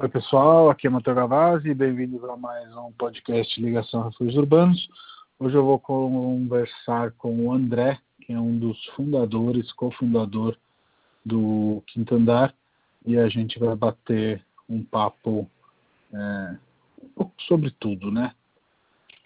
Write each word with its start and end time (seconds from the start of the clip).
Oi, 0.00 0.08
pessoal, 0.08 0.70
aqui 0.70 0.86
é 0.86 0.90
Matheus 0.90 1.16
Gavazzi, 1.16 1.74
bem-vindos 1.74 2.22
a 2.22 2.36
mais 2.36 2.72
um 2.76 2.92
podcast 2.92 3.60
Ligação 3.60 4.04
Refúgios 4.04 4.36
Urbanos. 4.36 4.88
Hoje 5.40 5.56
eu 5.56 5.64
vou 5.64 5.76
conversar 5.80 7.10
com 7.18 7.34
o 7.34 7.52
André, 7.52 7.98
que 8.20 8.32
é 8.32 8.38
um 8.38 8.56
dos 8.60 8.80
fundadores, 8.94 9.72
cofundador 9.72 10.56
do 11.26 11.82
Quinto 11.88 12.14
Andar, 12.14 12.54
e 13.04 13.18
a 13.18 13.28
gente 13.28 13.58
vai 13.58 13.74
bater 13.74 14.40
um 14.68 14.84
papo 14.84 15.50
é, 16.14 16.56
um 17.02 17.08
pouco 17.08 17.34
sobre 17.42 17.72
tudo, 17.72 18.12
né? 18.12 18.32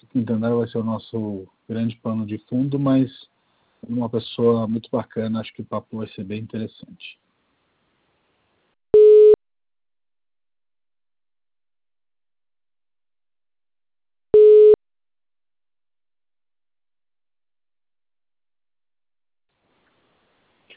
O 0.02 0.06
Quinto 0.06 0.32
Andar 0.32 0.54
vai 0.54 0.66
ser 0.68 0.78
o 0.78 0.84
nosso 0.84 1.46
grande 1.68 1.96
pano 1.96 2.24
de 2.24 2.38
fundo, 2.48 2.78
mas 2.78 3.10
uma 3.86 4.08
pessoa 4.08 4.66
muito 4.66 4.88
bacana, 4.90 5.40
acho 5.40 5.52
que 5.52 5.60
o 5.60 5.66
papo 5.66 5.98
vai 5.98 6.08
ser 6.08 6.24
bem 6.24 6.40
interessante. 6.40 7.20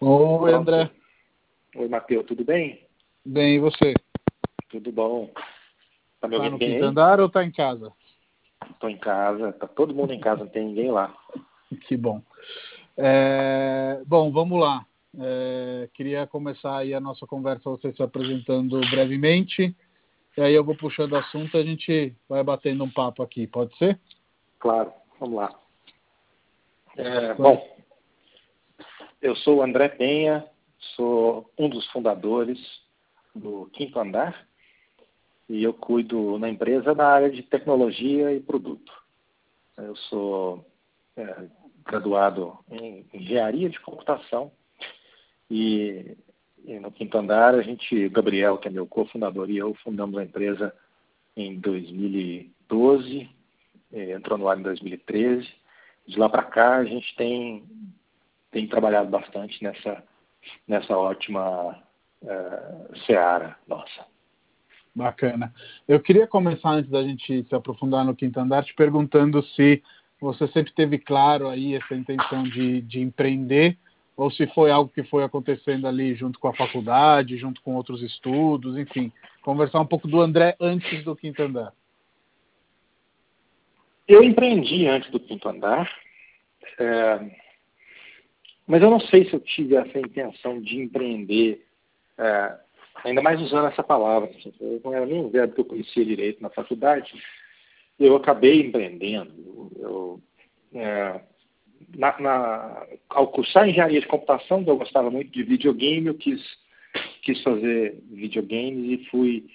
Oi, 0.08 0.54
André. 0.54 0.92
Oi, 1.76 1.88
Matheus, 1.88 2.28
tudo 2.28 2.46
bem? 2.46 2.88
Bem, 3.26 3.56
e 3.56 3.60
você? 3.60 3.96
Tudo 4.70 4.92
bom. 4.92 5.32
Tá, 6.22 6.28
me 6.28 6.38
tá 6.38 6.48
no 6.48 6.60
quinto 6.60 6.86
andar 6.86 7.20
ou 7.20 7.28
tá 7.28 7.44
em 7.44 7.52
casa? 7.52 7.92
Tô 8.80 8.88
em 8.88 9.00
casa, 9.00 9.52
tá 9.54 9.68
todo 9.68 9.96
mundo 9.96 10.14
em 10.14 10.20
casa, 10.20 10.44
não 10.44 10.52
tem 10.52 10.68
ninguém 10.68 10.92
lá. 10.92 11.12
Que 11.88 11.98
bom. 11.98 12.22
É, 12.96 14.00
bom, 14.06 14.32
vamos 14.32 14.62
lá. 14.62 14.86
É, 15.20 15.90
queria 15.92 16.28
começar 16.28 16.78
aí 16.78 16.94
a 16.94 17.00
nossa 17.00 17.26
conversa, 17.26 17.68
você 17.68 17.92
se 17.92 18.04
apresentando 18.04 18.80
brevemente, 18.92 19.76
e 20.38 20.42
aí 20.42 20.54
eu 20.54 20.64
vou 20.64 20.78
puxando 20.78 21.14
o 21.14 21.18
assunto 21.18 21.58
e 21.58 21.60
a 21.60 21.64
gente 21.64 22.16
vai 22.30 22.44
batendo 22.44 22.84
um 22.84 22.92
papo 22.92 23.24
aqui, 23.24 23.48
pode 23.48 23.76
ser? 23.80 24.00
Claro, 24.60 24.94
vamos 25.20 25.38
lá. 25.38 25.60
É, 26.96 27.34
bom, 27.34 27.75
eu 29.22 29.36
sou 29.38 29.58
o 29.58 29.62
André 29.62 29.90
Penha, 29.90 30.46
sou 30.96 31.50
um 31.58 31.70
dos 31.70 31.86
fundadores 31.88 32.60
do 33.34 33.70
Quinto 33.74 34.00
Andar 34.00 34.48
e 35.50 35.64
eu 35.64 35.74
cuido 35.74 36.40
na 36.40 36.50
empresa 36.50 36.96
da 36.96 37.08
área 37.08 37.30
de 37.30 37.44
tecnologia 37.44 38.34
e 38.34 38.40
produto. 38.40 38.92
Eu 39.78 39.96
sou 39.96 40.66
é, 41.16 41.48
graduado 41.86 42.58
em 42.70 43.06
engenharia 43.14 43.70
de 43.70 43.80
computação 43.80 44.52
e, 45.50 46.18
e, 46.66 46.80
no 46.80 46.92
Quinto 46.92 47.18
Andar 47.18 47.54
a 47.54 47.62
gente, 47.62 48.10
Gabriel, 48.10 48.58
que 48.58 48.68
é 48.68 48.72
meu 48.72 48.88
cofundador, 48.88 49.50
e 49.50 49.58
eu 49.58 49.74
fundamos 49.84 50.18
a 50.18 50.24
empresa 50.24 50.74
em 51.36 51.60
2012, 51.60 53.30
entrou 53.92 54.38
no 54.38 54.48
ar 54.48 54.58
em 54.58 54.64
2013. 54.64 55.48
De 56.08 56.18
lá 56.18 56.30
para 56.30 56.44
cá 56.44 56.78
a 56.78 56.86
gente 56.86 57.16
tem 57.16 57.64
tem 58.56 58.66
trabalhado 58.68 59.10
bastante 59.10 59.62
nessa, 59.62 60.02
nessa 60.66 60.98
ótima 60.98 61.78
uh, 62.22 62.98
seara 63.06 63.58
nossa. 63.68 64.06
Bacana. 64.96 65.54
Eu 65.86 66.00
queria 66.00 66.26
começar, 66.26 66.70
antes 66.70 66.90
da 66.90 67.04
gente 67.04 67.44
se 67.44 67.54
aprofundar 67.54 68.06
no 68.06 68.16
quinto 68.16 68.40
andar, 68.40 68.64
te 68.64 68.74
perguntando 68.74 69.44
se 69.44 69.84
você 70.22 70.48
sempre 70.48 70.72
teve 70.72 70.98
claro 70.98 71.50
aí 71.50 71.76
essa 71.76 71.94
intenção 71.94 72.44
de, 72.44 72.82
de 72.84 73.02
empreender 73.02 73.78
ou 74.16 74.32
se 74.32 74.48
foi 74.48 74.72
algo 74.72 74.90
que 74.90 75.04
foi 75.04 75.26
acontecendo 75.26 75.86
ali 75.86 76.16
junto 76.16 76.40
com 76.40 76.48
a 76.48 76.56
faculdade, 76.56 77.36
junto 77.36 77.62
com 77.62 77.76
outros 77.76 78.02
estudos, 78.02 78.78
enfim, 78.78 79.12
conversar 79.42 79.82
um 79.82 79.86
pouco 79.86 80.08
do 80.08 80.22
André 80.22 80.56
antes 80.62 81.04
do 81.04 81.14
quinto 81.14 81.44
andar. 81.44 81.74
Eu 84.08 84.24
empreendi 84.24 84.88
antes 84.88 85.12
do 85.12 85.20
quinto 85.20 85.50
andar. 85.50 85.92
É 86.80 87.44
mas 88.68 88.82
eu 88.82 88.90
não 88.90 89.00
sei 89.00 89.26
se 89.26 89.34
eu 89.34 89.40
tive 89.40 89.76
essa 89.76 90.00
intenção 90.00 90.60
de 90.60 90.80
empreender, 90.80 91.66
é, 92.18 92.58
ainda 93.04 93.22
mais 93.22 93.42
usando 93.42 93.68
essa 93.68 93.84
palavra. 93.84 94.30
Assim, 94.30 94.54
não 94.84 94.94
era 94.94 95.06
nem 95.06 95.22
um 95.22 95.30
verbo 95.30 95.54
que 95.54 95.62
eu 95.62 95.66
conhecia 95.66 96.04
direito 96.04 96.42
na 96.42 96.50
faculdade. 96.50 97.14
Eu 98.00 98.16
acabei 98.16 98.62
empreendendo. 98.62 99.72
Eu, 99.78 100.22
é, 100.74 101.22
na, 101.96 102.20
na, 102.20 102.88
ao 103.10 103.28
cursar 103.28 103.70
engenharia 103.70 104.02
de 104.02 104.08
computação, 104.08 104.64
eu 104.66 104.78
gostava 104.78 105.12
muito 105.12 105.32
de 105.32 105.44
videogame, 105.44 106.08
eu 106.08 106.16
quis, 106.16 106.42
quis 107.22 107.42
fazer 107.44 107.98
videogames 108.12 109.00
e 109.00 109.06
fui 109.06 109.46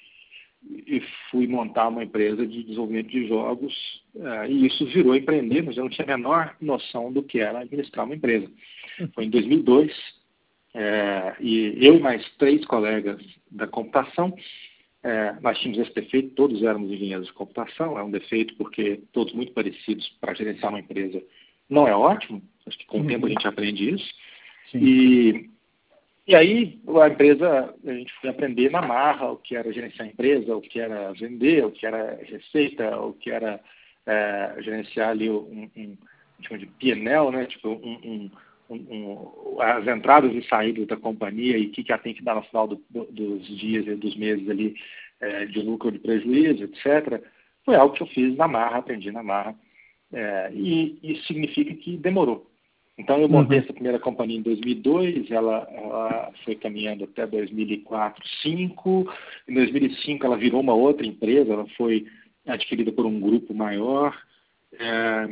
e 0.62 1.03
fui 1.31 1.47
montar 1.47 1.88
uma 1.88 2.04
empresa 2.04 2.47
de 2.47 2.62
desenvolvimento 2.62 3.09
de 3.09 3.27
jogos 3.27 3.72
uh, 4.15 4.44
e 4.47 4.66
isso 4.66 4.84
virou 4.87 5.16
empreender, 5.16 5.62
mas 5.62 5.77
eu 5.77 5.84
não 5.84 5.91
tinha 5.91 6.04
a 6.04 6.16
menor 6.16 6.54
noção 6.60 7.10
do 7.10 7.22
que 7.22 7.41
era 7.41 7.60
administrar 7.60 8.04
uma 8.04 8.15
empresa. 8.15 8.47
Foi 9.15 9.25
em 9.25 9.31
2002 9.31 9.93
é, 10.75 11.34
e 11.41 11.84
eu 11.84 11.97
e 11.97 12.00
mais 12.00 12.25
três 12.38 12.65
colegas 12.65 13.21
da 13.50 13.66
computação, 13.66 14.34
é, 15.03 15.34
nós 15.41 15.59
tínhamos 15.59 15.81
esse 15.81 15.94
defeito, 15.94 16.34
todos 16.34 16.62
éramos 16.62 16.91
engenheiros 16.91 17.27
de 17.27 17.33
computação, 17.33 17.99
é 17.99 18.03
um 18.03 18.10
defeito 18.10 18.55
porque 18.56 19.00
todos 19.12 19.33
muito 19.33 19.53
parecidos 19.53 20.09
para 20.21 20.34
gerenciar 20.34 20.71
uma 20.71 20.81
empresa 20.81 21.22
não 21.69 21.89
é 21.89 21.94
ótimo, 21.94 22.43
acho 22.66 22.78
que 22.78 22.87
com 22.87 22.99
o 22.99 23.00
uhum. 23.00 23.06
tempo 23.06 23.27
a 23.27 23.28
gente 23.28 23.47
aprende 23.47 23.94
isso. 23.94 24.12
E, 24.75 25.49
e 26.27 26.34
aí 26.34 26.78
a 27.03 27.09
empresa, 27.09 27.75
a 27.84 27.93
gente 27.93 28.12
foi 28.21 28.31
aprender 28.31 28.71
na 28.71 28.83
marra 28.83 29.33
o 29.33 29.37
que 29.37 29.56
era 29.56 29.72
gerenciar 29.72 30.06
a 30.06 30.10
empresa, 30.10 30.56
o 30.56 30.60
que 30.60 30.78
era 30.78 31.12
vender, 31.12 31.65
o 31.65 31.72
que 31.72 31.87
era 31.87 32.21
receita, 32.22 32.97
o 33.00 33.15
que 33.15 33.31
era 33.31 33.60
é, 34.06 34.56
gerenciar 34.60 35.10
ali 35.10 35.31
um, 35.31 35.69
um, 35.77 35.97
um 36.53 36.59
de 36.59 36.66
PNL, 36.66 37.31
né? 37.31 37.47
tipo 37.47 37.71
um, 37.71 37.99
um 38.05 38.31
um, 38.71 39.61
as 39.61 39.87
entradas 39.87 40.33
e 40.35 40.47
saídas 40.49 40.87
da 40.87 40.97
companhia 40.97 41.59
e 41.59 41.67
o 41.67 41.71
que, 41.71 41.83
que 41.83 41.93
ela 41.93 42.01
tem 42.01 42.15
que 42.15 42.23
dar 42.23 42.37
no 42.37 42.43
final 42.43 42.69
do, 42.69 42.81
do, 42.89 43.05
dos 43.07 43.59
dias 43.59 43.87
e 43.87 43.95
dos 43.95 44.17
meses 44.17 44.49
ali 44.49 44.75
é, 45.21 45.47
de 45.47 45.61
lucro, 45.61 45.91
de 45.91 45.99
prejuízo, 45.99 46.65
etc., 46.65 47.23
foi 47.65 47.75
algo 47.75 47.95
que 47.95 48.03
eu 48.03 48.07
fiz 48.07 48.37
na 48.37 48.49
marra, 48.49 48.79
aprendi 48.79 49.11
na 49.11 49.23
marra. 49.23 49.55
É, 50.13 50.51
e 50.53 50.99
isso 51.03 51.27
significa 51.27 51.75
que 51.75 51.97
demorou. 51.97 52.51
Então, 52.97 53.19
eu 53.19 53.29
montei 53.29 53.59
uhum. 53.59 53.65
essa 53.65 53.73
primeira 53.73 53.99
companhia 53.99 54.39
em 54.39 54.43
2002, 54.43 55.31
ela, 55.31 55.67
ela 55.73 56.33
foi 56.45 56.55
caminhando 56.55 57.05
até 57.05 57.27
2004, 57.27 58.23
2005. 58.45 59.15
Em 59.49 59.55
2005, 59.55 60.27
ela 60.27 60.37
virou 60.37 60.61
uma 60.61 60.75
outra 60.75 61.07
empresa, 61.07 61.53
ela 61.53 61.67
foi 61.77 62.07
adquirida 62.47 62.93
por 62.93 63.07
um 63.07 63.19
grupo 63.19 63.55
maior. 63.55 64.15
É, 64.79 65.29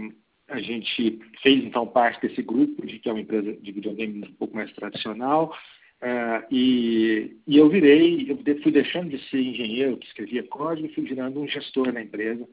a 0.49 0.61
gente 0.61 1.19
fez 1.43 1.65
então 1.65 1.87
parte 1.87 2.27
desse 2.27 2.43
grupo, 2.43 2.87
de 2.87 2.99
que 2.99 3.09
é 3.09 3.13
uma 3.13 3.21
empresa 3.21 3.53
de 3.53 3.73
videogame 3.73 4.25
um 4.25 4.33
pouco 4.35 4.57
mais 4.57 4.73
tradicional, 4.73 5.55
uh, 6.03 6.45
e, 6.51 7.37
e, 7.47 7.59
eu 7.59 7.69
virei, 7.69 8.27
eu 8.31 8.63
fui 8.63 8.73
deixando 8.73 9.11
de 9.11 9.19
ser 9.29 9.41
engenheiro 9.41 9.99
que 9.99 10.07
escrevia 10.07 10.43
código 10.45 10.89
e 10.89 10.95
fui 10.95 11.05
virando 11.05 11.41
um 11.41 11.47
gestor 11.47 11.93
na 11.93 12.03
empresa, 12.03 12.49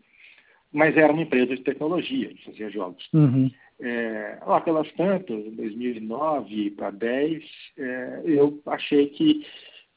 mas 0.71 0.97
era 0.97 1.13
uma 1.13 1.21
empresa 1.21 1.55
de 1.55 1.63
tecnologia, 1.63 2.27
que 2.27 2.45
fazia 2.45 2.69
jogos. 2.69 3.07
Uhum. 3.13 3.49
É, 3.79 4.39
lá 4.45 4.59
pelas 4.61 4.91
tantas, 4.93 5.37
em 5.45 5.51
2009 5.51 6.71
para 6.71 6.91
10, 6.91 7.43
é, 7.77 8.21
eu 8.25 8.61
achei 8.65 9.07
que 9.07 9.45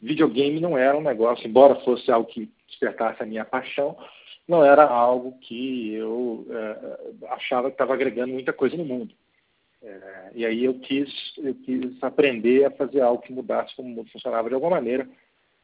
videogame 0.00 0.60
não 0.60 0.78
era 0.78 0.96
um 0.96 1.02
negócio, 1.02 1.46
embora 1.46 1.74
fosse 1.80 2.10
algo 2.10 2.28
que 2.28 2.48
despertasse 2.68 3.22
a 3.22 3.26
minha 3.26 3.44
paixão, 3.44 3.96
não 4.48 4.64
era 4.64 4.84
algo 4.84 5.38
que 5.40 5.92
eu 5.92 6.46
é, 6.50 7.26
achava 7.28 7.68
que 7.68 7.74
estava 7.74 7.92
agregando 7.92 8.32
muita 8.32 8.52
coisa 8.52 8.76
no 8.76 8.84
mundo. 8.84 9.14
É, 9.82 10.30
e 10.34 10.46
aí 10.46 10.64
eu 10.64 10.74
quis, 10.74 11.34
eu 11.38 11.54
quis 11.54 12.02
aprender 12.02 12.64
a 12.64 12.70
fazer 12.70 13.02
algo 13.02 13.22
que 13.22 13.32
mudasse 13.32 13.76
como 13.76 13.88
o 13.88 13.92
mundo 13.92 14.10
funcionava 14.10 14.48
de 14.48 14.54
alguma 14.54 14.76
maneira. 14.76 15.06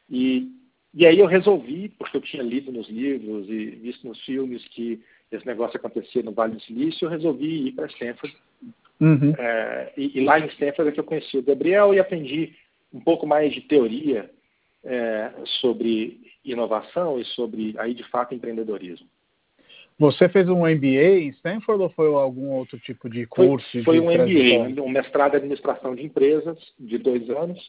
E, 0.09 0.51
e 0.93 1.05
aí 1.05 1.19
eu 1.19 1.25
resolvi, 1.25 1.89
porque 1.89 2.15
eu 2.15 2.21
tinha 2.21 2.43
lido 2.43 2.71
nos 2.71 2.87
livros 2.87 3.49
e 3.49 3.65
visto 3.71 4.07
nos 4.07 4.23
filmes 4.23 4.63
que 4.69 5.01
esse 5.31 5.45
negócio 5.45 5.77
acontecia 5.77 6.21
no 6.21 6.31
Vale 6.31 6.53
do 6.53 6.61
Silício, 6.61 7.05
eu 7.05 7.09
resolvi 7.09 7.67
ir 7.67 7.71
para 7.71 7.87
Stanford. 7.87 8.37
Uhum. 9.01 9.33
É, 9.37 9.93
e, 9.97 10.19
e, 10.19 10.23
lá 10.23 10.39
em 10.39 10.45
Stanford 10.47 10.89
é 10.89 10.91
que 10.91 10.99
eu 10.99 11.03
conheci 11.03 11.37
o 11.37 11.43
Gabriel 11.43 11.93
e 11.93 11.99
aprendi 11.99 12.53
um 12.93 12.99
pouco 13.01 13.27
mais 13.27 13.51
de 13.51 13.61
teoria 13.61 14.29
é, 14.85 15.31
sobre 15.59 16.21
inovação 16.43 17.19
e 17.19 17.25
sobre, 17.25 17.75
aí 17.77 17.93
de 17.93 18.03
fato, 18.03 18.33
empreendedorismo. 18.33 19.07
Você 19.97 20.27
fez 20.27 20.47
um 20.49 20.67
MBA 20.67 21.19
em 21.19 21.29
Stanford 21.29 21.81
ou 21.81 21.89
foi 21.89 22.07
algum 22.13 22.49
outro 22.49 22.77
tipo 22.79 23.09
de 23.09 23.25
curso? 23.25 23.65
Foi, 23.71 23.83
foi 23.83 23.99
um 23.99 24.11
MBA, 24.11 24.81
um 24.81 24.89
mestrado 24.89 25.33
em 25.33 25.37
administração 25.37 25.95
de 25.95 26.03
empresas 26.03 26.57
de 26.77 26.97
dois 26.97 27.29
anos, 27.29 27.59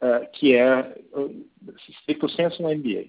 uh, 0.00 0.26
que 0.32 0.54
é, 0.54 0.96
stricto 2.00 2.28
senso, 2.30 2.62
um 2.62 2.72
MBA. 2.72 3.06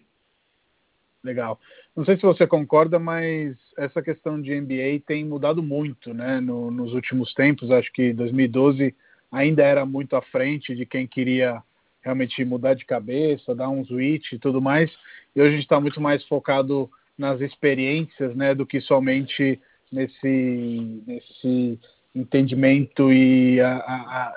Legal. 1.24 1.60
Não 1.96 2.06
sei 2.06 2.16
se 2.16 2.24
você 2.24 2.48
concorda, 2.48 2.98
mas 2.98 3.56
essa 3.78 4.02
questão 4.02 4.42
de 4.42 4.60
MBA 4.60 5.04
tem 5.06 5.24
mudado 5.26 5.62
muito 5.62 6.14
né, 6.14 6.40
no, 6.40 6.72
nos 6.72 6.94
últimos 6.94 7.34
tempos. 7.34 7.70
Acho 7.70 7.92
que 7.92 8.14
2012 8.14 8.96
ainda 9.32 9.64
era 9.64 9.86
muito 9.86 10.16
à 10.16 10.22
frente 10.22 10.76
de 10.76 10.86
quem 10.86 11.06
queria 11.06 11.62
realmente 12.02 12.44
mudar 12.46 12.74
de 12.74 12.86
cabeça, 12.86 13.56
dar 13.56 13.70
um 13.70 13.86
switch 13.86 14.34
e 14.34 14.40
tudo 14.40 14.62
mais. 14.62 14.92
E 15.36 15.42
hoje 15.42 15.50
a 15.50 15.54
gente 15.54 15.64
está 15.64 15.80
muito 15.80 16.02
mais 16.02 16.24
focado 16.26 16.90
nas 17.18 17.42
experiências, 17.42 18.36
né, 18.36 18.56
do 18.56 18.66
que 18.66 18.80
somente 18.80 19.60
nesse, 19.92 21.04
nesse 21.06 21.80
entendimento 22.16 23.12
e 23.12 23.60
a, 23.60 23.78
a, 23.78 23.96
a, 23.96 24.34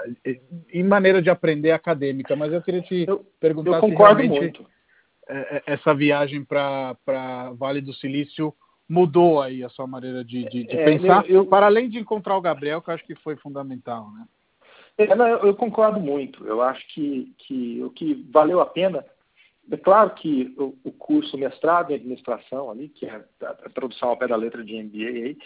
e 0.72 0.82
maneira 0.82 1.22
de 1.22 1.30
aprender 1.30 1.70
acadêmica. 1.70 2.34
Mas 2.34 2.52
eu 2.52 2.62
queria 2.62 2.82
te 2.82 3.04
eu, 3.06 3.24
perguntar 3.38 3.76
eu 3.76 3.80
concordo 3.80 4.20
se 4.20 4.28
realmente 4.28 4.58
muito. 4.58 4.72
É, 5.28 5.56
é, 5.56 5.62
essa 5.66 5.94
viagem 5.94 6.44
para 6.44 6.96
Vale 7.56 7.80
do 7.80 7.94
Silício 7.94 8.52
mudou 8.88 9.40
aí 9.40 9.62
a 9.62 9.68
sua 9.68 9.86
maneira 9.86 10.24
de, 10.24 10.44
de, 10.48 10.64
de 10.64 10.76
é, 10.76 10.84
pensar, 10.84 11.24
eu, 11.26 11.36
eu, 11.36 11.46
para 11.46 11.66
além 11.66 11.88
de 11.88 11.98
encontrar 11.98 12.36
o 12.36 12.42
Gabriel, 12.42 12.82
que 12.82 12.90
eu 12.90 12.94
acho 12.94 13.06
que 13.06 13.14
foi 13.14 13.36
fundamental, 13.36 14.10
né? 14.12 14.26
É, 14.98 15.14
não, 15.14 15.26
eu 15.26 15.54
concordo 15.54 15.98
muito. 16.00 16.46
Eu 16.46 16.60
acho 16.62 16.86
que, 16.88 17.32
que 17.38 17.82
o 17.82 17.90
que 17.90 18.14
valeu 18.30 18.60
a 18.60 18.66
pena, 18.66 19.04
é 19.70 19.76
claro 19.76 20.10
que 20.10 20.54
o, 20.58 20.76
o 20.84 20.92
curso 20.92 21.38
mestrado 21.38 21.90
em 21.90 21.94
administração 21.94 22.70
ali, 22.70 22.88
que 22.88 23.06
é 23.06 23.24
a, 23.42 23.50
a 23.50 23.70
tradução 23.70 24.10
ao 24.10 24.16
pé 24.16 24.26
da 24.26 24.36
letra 24.36 24.64
de 24.64 24.82
MBA 24.82 25.08
aí, 25.08 25.38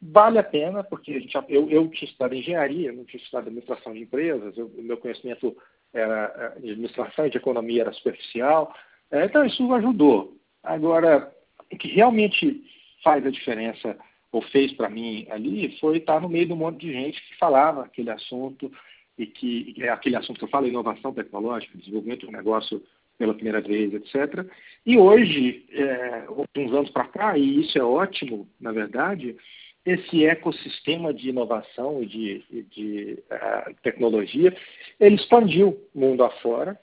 vale 0.00 0.38
a 0.38 0.44
pena, 0.44 0.84
porque 0.84 1.12
a 1.12 1.20
gente, 1.20 1.34
eu, 1.48 1.68
eu 1.70 1.88
tinha 1.88 2.08
estudado 2.08 2.34
engenharia, 2.34 2.92
não 2.92 3.04
tinha 3.04 3.22
estudado 3.22 3.46
administração 3.46 3.92
de 3.92 4.00
empresas, 4.00 4.56
o 4.56 4.70
meu 4.82 4.96
conhecimento 4.96 5.56
era, 5.92 6.54
de 6.58 6.70
administração 6.70 7.26
e 7.26 7.30
de 7.30 7.38
economia 7.38 7.82
era 7.82 7.92
superficial, 7.92 8.74
é, 9.10 9.24
então 9.24 9.44
isso 9.44 9.72
ajudou. 9.74 10.36
Agora, 10.62 11.32
o 11.72 11.76
que 11.76 11.88
realmente 11.88 12.62
faz 13.02 13.24
a 13.24 13.30
diferença, 13.30 13.96
ou 14.32 14.42
fez 14.42 14.72
para 14.72 14.90
mim 14.90 15.26
ali, 15.30 15.78
foi 15.78 15.98
estar 15.98 16.20
no 16.20 16.28
meio 16.28 16.46
de 16.46 16.52
um 16.52 16.56
monte 16.56 16.80
de 16.80 16.92
gente 16.92 17.22
que 17.22 17.38
falava 17.38 17.84
aquele 17.84 18.10
assunto, 18.10 18.70
e 19.18 19.26
que 19.26 19.74
é 19.78 19.88
aquele 19.88 20.16
assunto 20.16 20.38
que 20.38 20.44
eu 20.44 20.48
falo, 20.48 20.66
inovação 20.66 21.12
tecnológica, 21.12 21.78
desenvolvimento 21.78 22.26
de 22.26 22.32
negócio 22.32 22.82
pela 23.16 23.34
primeira 23.34 23.60
vez, 23.60 23.94
etc. 23.94 24.44
E 24.84 24.98
hoje, 24.98 25.64
é, 25.70 26.24
uns 26.56 26.72
anos 26.72 26.90
para 26.90 27.04
cá, 27.04 27.38
e 27.38 27.60
isso 27.60 27.78
é 27.78 27.82
ótimo, 27.82 28.48
na 28.60 28.72
verdade, 28.72 29.36
esse 29.84 30.24
ecossistema 30.24 31.12
de 31.12 31.28
inovação 31.28 32.02
e 32.02 32.06
de, 32.06 32.44
de 32.70 33.18
uh, 33.30 33.74
tecnologia, 33.82 34.56
ele 34.98 35.16
expandiu 35.16 35.78
mundo 35.94 36.24
afora, 36.24 36.78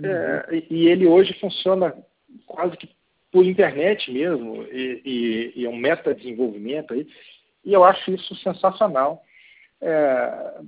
uhum. 0.00 0.06
é, 0.06 0.62
e 0.70 0.86
ele 0.86 1.06
hoje 1.06 1.34
funciona 1.40 1.94
quase 2.46 2.76
que 2.76 2.88
por 3.32 3.44
internet 3.44 4.10
mesmo, 4.10 4.62
e, 4.70 5.02
e, 5.04 5.52
e 5.60 5.66
é 5.66 5.68
um 5.68 5.76
meta-desenvolvimento 5.76 6.94
aí, 6.94 7.06
e 7.64 7.72
eu 7.72 7.84
acho 7.84 8.12
isso 8.12 8.34
sensacional 8.36 9.22
é, 9.80 10.60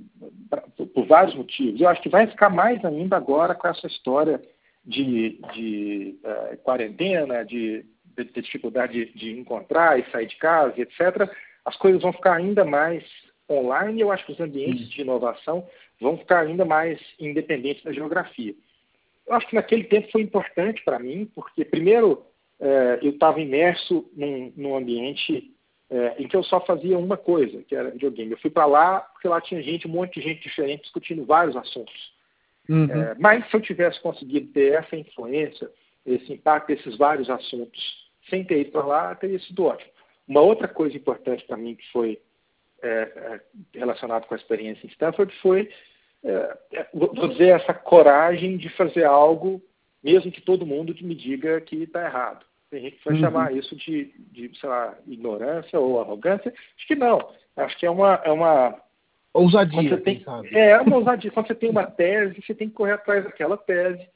por, 0.94 1.06
vários 1.06 1.34
motivos. 1.34 1.80
Eu 1.80 1.88
acho 1.88 2.02
que 2.02 2.08
vai 2.08 2.26
ficar 2.26 2.50
mais 2.50 2.84
ainda 2.84 3.16
agora 3.16 3.54
com 3.54 3.68
essa 3.68 3.86
história 3.86 4.40
de, 4.84 5.40
de 5.54 6.18
é, 6.22 6.56
quarentena, 6.56 7.44
de, 7.44 7.84
de, 8.16 8.24
de 8.24 8.42
dificuldade 8.42 9.06
de, 9.06 9.12
de, 9.12 9.38
encontrar 9.38 9.98
e 9.98 10.10
sair 10.10 10.26
de 10.26 10.36
casa, 10.36 10.74
etc. 10.80 11.30
As 11.64 11.76
coisas 11.76 12.02
vão 12.02 12.12
ficar 12.12 12.34
ainda 12.34 12.64
mais 12.64 13.04
online 13.50 13.98
e 13.98 14.00
eu 14.02 14.12
acho 14.12 14.26
que 14.26 14.32
os 14.32 14.40
ambientes 14.40 14.88
de 14.90 15.00
inovação 15.00 15.66
vão 16.00 16.16
ficar 16.18 16.40
ainda 16.40 16.64
mais 16.64 17.00
independentes 17.18 17.82
da 17.82 17.92
geografia. 17.92 18.54
Eu 19.26 19.34
acho 19.34 19.46
que 19.48 19.54
naquele 19.54 19.84
tempo 19.84 20.10
foi 20.10 20.22
importante 20.22 20.82
para 20.84 20.98
mim, 20.98 21.30
porque, 21.34 21.64
primeiro, 21.64 22.24
é, 22.60 22.98
eu 23.02 23.10
estava 23.10 23.40
imerso 23.40 24.10
num, 24.14 24.52
num 24.56 24.76
ambiente 24.76 25.54
é, 25.90 26.22
em 26.22 26.28
que 26.28 26.36
eu 26.36 26.42
só 26.42 26.60
fazia 26.60 26.98
uma 26.98 27.16
coisa, 27.16 27.62
que 27.62 27.74
era 27.74 27.90
videogame. 27.90 28.32
Eu 28.32 28.38
fui 28.38 28.50
para 28.50 28.66
lá 28.66 29.00
porque 29.00 29.28
lá 29.28 29.40
tinha 29.40 29.62
gente, 29.62 29.88
um 29.88 29.90
monte 29.90 30.20
de 30.20 30.28
gente 30.28 30.42
diferente 30.42 30.82
discutindo 30.82 31.24
vários 31.24 31.56
assuntos. 31.56 32.12
Uhum. 32.68 32.90
É, 32.90 33.14
mas 33.18 33.48
se 33.48 33.56
eu 33.56 33.60
tivesse 33.60 34.00
conseguido 34.00 34.52
ter 34.52 34.74
essa 34.74 34.94
influência, 34.94 35.70
esse 36.04 36.32
impacto 36.32 36.68
desses 36.68 36.96
vários 36.96 37.30
assuntos, 37.30 38.08
sem 38.28 38.44
ter 38.44 38.60
ido 38.60 38.72
para 38.72 38.84
lá, 38.84 39.14
teria 39.14 39.38
sido 39.40 39.64
ótimo. 39.64 39.90
Uma 40.26 40.42
outra 40.42 40.68
coisa 40.68 40.94
importante 40.94 41.44
para 41.46 41.56
mim 41.56 41.74
que 41.74 41.90
foi 41.90 42.20
é, 42.82 42.88
é 42.88 43.40
relacionado 43.78 44.26
com 44.26 44.34
a 44.34 44.36
experiência 44.36 44.86
em 44.86 44.90
Stanford 44.90 45.34
foi, 45.40 45.70
é, 46.22 46.58
é, 46.72 46.86
vou 46.92 47.28
dizer, 47.28 47.48
essa 47.48 47.72
coragem 47.72 48.56
de 48.56 48.68
fazer 48.70 49.04
algo, 49.04 49.62
mesmo 50.02 50.30
que 50.30 50.42
todo 50.42 50.66
mundo 50.66 50.94
me 51.00 51.14
diga 51.14 51.60
que 51.62 51.76
está 51.76 52.04
errado. 52.04 52.44
Tem 52.70 52.82
gente 52.82 52.96
que 52.96 53.04
vai 53.04 53.14
uhum. 53.14 53.20
chamar 53.20 53.54
isso 53.54 53.74
de, 53.76 54.12
de, 54.30 54.50
sei 54.58 54.68
lá, 54.68 54.94
ignorância 55.06 55.78
ou 55.78 56.00
arrogância. 56.00 56.52
Acho 56.76 56.86
que 56.86 56.94
não. 56.94 57.32
Acho 57.56 57.78
que 57.78 57.86
é 57.86 57.90
uma. 57.90 58.20
É 58.24 58.30
uma 58.30 58.80
ousadia, 59.32 59.96
tem, 59.98 60.24
É, 60.52 60.70
é 60.70 60.80
uma 60.80 60.96
ousadia. 60.96 61.30
Quando 61.30 61.46
você 61.46 61.54
tem 61.54 61.70
uma 61.70 61.86
tese, 61.86 62.42
você 62.42 62.54
tem 62.54 62.68
que 62.68 62.74
correr 62.74 62.92
atrás 62.92 63.24
daquela 63.24 63.56
tese. 63.56 64.06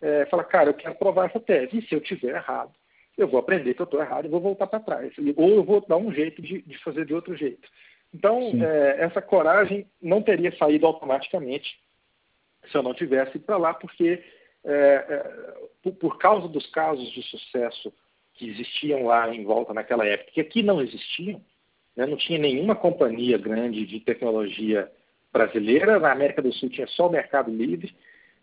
É, 0.00 0.24
falar, 0.26 0.44
cara, 0.44 0.70
eu 0.70 0.74
quero 0.74 0.94
provar 0.94 1.26
essa 1.26 1.38
tese. 1.38 1.78
E 1.78 1.82
se 1.82 1.94
eu 1.94 2.00
tiver 2.00 2.34
errado, 2.34 2.72
eu 3.18 3.28
vou 3.28 3.38
aprender 3.38 3.74
que 3.74 3.82
eu 3.82 3.84
estou 3.84 4.00
errado 4.00 4.24
e 4.24 4.30
vou 4.30 4.40
voltar 4.40 4.66
para 4.66 4.80
trás. 4.80 5.12
Ou 5.36 5.50
eu 5.50 5.62
vou 5.62 5.84
dar 5.86 5.98
um 5.98 6.12
jeito 6.12 6.40
de, 6.40 6.62
de 6.62 6.78
fazer 6.78 7.04
de 7.04 7.14
outro 7.14 7.36
jeito. 7.36 7.68
Então, 8.14 8.50
é, 8.62 9.04
essa 9.04 9.20
coragem 9.20 9.86
não 10.00 10.22
teria 10.22 10.56
saído 10.56 10.86
automaticamente 10.86 11.78
se 12.70 12.76
eu 12.76 12.82
não 12.82 12.94
tivesse 12.94 13.36
ido 13.36 13.44
para 13.44 13.56
lá, 13.56 13.74
porque 13.74 14.22
é, 14.64 15.04
é, 15.08 15.54
por, 15.82 15.92
por, 15.94 16.18
causa 16.18 16.48
dos 16.48 16.66
casos 16.66 17.10
de 17.12 17.22
sucesso 17.22 17.92
que 18.34 18.48
existiam 18.48 19.04
lá 19.06 19.34
em 19.34 19.44
volta 19.44 19.72
naquela 19.72 20.06
época, 20.06 20.32
que 20.32 20.40
aqui 20.40 20.62
não 20.62 20.80
existiam, 20.80 21.40
né, 21.96 22.06
não 22.06 22.16
tinha 22.16 22.38
nenhuma 22.38 22.74
companhia 22.74 23.38
grande 23.38 23.86
de 23.86 24.00
tecnologia 24.00 24.90
brasileira, 25.32 25.98
na 25.98 26.12
América 26.12 26.42
do 26.42 26.52
Sul 26.52 26.68
tinha 26.68 26.86
só 26.88 27.08
o 27.08 27.10
Mercado 27.10 27.50
Livre, 27.50 27.94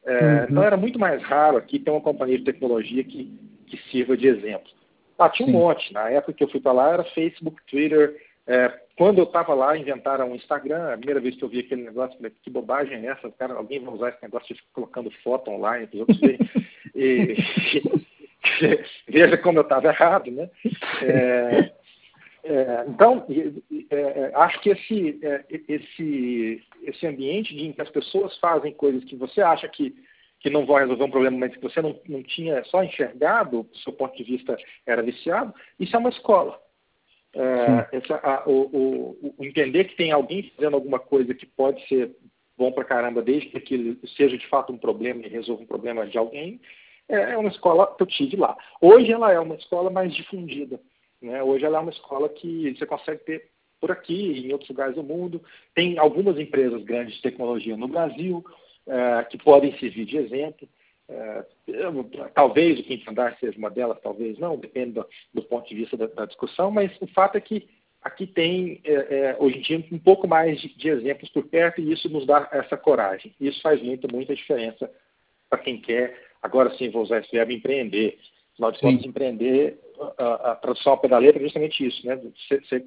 é, 0.06 0.14
uhum. 0.14 0.44
então 0.50 0.64
era 0.64 0.78
muito 0.78 0.98
mais 0.98 1.22
raro 1.22 1.58
aqui 1.58 1.80
ter 1.80 1.92
uma 1.92 2.02
companhia 2.02 2.38
de 2.38 2.46
tecnologia 2.46 3.04
que, 3.04 3.32
que 3.68 3.78
sirva 3.92 4.16
de 4.16 4.28
exemplo. 4.28 4.72
Ah, 5.18 5.30
tinha 5.30 5.48
um 5.48 5.52
Sim. 5.52 5.58
monte, 5.58 5.94
na 5.94 6.10
época 6.10 6.34
que 6.34 6.44
eu 6.44 6.50
fui 6.50 6.60
para 6.60 6.72
lá 6.72 6.94
era 6.94 7.04
Facebook, 7.04 7.62
Twitter, 7.68 8.16
é, 8.46 8.87
quando 8.98 9.20
eu 9.20 9.26
estava 9.26 9.54
lá, 9.54 9.78
inventaram 9.78 10.32
o 10.32 10.36
Instagram. 10.36 10.94
A 10.94 10.98
primeira 10.98 11.22
vez 11.22 11.36
que 11.36 11.44
eu 11.44 11.50
vi 11.50 11.60
aquele 11.60 11.84
negócio, 11.84 12.18
falei, 12.18 12.34
que 12.42 12.50
bobagem 12.50 13.06
é 13.06 13.12
essa? 13.12 13.30
Cara, 13.32 13.54
alguém 13.54 13.80
vai 13.80 13.94
usar 13.94 14.10
esse 14.10 14.24
negócio 14.24 14.48
de 14.48 14.60
ficar 14.60 14.74
colocando 14.74 15.12
foto 15.24 15.52
online 15.52 15.86
para 15.86 15.96
os 15.96 16.00
outros 16.02 16.20
verem. 16.20 16.40
e, 16.96 17.36
veja 19.08 19.38
como 19.38 19.60
eu 19.60 19.62
estava 19.62 19.88
errado, 19.88 20.32
né? 20.32 20.50
É, 21.04 21.72
é, 22.44 22.86
então, 22.88 23.24
é, 23.92 24.32
acho 24.34 24.60
que 24.62 24.70
esse, 24.72 25.20
é, 25.22 25.46
esse, 25.68 26.64
esse 26.82 27.06
ambiente 27.06 27.56
em 27.56 27.74
que 27.74 27.82
as 27.82 27.90
pessoas 27.90 28.36
fazem 28.40 28.74
coisas 28.74 29.04
que 29.04 29.16
você 29.16 29.42
acha 29.42 29.68
que, 29.68 29.94
que 30.40 30.50
não 30.50 30.66
vão 30.66 30.78
resolver 30.78 31.04
um 31.04 31.12
problema, 31.12 31.38
mas 31.38 31.56
que 31.56 31.62
você 31.62 31.84
não, 31.84 32.00
não 32.10 32.24
tinha 32.24 32.64
só 32.64 32.84
enxergado, 32.84 33.62
do 33.62 33.78
seu 33.78 33.94
ponto 33.94 34.18
de 34.18 34.24
vista 34.24 34.58
era 34.88 35.04
viciado, 35.04 35.54
isso 35.80 35.96
é 35.96 36.00
uma 36.00 36.10
escola. 36.10 36.60
É, 37.34 37.98
essa, 37.98 38.16
a, 38.16 38.48
o, 38.48 38.62
o, 39.22 39.34
o, 39.38 39.46
entender 39.46 39.86
que 39.86 39.96
tem 39.96 40.12
alguém 40.12 40.52
fazendo 40.56 40.76
alguma 40.76 41.00
coisa 41.00 41.34
que 41.34 41.46
pode 41.46 41.86
ser 41.88 42.16
bom 42.58 42.72
para 42.72 42.84
caramba, 42.84 43.22
desde 43.22 43.50
que 43.50 43.58
aquilo 43.58 43.98
seja 44.18 44.38
de 44.38 44.48
fato 44.48 44.74
um 44.74 44.78
problema 44.78 45.22
e 45.26 45.30
resolva 45.30 45.62
um 45.62 45.68
problema 45.68 46.08
de 46.08 46.18
alguém, 46.18 46.60
é, 47.08 47.34
é 47.34 47.38
uma 47.38 47.50
escola 47.50 47.94
que 47.96 48.04
eu 48.04 48.08
tive 48.08 48.36
lá. 48.38 48.58
Hoje 48.82 49.12
ela 49.12 49.32
é 49.32 49.40
uma 49.40 49.56
escola 49.56 49.90
mais 49.90 50.14
difundida. 50.14 50.80
Né? 51.22 51.42
Hoje 51.42 51.66
ela 51.66 51.78
é 51.78 51.82
uma 51.82 51.92
escola 51.92 52.30
que 52.30 52.76
você 52.76 52.86
consegue 52.86 53.24
ter 53.24 53.50
por 53.80 53.92
aqui 53.92 54.40
em 54.40 54.52
outros 54.52 54.70
lugares 54.70 54.96
do 54.96 55.04
mundo. 55.04 55.42
Tem 55.76 55.98
algumas 56.00 56.40
empresas 56.40 56.84
grandes 56.84 57.16
de 57.16 57.22
tecnologia 57.22 57.78
no 57.78 57.88
Brasil 57.88 58.44
é, 58.88 59.24
que 59.26 59.38
podem 59.38 59.78
servir 59.78 60.06
de 60.06 60.18
exemplo. 60.18 60.68
É, 61.10 61.46
talvez 62.34 62.80
o 62.80 62.84
quinto 62.84 63.10
andar 63.10 63.38
seja 63.40 63.58
uma 63.58 63.70
delas, 63.70 64.00
talvez 64.02 64.38
não, 64.40 64.58
depende 64.58 64.92
do, 64.92 65.06
do 65.34 65.42
ponto 65.42 65.68
de 65.68 65.76
vista 65.76 65.96
da, 65.96 66.08
da, 66.08 66.26
discussão, 66.26 66.70
mas 66.70 66.92
o 67.00 67.08
fato 67.08 67.38
é 67.38 67.42
que 67.42 67.68
aqui 68.02 68.28
tem, 68.28 68.82
é, 68.84 68.94
é, 68.94 69.38
hoje 69.40 69.58
em 69.58 69.62
dia, 69.62 69.86
um 69.92 70.00
pouco 70.00 70.28
mais 70.28 70.60
de, 70.60 70.68
de, 70.76 70.90
exemplos 70.90 71.30
por 71.30 71.46
perto 71.46 71.80
e 71.80 71.94
isso 71.94 72.10
nos 72.10 72.26
dá 72.26 72.50
essa 72.52 72.76
coragem. 72.76 73.34
Isso 73.40 73.62
faz 73.62 73.82
muita, 73.82 74.08
muita 74.12 74.36
diferença 74.36 74.92
para 75.50 75.60
quem 75.60 75.80
quer, 75.80 76.20
agora 76.42 76.76
sim 76.78 76.90
vou 76.90 77.04
usar 77.04 77.20
esse 77.20 77.32
verbo, 77.32 77.54
empreender. 77.54 78.20
Afinal 78.54 78.72
de 78.72 78.80
contas, 78.80 79.06
empreender, 79.06 79.80
a, 80.18 80.52
a 80.52 80.56
tradução 80.56 80.94
ao 80.94 80.98
pé 80.98 81.08
da 81.08 81.20
letra 81.20 81.40
é 81.40 81.44
justamente 81.44 81.86
isso, 81.86 82.06
né? 82.06 82.16
Você, 82.16 82.60
você, 82.60 82.86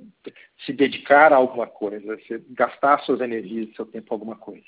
se 0.66 0.72
dedicar 0.72 1.32
a 1.32 1.36
alguma 1.36 1.66
coisa, 1.66 2.16
você 2.16 2.42
gastar 2.50 3.00
suas 3.04 3.20
energias, 3.20 3.74
seu 3.76 3.86
tempo 3.86 4.12
a 4.12 4.14
alguma 4.14 4.36
coisa. 4.36 4.66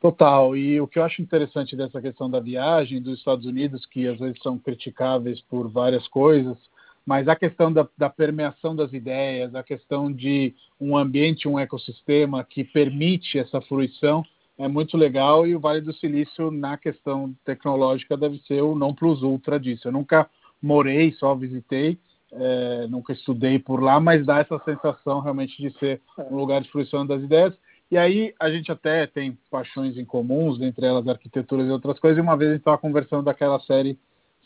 Total. 0.00 0.56
E 0.56 0.80
o 0.80 0.86
que 0.86 0.98
eu 0.98 1.04
acho 1.04 1.20
interessante 1.20 1.74
dessa 1.74 2.00
questão 2.00 2.30
da 2.30 2.38
viagem 2.38 3.02
dos 3.02 3.18
Estados 3.18 3.44
Unidos, 3.46 3.84
que 3.86 4.06
às 4.06 4.18
vezes 4.18 4.40
são 4.42 4.56
criticáveis 4.56 5.40
por 5.42 5.68
várias 5.68 6.06
coisas, 6.06 6.56
mas 7.04 7.26
a 7.26 7.34
questão 7.34 7.72
da, 7.72 7.88
da 7.96 8.08
permeação 8.08 8.76
das 8.76 8.92
ideias, 8.92 9.54
a 9.54 9.62
questão 9.62 10.12
de 10.12 10.54
um 10.80 10.96
ambiente, 10.96 11.48
um 11.48 11.58
ecossistema 11.58 12.44
que 12.44 12.62
permite 12.62 13.38
essa 13.38 13.60
fruição, 13.62 14.24
é 14.56 14.68
muito 14.68 14.96
legal. 14.96 15.46
E 15.46 15.56
o 15.56 15.60
Vale 15.60 15.80
do 15.80 15.92
Silício, 15.94 16.50
na 16.50 16.76
questão 16.76 17.34
tecnológica, 17.44 18.16
deve 18.16 18.38
ser 18.46 18.62
o 18.62 18.76
não 18.76 18.94
plus 18.94 19.22
ultra 19.22 19.58
disso. 19.58 19.88
Eu 19.88 19.92
nunca 19.92 20.28
morei, 20.62 21.12
só 21.12 21.34
visitei, 21.34 21.98
é, 22.30 22.86
nunca 22.88 23.12
estudei 23.12 23.58
por 23.58 23.82
lá, 23.82 23.98
mas 23.98 24.24
dá 24.24 24.38
essa 24.38 24.60
sensação 24.64 25.20
realmente 25.20 25.60
de 25.60 25.76
ser 25.78 26.00
um 26.30 26.36
lugar 26.36 26.60
de 26.60 26.70
fruição 26.70 27.04
das 27.04 27.22
ideias 27.22 27.54
E 27.90 27.96
aí 27.96 28.34
a 28.38 28.50
gente 28.50 28.70
até 28.70 29.06
tem 29.06 29.38
paixões 29.50 29.96
em 29.96 30.04
comuns, 30.04 30.60
entre 30.60 30.86
elas 30.86 31.08
arquiteturas 31.08 31.66
e 31.66 31.70
outras 31.70 31.98
coisas. 31.98 32.18
E 32.18 32.20
uma 32.20 32.36
vez 32.36 32.50
a 32.50 32.54
gente 32.54 32.60
estava 32.60 32.78
conversando 32.78 33.22
daquela 33.22 33.58
série 33.60 33.98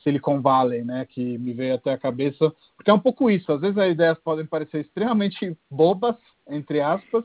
Silicon 0.02 0.40
Valley, 0.40 0.84
né, 0.84 1.06
que 1.08 1.38
me 1.38 1.52
veio 1.52 1.74
até 1.74 1.92
a 1.92 1.98
cabeça, 1.98 2.52
porque 2.76 2.90
é 2.90 2.94
um 2.94 2.98
pouco 2.98 3.30
isso. 3.30 3.52
Às 3.52 3.60
vezes 3.60 3.78
as 3.78 3.92
ideias 3.92 4.18
podem 4.18 4.46
parecer 4.46 4.80
extremamente 4.80 5.56
bobas, 5.70 6.16
entre 6.48 6.80
aspas, 6.80 7.24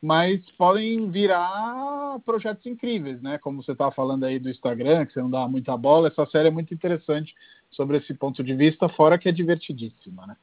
mas 0.00 0.40
podem 0.52 1.10
virar 1.10 2.18
projetos 2.26 2.66
incríveis, 2.66 3.22
né? 3.22 3.38
Como 3.38 3.62
você 3.62 3.72
estava 3.72 3.90
falando 3.90 4.24
aí 4.24 4.38
do 4.38 4.50
Instagram, 4.50 5.06
que 5.06 5.14
você 5.14 5.20
não 5.20 5.30
dá 5.30 5.48
muita 5.48 5.74
bola. 5.78 6.08
Essa 6.08 6.26
série 6.26 6.48
é 6.48 6.50
muito 6.50 6.74
interessante 6.74 7.34
sobre 7.70 7.96
esse 7.96 8.12
ponto 8.12 8.44
de 8.44 8.54
vista, 8.54 8.86
fora 8.88 9.18
que 9.18 9.30
é 9.30 9.32
divertidíssima, 9.32 10.26
né? 10.26 10.36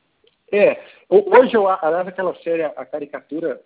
É, 0.51 0.83
hoje 1.07 1.55
eu 1.55 1.67
aliás 1.67 2.07
aquela 2.07 2.35
série, 2.41 2.63
a 2.63 2.85
caricatura 2.85 3.61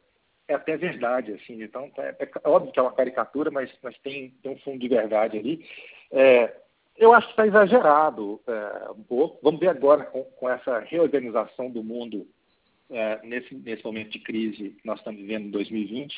é 0.47 0.53
até 0.53 0.77
verdade, 0.77 1.33
assim, 1.33 1.61
então 1.61 1.91
é, 1.97 2.15
é, 2.19 2.49
óbvio 2.49 2.71
que 2.71 2.79
é 2.79 2.81
uma 2.81 2.93
caricatura, 2.93 3.49
mas, 3.49 3.71
mas 3.81 3.97
tem, 3.99 4.29
tem 4.41 4.51
um 4.51 4.59
fundo 4.59 4.79
de 4.79 4.87
verdade 4.87 5.37
ali. 5.37 5.65
É, 6.11 6.53
eu 6.97 7.13
acho 7.13 7.27
que 7.27 7.33
está 7.33 7.47
exagerado 7.47 8.39
é, 8.47 8.91
um 8.91 9.03
pouco. 9.03 9.39
Vamos 9.41 9.59
ver 9.59 9.69
agora 9.69 10.05
com, 10.05 10.23
com 10.23 10.49
essa 10.49 10.79
reorganização 10.79 11.69
do 11.69 11.83
mundo 11.83 12.27
é, 12.89 13.19
nesse, 13.23 13.55
nesse 13.55 13.83
momento 13.83 14.11
de 14.11 14.19
crise 14.19 14.69
que 14.69 14.85
nós 14.85 14.99
estamos 14.99 15.19
vivendo 15.19 15.47
em 15.47 15.51
2020, 15.51 16.13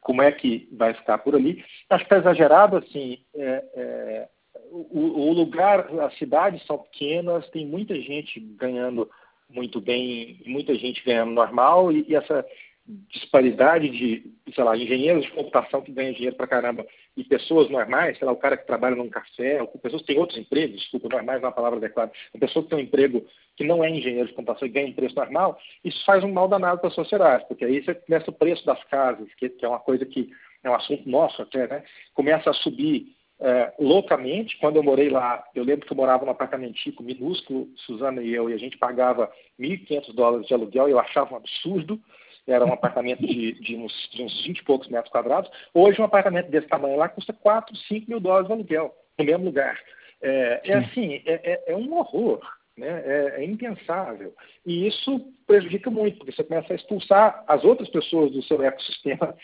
como 0.00 0.22
é 0.22 0.32
que 0.32 0.68
vai 0.72 0.94
ficar 0.94 1.18
por 1.18 1.34
ali. 1.34 1.64
Acho 1.90 2.04
que 2.04 2.14
está 2.14 2.18
exagerado, 2.18 2.76
assim, 2.76 3.18
é, 3.34 3.64
é, 3.74 4.28
o, 4.70 5.28
o, 5.28 5.32
lugar, 5.32 5.88
as 6.00 6.16
cidades 6.18 6.64
são 6.66 6.78
pequenas, 6.78 7.48
tem 7.50 7.66
muita 7.66 7.94
gente 8.00 8.40
ganhando 8.40 9.10
muito 9.50 9.80
bem, 9.80 10.40
muita 10.46 10.74
gente 10.74 11.04
ganhando 11.04 11.32
normal, 11.32 11.92
e, 11.92 12.06
e 12.08 12.16
essa 12.16 12.44
disparidade 12.86 13.88
de, 13.88 14.32
sei 14.52 14.64
lá, 14.64 14.76
engenheiros 14.76 15.24
de 15.24 15.30
computação 15.30 15.82
que 15.82 15.92
ganham 15.92 16.12
dinheiro 16.12 16.34
para 16.34 16.48
caramba 16.48 16.84
e 17.16 17.22
pessoas 17.22 17.70
normais, 17.70 18.18
sei 18.18 18.26
lá, 18.26 18.32
o 18.32 18.36
cara 18.36 18.56
que 18.56 18.66
trabalha 18.66 18.96
num 18.96 19.08
café, 19.08 19.62
ou 19.62 19.68
pessoas 19.68 20.02
que 20.02 20.08
têm 20.08 20.18
outros 20.18 20.38
empregos, 20.38 20.80
desculpa, 20.80 21.08
normais 21.08 21.40
não 21.40 21.46
é 21.46 21.50
uma 21.50 21.54
palavra 21.54 21.78
adequada, 21.78 22.10
uma 22.34 22.40
pessoa 22.40 22.62
que 22.64 22.70
tem 22.70 22.78
um 22.78 22.82
emprego 22.82 23.24
que 23.56 23.64
não 23.64 23.84
é 23.84 23.90
engenheiro 23.90 24.28
de 24.28 24.34
computação 24.34 24.66
e 24.66 24.70
ganha 24.70 24.88
um 24.88 24.94
preço 24.94 25.14
normal, 25.14 25.58
isso 25.84 26.04
faz 26.04 26.24
um 26.24 26.32
mal 26.32 26.48
danado 26.48 26.80
para 26.80 26.88
a 26.88 26.92
sociedade, 26.92 27.46
porque 27.46 27.64
aí 27.64 27.82
você 27.82 27.94
começa 27.94 28.30
o 28.30 28.34
preço 28.34 28.66
das 28.66 28.82
casas, 28.84 29.32
que, 29.34 29.48
que, 29.48 29.64
é 29.64 29.68
uma 29.68 29.80
coisa 29.80 30.04
que 30.04 30.30
é 30.64 30.70
um 30.70 30.74
assunto 30.74 31.08
nosso 31.08 31.40
até, 31.40 31.68
né? 31.68 31.84
Começa 32.14 32.50
a 32.50 32.54
subir 32.54 33.14
é, 33.40 33.72
loucamente. 33.78 34.56
Quando 34.58 34.76
eu 34.76 34.82
morei 34.82 35.10
lá, 35.10 35.44
eu 35.54 35.64
lembro 35.64 35.84
que 35.84 35.92
eu 35.92 35.96
morava 35.96 36.24
num 36.24 36.30
apartamentico 36.30 37.02
minúsculo, 37.02 37.68
Suzana 37.76 38.22
e 38.22 38.32
eu, 38.32 38.48
e 38.48 38.54
a 38.54 38.58
gente 38.58 38.78
pagava 38.78 39.30
1.500 39.58 40.14
dólares 40.14 40.46
de 40.46 40.54
aluguel, 40.54 40.88
e 40.88 40.92
eu 40.92 40.98
achava 40.98 41.34
um 41.34 41.36
absurdo 41.36 42.00
era 42.46 42.64
um 42.64 42.72
apartamento 42.72 43.24
de, 43.24 43.52
de, 43.60 43.76
uns, 43.76 43.92
de 44.12 44.22
uns 44.22 44.44
20 44.44 44.58
e 44.58 44.64
poucos 44.64 44.88
metros 44.88 45.12
quadrados. 45.12 45.50
Hoje, 45.72 46.00
um 46.00 46.04
apartamento 46.04 46.50
desse 46.50 46.66
tamanho 46.66 46.96
lá 46.96 47.08
custa 47.08 47.32
4, 47.32 47.76
5 47.76 48.08
mil 48.08 48.20
dólares 48.20 48.46
de 48.46 48.52
aluguel, 48.52 48.94
no 49.18 49.24
mesmo 49.24 49.44
lugar. 49.44 49.78
É, 50.20 50.60
é 50.64 50.74
assim, 50.74 51.22
é, 51.26 51.52
é, 51.52 51.72
é, 51.72 51.76
um 51.76 51.96
horror, 51.96 52.40
né? 52.76 53.02
É, 53.04 53.34
é, 53.38 53.44
impensável. 53.44 54.32
E 54.64 54.86
isso 54.86 55.20
prejudica 55.46 55.90
muito, 55.90 56.18
porque 56.18 56.32
você 56.32 56.44
começa 56.44 56.72
a 56.72 56.76
expulsar 56.76 57.44
as 57.46 57.64
outras 57.64 57.88
pessoas 57.88 58.30
do 58.32 58.42
seu 58.42 58.62
ecossistema. 58.62 59.34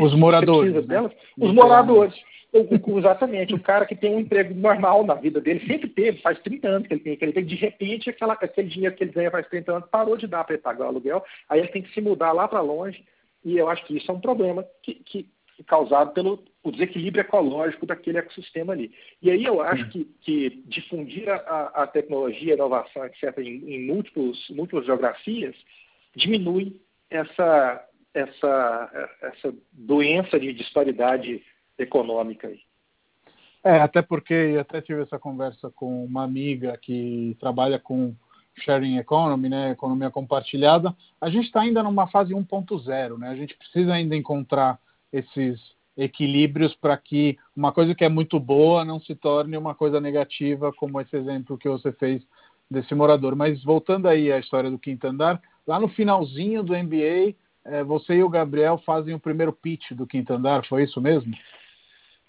Os 0.00 0.14
moradores. 0.14 0.74
Né? 0.74 0.82
Delas, 0.82 1.12
os 1.36 1.52
moradores. 1.52 2.14
Exatamente, 2.52 3.54
o 3.54 3.60
cara 3.60 3.84
que 3.84 3.94
tem 3.94 4.14
um 4.14 4.20
emprego 4.20 4.54
normal 4.54 5.04
na 5.04 5.14
vida 5.14 5.40
dele, 5.40 5.66
sempre 5.66 5.88
teve, 5.88 6.20
faz 6.22 6.38
30 6.40 6.66
anos 6.68 6.88
que 6.88 6.94
ele 6.94 7.00
tem 7.00 7.12
aquele 7.12 7.30
emprego, 7.30 7.48
de 7.48 7.54
repente 7.56 8.10
aquela, 8.10 8.32
aquele 8.32 8.68
dinheiro 8.68 8.96
que 8.96 9.04
ele 9.04 9.12
ganha 9.12 9.30
faz 9.30 9.46
30 9.48 9.72
anos 9.72 9.88
parou 9.90 10.16
de 10.16 10.26
dar 10.26 10.44
para 10.44 10.54
ele 10.54 10.62
pagar 10.62 10.86
o 10.86 10.88
aluguel, 10.88 11.22
aí 11.48 11.60
ele 11.60 11.68
tem 11.68 11.82
que 11.82 11.92
se 11.92 12.00
mudar 12.00 12.32
lá 12.32 12.48
para 12.48 12.60
longe, 12.60 13.04
e 13.44 13.56
eu 13.56 13.68
acho 13.68 13.84
que 13.84 13.96
isso 13.96 14.10
é 14.10 14.14
um 14.14 14.20
problema 14.20 14.66
que, 14.82 14.94
que, 14.94 15.28
que 15.56 15.64
causado 15.64 16.12
pelo 16.12 16.42
o 16.62 16.70
desequilíbrio 16.70 17.22
ecológico 17.22 17.86
daquele 17.86 18.18
ecossistema 18.18 18.72
ali. 18.72 18.92
E 19.22 19.30
aí 19.30 19.44
eu 19.44 19.60
acho 19.60 19.88
que, 19.90 20.04
que 20.20 20.62
difundir 20.66 21.28
a, 21.28 21.70
a 21.74 21.86
tecnologia, 21.86 22.52
a 22.52 22.56
inovação, 22.56 23.04
etc., 23.06 23.38
em, 23.38 23.74
em 23.74 23.86
múltiplos, 23.86 24.48
múltiplas 24.50 24.86
geografias, 24.86 25.56
diminui 26.14 26.76
essa, 27.10 27.88
essa, 28.12 29.08
essa 29.22 29.54
doença 29.72 30.38
de 30.38 30.52
disparidade 30.52 31.42
econômica 31.78 32.48
aí. 32.48 32.60
É, 33.64 33.80
até 33.80 34.02
porque 34.02 34.32
eu 34.32 34.60
até 34.60 34.80
tive 34.80 35.02
essa 35.02 35.18
conversa 35.18 35.70
com 35.70 36.04
uma 36.04 36.24
amiga 36.24 36.76
que 36.80 37.36
trabalha 37.40 37.78
com 37.78 38.14
sharing 38.56 38.98
economy, 38.98 39.48
né, 39.48 39.70
economia 39.70 40.10
compartilhada. 40.10 40.94
A 41.20 41.30
gente 41.30 41.46
está 41.46 41.60
ainda 41.60 41.82
numa 41.82 42.06
fase 42.06 42.34
1.0, 42.34 43.18
né? 43.18 43.28
A 43.28 43.36
gente 43.36 43.56
precisa 43.56 43.92
ainda 43.94 44.16
encontrar 44.16 44.78
esses 45.12 45.60
equilíbrios 45.96 46.74
para 46.74 46.96
que 46.96 47.36
uma 47.56 47.72
coisa 47.72 47.94
que 47.94 48.04
é 48.04 48.08
muito 48.08 48.38
boa 48.38 48.84
não 48.84 49.00
se 49.00 49.14
torne 49.14 49.56
uma 49.56 49.74
coisa 49.74 50.00
negativa, 50.00 50.72
como 50.72 51.00
esse 51.00 51.16
exemplo 51.16 51.58
que 51.58 51.68
você 51.68 51.90
fez 51.92 52.22
desse 52.70 52.94
morador. 52.94 53.34
Mas 53.34 53.62
voltando 53.64 54.06
aí 54.06 54.30
à 54.30 54.38
história 54.38 54.70
do 54.70 54.78
quinto 54.78 55.06
andar, 55.06 55.40
lá 55.66 55.80
no 55.80 55.88
finalzinho 55.88 56.62
do 56.62 56.76
MBA, 56.76 57.34
é, 57.64 57.82
você 57.82 58.14
e 58.14 58.22
o 58.22 58.28
Gabriel 58.28 58.78
fazem 58.86 59.14
o 59.14 59.20
primeiro 59.20 59.52
pitch 59.52 59.92
do 59.92 60.06
quinto 60.06 60.32
andar, 60.32 60.64
foi 60.66 60.84
isso 60.84 61.00
mesmo? 61.00 61.34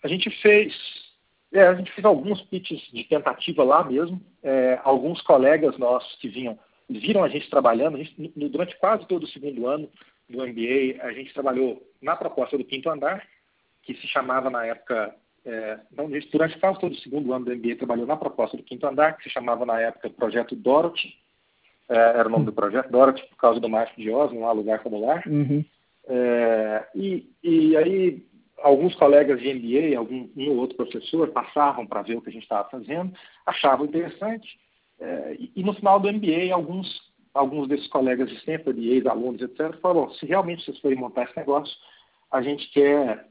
A 0.04 0.08
gente 0.08 0.30
fez, 0.42 0.74
é, 1.52 1.64
a 1.64 1.74
gente 1.74 1.92
fez 1.92 2.06
alguns 2.06 2.42
pitches 2.44 2.82
de 2.92 3.04
tentativa 3.04 3.64
lá 3.64 3.84
mesmo. 3.84 4.22
É, 4.42 4.80
alguns 4.84 5.22
colegas 5.22 5.78
nossos 5.78 6.16
que 6.20 6.30
vinham, 6.30 6.58
viram 6.90 7.24
a 7.24 7.30
gente 7.30 7.50
trabalhando, 7.50 7.96
a 7.96 8.04
gente, 8.04 8.32
durante 8.50 8.78
quase 8.78 9.06
todo 9.08 9.24
o 9.24 9.28
segundo 9.28 9.68
ano 9.68 9.90
do 10.30 10.46
MBA, 10.46 11.02
a 11.02 11.12
gente 11.12 11.34
trabalhou 11.34 11.82
na 12.02 12.16
proposta 12.16 12.58
do 12.58 12.64
quinto 12.64 12.90
andar, 12.90 13.28
que 13.84 13.94
se 13.96 14.08
chamava 14.08 14.50
na 14.50 14.66
época, 14.66 15.14
é, 15.46 15.80
não, 15.92 16.10
durante 16.32 16.58
quase 16.60 16.80
todo 16.80 16.94
o 16.94 17.00
segundo 17.00 17.34
ano 17.34 17.46
do 17.46 17.56
MBA 17.56 17.76
trabalhou 17.76 18.06
na 18.06 18.16
proposta 18.16 18.56
do 18.56 18.64
quinto 18.64 18.88
andar, 18.88 19.18
que 19.18 19.24
se 19.24 19.30
chamava 19.30 19.66
na 19.66 19.80
época 19.82 20.10
Projeto 20.10 20.56
Dorothy, 20.56 21.14
é, 21.90 21.96
era 21.96 22.28
o 22.28 22.32
nome 22.32 22.46
do 22.46 22.54
projeto, 22.54 22.92
Dorothy, 22.92 23.24
por 23.28 23.38
causa 23.38 23.60
do 23.60 23.68
Mágico 23.68 24.00
de 24.00 24.12
Oz, 24.12 24.32
lá 24.32 24.52
lugar 24.52 24.80
como 24.80 25.02
lar. 25.02 25.24
Uhum. 25.26 25.66
É, 26.08 26.88
e, 26.96 27.28
e 27.44 27.76
aí 27.76 28.24
alguns 28.62 28.96
colegas 28.96 29.40
de 29.40 29.54
MBA, 29.54 29.98
algum 29.98 30.30
um 30.36 30.50
ou 30.52 30.58
outro 30.58 30.78
professor, 30.78 31.30
passavam 31.30 31.86
para 31.86 32.02
ver 32.02 32.18
o 32.18 32.22
que 32.22 32.30
a 32.30 32.34
gente 32.34 32.44
estava 32.44 32.70
fazendo, 32.70 33.14
achavam 33.46 33.86
interessante, 33.86 34.60
é, 35.00 35.36
e, 35.40 35.52
e, 35.56 35.64
no 35.64 35.74
final 35.74 36.00
do 36.00 36.12
MBA, 36.12 36.54
alguns, 36.54 37.02
alguns 37.34 37.68
desses 37.68 37.88
colegas 37.88 38.30
de 38.30 38.36
Stanford, 38.36 38.90
ex-alunos, 38.90 39.42
etc., 39.42 39.80
falaram, 39.82 40.12
se 40.14 40.26
realmente 40.26 40.64
vocês 40.64 40.78
forem 40.80 40.98
montar 40.98 41.24
esse 41.24 41.38
negócio, 41.38 41.76
a 42.32 42.42
gente 42.42 42.70
quer 42.72 43.26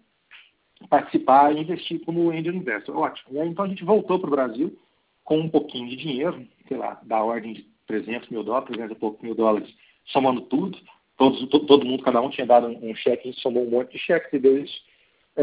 participar 0.88 1.54
e 1.54 1.60
investir 1.60 2.02
como 2.04 2.30
angel 2.30 2.54
investor. 2.54 2.96
Ótimo. 2.96 3.36
E 3.36 3.40
aí, 3.40 3.48
então 3.48 3.64
a 3.64 3.68
gente 3.68 3.84
voltou 3.84 4.18
para 4.18 4.28
o 4.28 4.30
Brasil 4.30 4.78
com 5.24 5.38
um 5.38 5.48
pouquinho 5.48 5.88
de 5.88 5.96
dinheiro, 5.96 6.46
sei 6.66 6.76
lá, 6.76 6.98
da 7.02 7.22
ordem 7.22 7.52
de 7.52 7.66
300 7.86 8.28
mil 8.30 8.42
dólares, 8.42 8.68
300 8.68 8.96
e 8.96 8.98
poucos 8.98 9.20
mil 9.20 9.34
dólares, 9.34 9.68
somando 10.06 10.40
tudo. 10.42 10.78
Todos, 11.18 11.46
todo, 11.48 11.66
todo 11.66 11.84
mundo, 11.84 12.04
cada 12.04 12.20
um 12.20 12.30
tinha 12.30 12.46
dado 12.46 12.68
um, 12.68 12.90
um 12.90 12.94
cheque, 12.94 13.28
a 13.28 13.30
gente 13.32 13.42
somou 13.42 13.66
um 13.66 13.70
monte 13.70 13.92
de 13.92 13.98
cheques 13.98 14.32
e 14.32 14.38
deu 14.38 14.56
isso 14.56 14.87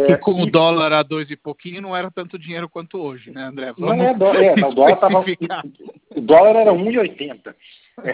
que 0.04 0.12
é, 0.12 0.18
com 0.18 0.42
o 0.42 0.46
dólar 0.46 0.92
a 0.92 1.04
dois 1.04 1.32
e 1.32 1.38
pouquinho 1.38 1.82
não 1.82 1.96
era 1.96 2.12
tanto 2.12 2.38
dinheiro 2.38 2.68
quanto 2.68 3.00
hoje, 3.00 3.32
né, 3.32 3.44
André? 3.44 3.74
Vamos 3.78 3.98
não 3.98 4.06
é, 4.06 4.14
dó 4.14 4.34
é 4.34 4.56
não, 4.58 4.70
o 4.70 4.76
dólar 4.76 4.98
tava, 4.98 5.24
o 6.10 6.22
dólar 6.22 6.56
era 6.58 6.72
1,80. 6.74 7.56
É, 8.04 8.14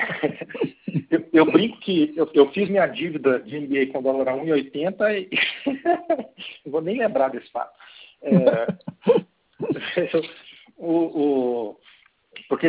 eu, 1.09 1.25
eu, 1.33 1.51
brinco 1.51 1.79
que 1.79 2.13
eu, 2.15 2.29
eu, 2.35 2.51
fiz 2.51 2.69
minha 2.69 2.85
dívida 2.85 3.39
de 3.39 3.59
MBA 3.59 3.87
com 3.91 3.97
o 3.97 4.01
dólar 4.03 4.29
a 4.29 4.37
1,80 4.37 5.27
e 5.27 5.29
não 6.65 6.71
vou 6.71 6.81
nem 6.81 6.99
lembrar 6.99 7.29
desse 7.29 7.51
fato. 7.51 7.73
É, 8.21 8.67
o, 10.77 10.91
o, 10.91 11.79
porque 12.47 12.67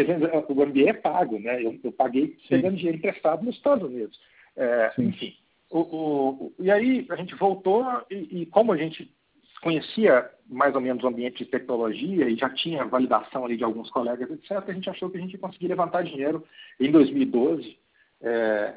o 0.49 0.55
MBA 0.55 0.89
é 0.89 0.95
pago, 0.95 1.39
né? 1.39 1.63
Eu, 1.63 1.79
eu 1.85 1.93
paguei 1.93 2.35
pegando 2.49 2.77
dinheiro 2.77 2.97
emprestado 2.97 3.45
nos 3.45 3.57
Estados 3.57 3.85
Unidos. 3.85 4.19
É, 4.57 4.93
enfim, 4.99 5.35
o, 5.73 5.81
o, 5.81 6.53
e 6.59 6.71
aí 6.71 7.07
a 7.09 7.17
gente 7.17 7.35
voltou 7.35 7.85
e, 8.11 8.43
e, 8.43 8.47
como 8.47 8.73
a 8.73 8.77
gente 8.77 9.11
conhecia 9.63 10.31
mais 10.47 10.75
ou 10.75 10.81
menos 10.83 11.03
o 11.03 11.07
ambiente 11.07 11.45
de 11.45 11.51
tecnologia 11.51 12.29
e 12.29 12.37
já 12.37 12.51
tinha 12.51 12.85
validação 12.85 13.45
ali 13.45 13.57
de 13.57 13.65
alguns 13.65 13.91
colegas, 13.91 14.31
etc., 14.31 14.63
a 14.69 14.73
gente 14.73 14.91
achou 14.91 15.09
que 15.09 15.17
a 15.17 15.21
gente 15.21 15.33
ia 15.33 15.39
conseguir 15.39 15.69
levantar 15.69 16.03
dinheiro 16.05 16.45
em 16.79 16.91
2012, 16.91 17.79
é, 18.21 18.75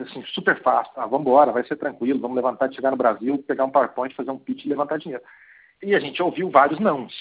assim, 0.00 0.24
super 0.28 0.62
fácil. 0.62 0.92
Ah, 0.96 1.06
vamos 1.06 1.26
embora, 1.26 1.52
vai 1.52 1.64
ser 1.66 1.76
tranquilo, 1.76 2.20
vamos 2.20 2.36
levantar, 2.36 2.72
chegar 2.72 2.90
no 2.90 2.96
Brasil, 2.96 3.36
pegar 3.46 3.66
um 3.66 3.70
PowerPoint, 3.70 4.14
fazer 4.14 4.30
um 4.30 4.38
pitch 4.38 4.64
e 4.64 4.68
levantar 4.68 4.98
dinheiro. 4.98 5.22
E 5.82 5.94
a 5.94 6.00
gente 6.00 6.22
ouviu 6.22 6.48
vários 6.48 6.80
nãos. 6.80 7.12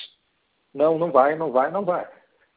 Não, 0.73 0.97
não 0.97 1.11
vai, 1.11 1.35
não 1.35 1.51
vai, 1.51 1.69
não 1.69 1.83
vai. 1.83 2.07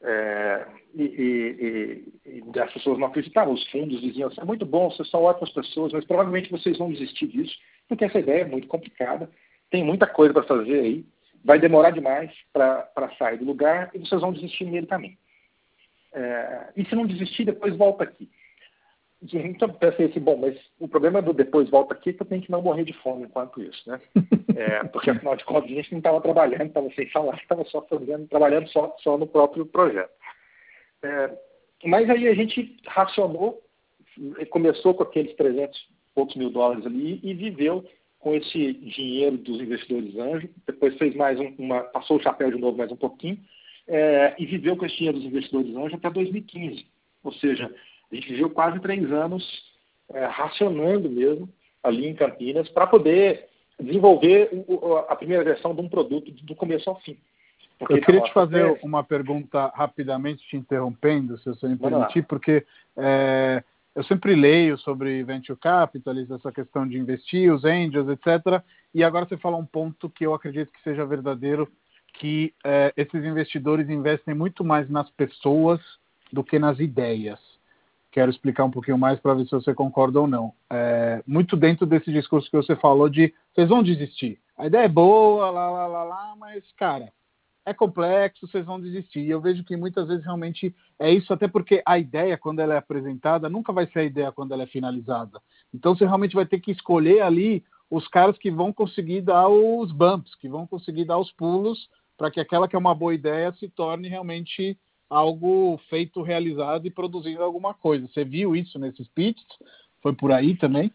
É, 0.02 0.66
e, 0.94 1.02
e, 1.02 2.42
e, 2.54 2.60
as 2.60 2.72
pessoas 2.72 2.98
não 2.98 3.06
acreditavam, 3.06 3.54
os 3.54 3.66
fundos 3.70 4.00
diziam 4.00 4.28
assim, 4.28 4.40
é 4.40 4.44
muito 4.44 4.66
bom, 4.66 4.90
vocês 4.90 5.08
são 5.08 5.22
ótimas 5.22 5.50
pessoas, 5.50 5.92
mas 5.92 6.04
provavelmente 6.04 6.50
vocês 6.50 6.76
vão 6.78 6.92
desistir 6.92 7.26
disso, 7.28 7.56
porque 7.88 8.04
essa 8.04 8.18
ideia 8.18 8.42
é 8.42 8.46
muito 8.46 8.66
complicada, 8.68 9.30
tem 9.70 9.82
muita 9.82 10.06
coisa 10.06 10.34
para 10.34 10.42
fazer 10.42 10.80
aí, 10.80 11.04
vai 11.44 11.58
demorar 11.58 11.90
demais 11.90 12.30
para 12.52 13.10
sair 13.18 13.38
do 13.38 13.44
lugar 13.44 13.90
e 13.94 13.98
vocês 13.98 14.20
vão 14.20 14.32
desistir 14.32 14.86
também. 14.86 15.18
É, 16.12 16.72
e 16.76 16.84
se 16.84 16.94
não 16.94 17.06
desistir, 17.06 17.44
depois 17.44 17.76
volta 17.76 18.04
aqui. 18.04 18.28
Então 19.22 19.68
pensei 19.70 20.06
assim, 20.06 20.20
bom, 20.20 20.36
mas 20.36 20.56
o 20.78 20.86
problema 20.86 21.22
do 21.22 21.32
depois 21.32 21.68
volta 21.70 21.94
aqui 21.94 22.10
é 22.10 22.12
que 22.12 22.22
eu 22.22 22.26
tenho 22.26 22.42
que 22.42 22.50
não 22.50 22.62
morrer 22.62 22.84
de 22.84 22.92
fome 22.94 23.24
enquanto 23.24 23.62
isso, 23.62 23.88
né? 23.88 24.00
É, 24.56 24.82
porque 24.84 25.10
afinal 25.10 25.36
de 25.36 25.44
contas 25.44 25.70
a 25.70 25.74
gente 25.74 25.92
não 25.92 25.98
estava 25.98 26.18
trabalhando, 26.18 26.68
estava 26.68 26.90
sem 26.92 27.10
salário, 27.10 27.38
estava 27.42 27.62
só 27.66 27.82
fazendo, 27.82 28.26
trabalhando 28.26 28.66
só, 28.68 28.96
só 29.00 29.18
no 29.18 29.26
próprio 29.26 29.66
projeto. 29.66 30.10
É, 31.02 31.38
mas 31.84 32.08
aí 32.08 32.26
a 32.26 32.34
gente 32.34 32.74
racionou, 32.86 33.62
começou 34.48 34.94
com 34.94 35.02
aqueles 35.02 35.36
300 35.36 35.78
poucos 36.14 36.36
mil 36.36 36.48
dólares 36.48 36.86
ali 36.86 37.20
e 37.22 37.34
viveu 37.34 37.84
com 38.18 38.34
esse 38.34 38.72
dinheiro 38.72 39.36
dos 39.36 39.60
investidores 39.60 40.16
anjos, 40.16 40.50
depois 40.66 40.96
fez 40.96 41.14
mais 41.14 41.38
um, 41.38 41.54
uma, 41.58 41.82
passou 41.82 42.16
o 42.16 42.22
chapéu 42.22 42.50
de 42.50 42.58
novo 42.58 42.78
mais 42.78 42.90
um 42.90 42.96
pouquinho, 42.96 43.38
é, 43.86 44.34
e 44.38 44.46
viveu 44.46 44.76
com 44.76 44.86
esse 44.86 44.96
dinheiro 44.96 45.18
dos 45.18 45.26
investidores 45.26 45.76
anjos 45.76 45.94
até 45.94 46.10
2015. 46.10 46.86
Ou 47.22 47.32
seja, 47.34 47.70
a 48.10 48.14
gente 48.14 48.28
viveu 48.28 48.50
quase 48.50 48.80
três 48.80 49.10
anos 49.12 49.44
é, 50.12 50.24
racionando 50.26 51.10
mesmo 51.10 51.48
ali 51.82 52.06
em 52.06 52.14
Campinas 52.14 52.68
para 52.68 52.86
poder 52.86 53.46
desenvolver 53.78 54.50
o, 54.66 54.96
a 54.96 55.14
primeira 55.16 55.44
versão 55.44 55.74
de 55.74 55.80
um 55.80 55.88
produto 55.88 56.30
do 56.30 56.54
começo 56.54 56.88
ao 56.88 57.00
fim. 57.00 57.16
Porque 57.78 57.94
eu 57.94 58.00
queria 58.00 58.22
te 58.22 58.32
fazer 58.32 58.64
é... 58.64 58.78
uma 58.82 59.04
pergunta 59.04 59.66
rapidamente, 59.74 60.46
te 60.48 60.56
interrompendo, 60.56 61.36
se 61.38 61.44
você 61.44 61.68
me 61.68 61.76
permitir, 61.76 62.22
porque 62.22 62.64
é, 62.96 63.62
eu 63.94 64.02
sempre 64.04 64.34
leio 64.34 64.78
sobre 64.78 65.22
venture 65.22 65.58
capital, 65.58 66.14
essa 66.18 66.50
questão 66.50 66.88
de 66.88 66.98
investir, 66.98 67.52
os 67.52 67.64
angels, 67.64 68.08
etc. 68.08 68.62
E 68.94 69.04
agora 69.04 69.26
você 69.26 69.36
fala 69.36 69.56
um 69.56 69.66
ponto 69.66 70.08
que 70.08 70.24
eu 70.24 70.32
acredito 70.32 70.72
que 70.72 70.82
seja 70.82 71.04
verdadeiro, 71.04 71.70
que 72.14 72.54
é, 72.64 72.94
esses 72.96 73.24
investidores 73.24 73.90
investem 73.90 74.34
muito 74.34 74.64
mais 74.64 74.88
nas 74.88 75.10
pessoas 75.10 75.78
do 76.32 76.42
que 76.42 76.58
nas 76.58 76.80
ideias. 76.80 77.38
Quero 78.16 78.30
explicar 78.30 78.64
um 78.64 78.70
pouquinho 78.70 78.96
mais 78.96 79.20
para 79.20 79.34
ver 79.34 79.44
se 79.44 79.50
você 79.50 79.74
concorda 79.74 80.18
ou 80.18 80.26
não. 80.26 80.54
É, 80.72 81.22
muito 81.26 81.54
dentro 81.54 81.84
desse 81.84 82.10
discurso 82.10 82.50
que 82.50 82.56
você 82.56 82.74
falou 82.74 83.10
de 83.10 83.30
vocês 83.54 83.68
vão 83.68 83.82
desistir. 83.82 84.40
A 84.56 84.66
ideia 84.66 84.84
é 84.84 84.88
boa, 84.88 85.50
lá, 85.50 85.70
lá, 85.70 85.86
lá, 85.86 86.02
lá, 86.02 86.34
mas, 86.34 86.64
cara, 86.78 87.12
é 87.66 87.74
complexo, 87.74 88.48
vocês 88.48 88.64
vão 88.64 88.80
desistir. 88.80 89.20
E 89.20 89.28
eu 89.28 89.38
vejo 89.38 89.62
que 89.64 89.76
muitas 89.76 90.08
vezes 90.08 90.24
realmente 90.24 90.74
é 90.98 91.12
isso, 91.12 91.30
até 91.30 91.46
porque 91.46 91.82
a 91.84 91.98
ideia, 91.98 92.38
quando 92.38 92.60
ela 92.60 92.72
é 92.72 92.78
apresentada, 92.78 93.50
nunca 93.50 93.70
vai 93.70 93.86
ser 93.88 93.98
a 93.98 94.04
ideia 94.04 94.32
quando 94.32 94.54
ela 94.54 94.62
é 94.62 94.66
finalizada. 94.66 95.38
Então 95.74 95.94
você 95.94 96.06
realmente 96.06 96.34
vai 96.34 96.46
ter 96.46 96.58
que 96.58 96.72
escolher 96.72 97.20
ali 97.20 97.62
os 97.90 98.08
caras 98.08 98.38
que 98.38 98.50
vão 98.50 98.72
conseguir 98.72 99.20
dar 99.20 99.46
os 99.46 99.92
bumps, 99.92 100.34
que 100.36 100.48
vão 100.48 100.66
conseguir 100.66 101.04
dar 101.04 101.18
os 101.18 101.30
pulos 101.32 101.86
para 102.16 102.30
que 102.30 102.40
aquela 102.40 102.66
que 102.66 102.74
é 102.74 102.78
uma 102.78 102.94
boa 102.94 103.12
ideia 103.12 103.52
se 103.52 103.68
torne 103.68 104.08
realmente 104.08 104.78
algo 105.08 105.78
feito, 105.88 106.22
realizado 106.22 106.86
e 106.86 106.90
produzindo 106.90 107.42
alguma 107.42 107.74
coisa. 107.74 108.06
Você 108.08 108.24
viu 108.24 108.56
isso 108.56 108.78
nesses 108.78 109.06
pitches? 109.08 109.46
Foi 110.02 110.12
por 110.12 110.32
aí 110.32 110.56
também? 110.56 110.90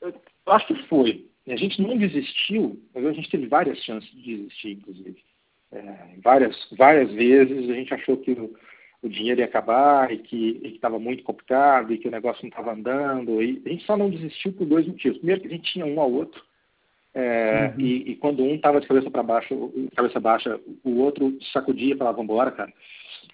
Eu 0.00 0.12
acho 0.46 0.66
que 0.66 0.82
foi. 0.88 1.26
A 1.48 1.56
gente 1.56 1.80
não 1.80 1.96
desistiu, 1.96 2.80
mas 2.94 3.06
a 3.06 3.12
gente 3.12 3.30
teve 3.30 3.46
várias 3.46 3.78
chances 3.84 4.10
de 4.10 4.36
desistir, 4.36 4.72
inclusive. 4.72 5.16
É, 5.72 5.94
várias, 6.22 6.56
várias 6.76 7.12
vezes 7.12 7.70
a 7.70 7.74
gente 7.74 7.94
achou 7.94 8.16
que 8.16 8.32
o, 8.32 8.54
o 9.02 9.08
dinheiro 9.08 9.40
ia 9.40 9.46
acabar 9.46 10.12
e 10.12 10.18
que 10.18 10.60
estava 10.64 10.98
muito 10.98 11.22
complicado 11.22 11.92
e 11.92 11.98
que 11.98 12.08
o 12.08 12.10
negócio 12.10 12.42
não 12.42 12.48
estava 12.48 12.72
andando. 12.72 13.42
E 13.42 13.62
a 13.64 13.68
gente 13.68 13.84
só 13.84 13.96
não 13.96 14.10
desistiu 14.10 14.52
por 14.52 14.66
dois 14.66 14.86
motivos. 14.86 15.18
Primeiro, 15.18 15.40
que 15.40 15.46
a 15.46 15.50
gente 15.50 15.72
tinha 15.72 15.86
um 15.86 16.00
ao 16.00 16.10
outro. 16.10 16.42
É, 17.14 17.72
uhum. 17.74 17.80
e, 17.80 18.10
e, 18.10 18.16
quando 18.16 18.42
um 18.42 18.54
estava 18.54 18.78
de 18.78 18.86
cabeça 18.86 19.10
para 19.10 19.22
baixo, 19.22 19.72
cabeça 19.96 20.20
baixa, 20.20 20.60
o 20.84 20.98
outro 20.98 21.34
sacudia 21.52 21.94
e 21.94 21.96
falava, 21.96 22.18
vamos 22.18 22.30
embora, 22.30 22.50
cara. 22.50 22.72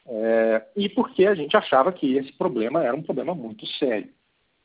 É, 0.06 0.62
e 0.76 0.88
porque 0.88 1.26
a 1.26 1.34
gente 1.34 1.56
achava 1.56 1.92
que 1.92 2.16
esse 2.16 2.32
problema 2.32 2.82
era 2.82 2.94
um 2.94 3.02
problema 3.02 3.34
muito 3.34 3.66
sério. 3.66 4.08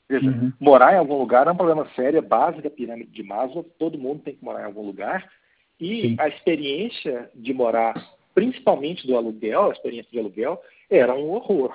Veja, 0.10 0.30
uhum. 0.30 0.54
morar 0.60 0.94
em 0.94 0.98
algum 0.98 1.18
lugar 1.18 1.48
é 1.48 1.52
um 1.52 1.56
problema 1.58 1.88
sério, 1.96 2.18
é 2.18 2.22
base 2.22 2.62
da 2.62 2.70
pirâmide 2.70 3.12
de 3.12 3.24
Maslow, 3.24 3.64
todo 3.78 3.98
mundo 3.98 4.22
tem 4.24 4.36
que 4.36 4.44
morar 4.44 4.62
em 4.62 4.66
algum 4.66 4.86
lugar. 4.86 5.30
E 5.80 6.02
Sim. 6.02 6.16
a 6.20 6.28
experiência 6.30 7.30
de 7.36 7.54
morar, 7.54 7.94
principalmente 8.34 9.06
do 9.06 9.16
aluguel, 9.18 9.66
a 9.66 9.74
experiência 9.74 10.10
de 10.12 10.20
aluguel, 10.20 10.62
era 10.90 11.14
um 11.14 11.30
horror. 11.32 11.74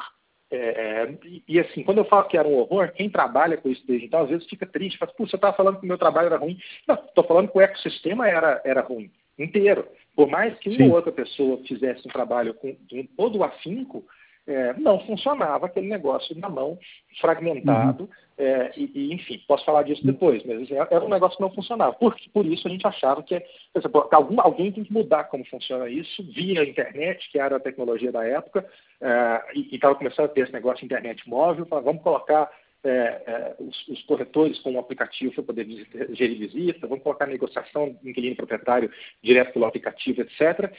É, 0.50 0.57
é 0.57 1.19
e, 1.25 1.42
e, 1.47 1.61
assim, 1.61 1.83
quando 1.83 1.99
eu 1.99 2.04
falo 2.07 2.26
que 2.26 2.37
era 2.37 2.49
um 2.49 2.57
horror, 2.57 2.90
quem 2.92 3.09
trabalha 3.09 3.57
com 3.57 3.69
isso 3.69 3.87
desde 3.87 4.07
então, 4.07 4.23
às 4.23 4.31
vezes 4.31 4.49
fica 4.49 4.66
triste, 4.66 4.98
fala, 4.98 5.12
Pô, 5.12 5.27
você 5.27 5.37
estava 5.37 5.57
falando 5.57 5.79
que 5.79 5.85
o 5.85 5.88
meu 5.88 5.98
trabalho 5.98 6.27
era 6.27 6.38
ruim. 6.38 6.59
Não, 6.88 6.94
estou 6.94 7.25
falando 7.25 7.48
que 7.48 7.59
o 7.59 7.61
ecossistema 7.61 8.27
era, 8.27 8.61
era 8.64 8.81
ruim, 8.81 9.11
inteiro. 9.38 9.87
Por 10.14 10.29
mais 10.29 10.59
que 10.59 10.71
Sim. 10.71 10.85
uma 10.85 10.90
ou 10.90 10.97
outra 10.97 11.12
pessoa 11.12 11.59
fizesse 11.66 12.07
um 12.07 12.12
trabalho 12.12 12.55
com, 12.55 12.75
com 12.75 13.07
todo 13.16 13.38
o 13.38 13.45
afinco, 13.45 14.05
é, 14.47 14.75
não 14.75 14.99
funcionava 15.07 15.66
aquele 15.66 15.88
negócio 15.88 16.37
na 16.38 16.49
mão, 16.49 16.77
fragmentado, 17.21 18.05
uhum. 18.05 18.09
é, 18.37 18.73
e, 18.77 18.90
e, 18.92 19.14
enfim, 19.14 19.40
posso 19.47 19.64
falar 19.64 19.85
disso 19.85 20.05
depois, 20.05 20.45
mas 20.45 20.62
assim, 20.62 20.75
era 20.75 21.05
um 21.05 21.09
negócio 21.09 21.37
que 21.37 21.42
não 21.42 21.55
funcionava. 21.55 21.92
Por, 21.92 22.16
por 22.33 22.45
isso 22.45 22.66
a 22.66 22.71
gente 22.71 22.87
achava 22.87 23.23
que, 23.23 23.38
por 23.73 23.79
exemplo, 23.79 24.09
algum, 24.11 24.40
alguém 24.40 24.73
tem 24.73 24.83
que 24.83 24.92
mudar 24.92 25.25
como 25.25 25.47
funciona 25.47 25.88
isso, 25.88 26.23
via 26.33 26.64
internet, 26.64 27.31
que 27.31 27.38
era 27.38 27.57
a 27.57 27.61
tecnologia 27.61 28.11
da 28.11 28.25
época, 28.27 28.66
é, 29.01 29.42
e 29.55 29.75
estava 29.77 29.95
começando 29.95 30.27
a 30.27 30.29
ter 30.29 30.42
esse 30.42 30.53
negócio 30.53 30.81
de 30.81 30.87
internet 30.87 31.29
móvel, 31.29 31.64
vamos 31.71 32.03
colocar 32.03 32.51
é, 32.85 32.88
é, 32.90 33.57
os, 33.61 33.88
os, 33.88 34.03
corretores 34.03 34.59
com 34.59 34.73
um 34.73 34.79
aplicativo 34.79 35.33
para 35.35 35.45
poder 35.45 35.66
gerir 36.11 36.38
visita, 36.38 36.87
vamos 36.87 37.05
colocar 37.05 37.27
negociação 37.27 37.97
inquilino 38.05 38.37
proprietário 38.37 38.90
direto 39.23 39.53
pelo 39.53 39.66
aplicativo, 39.66 40.21
etc. 40.21 40.73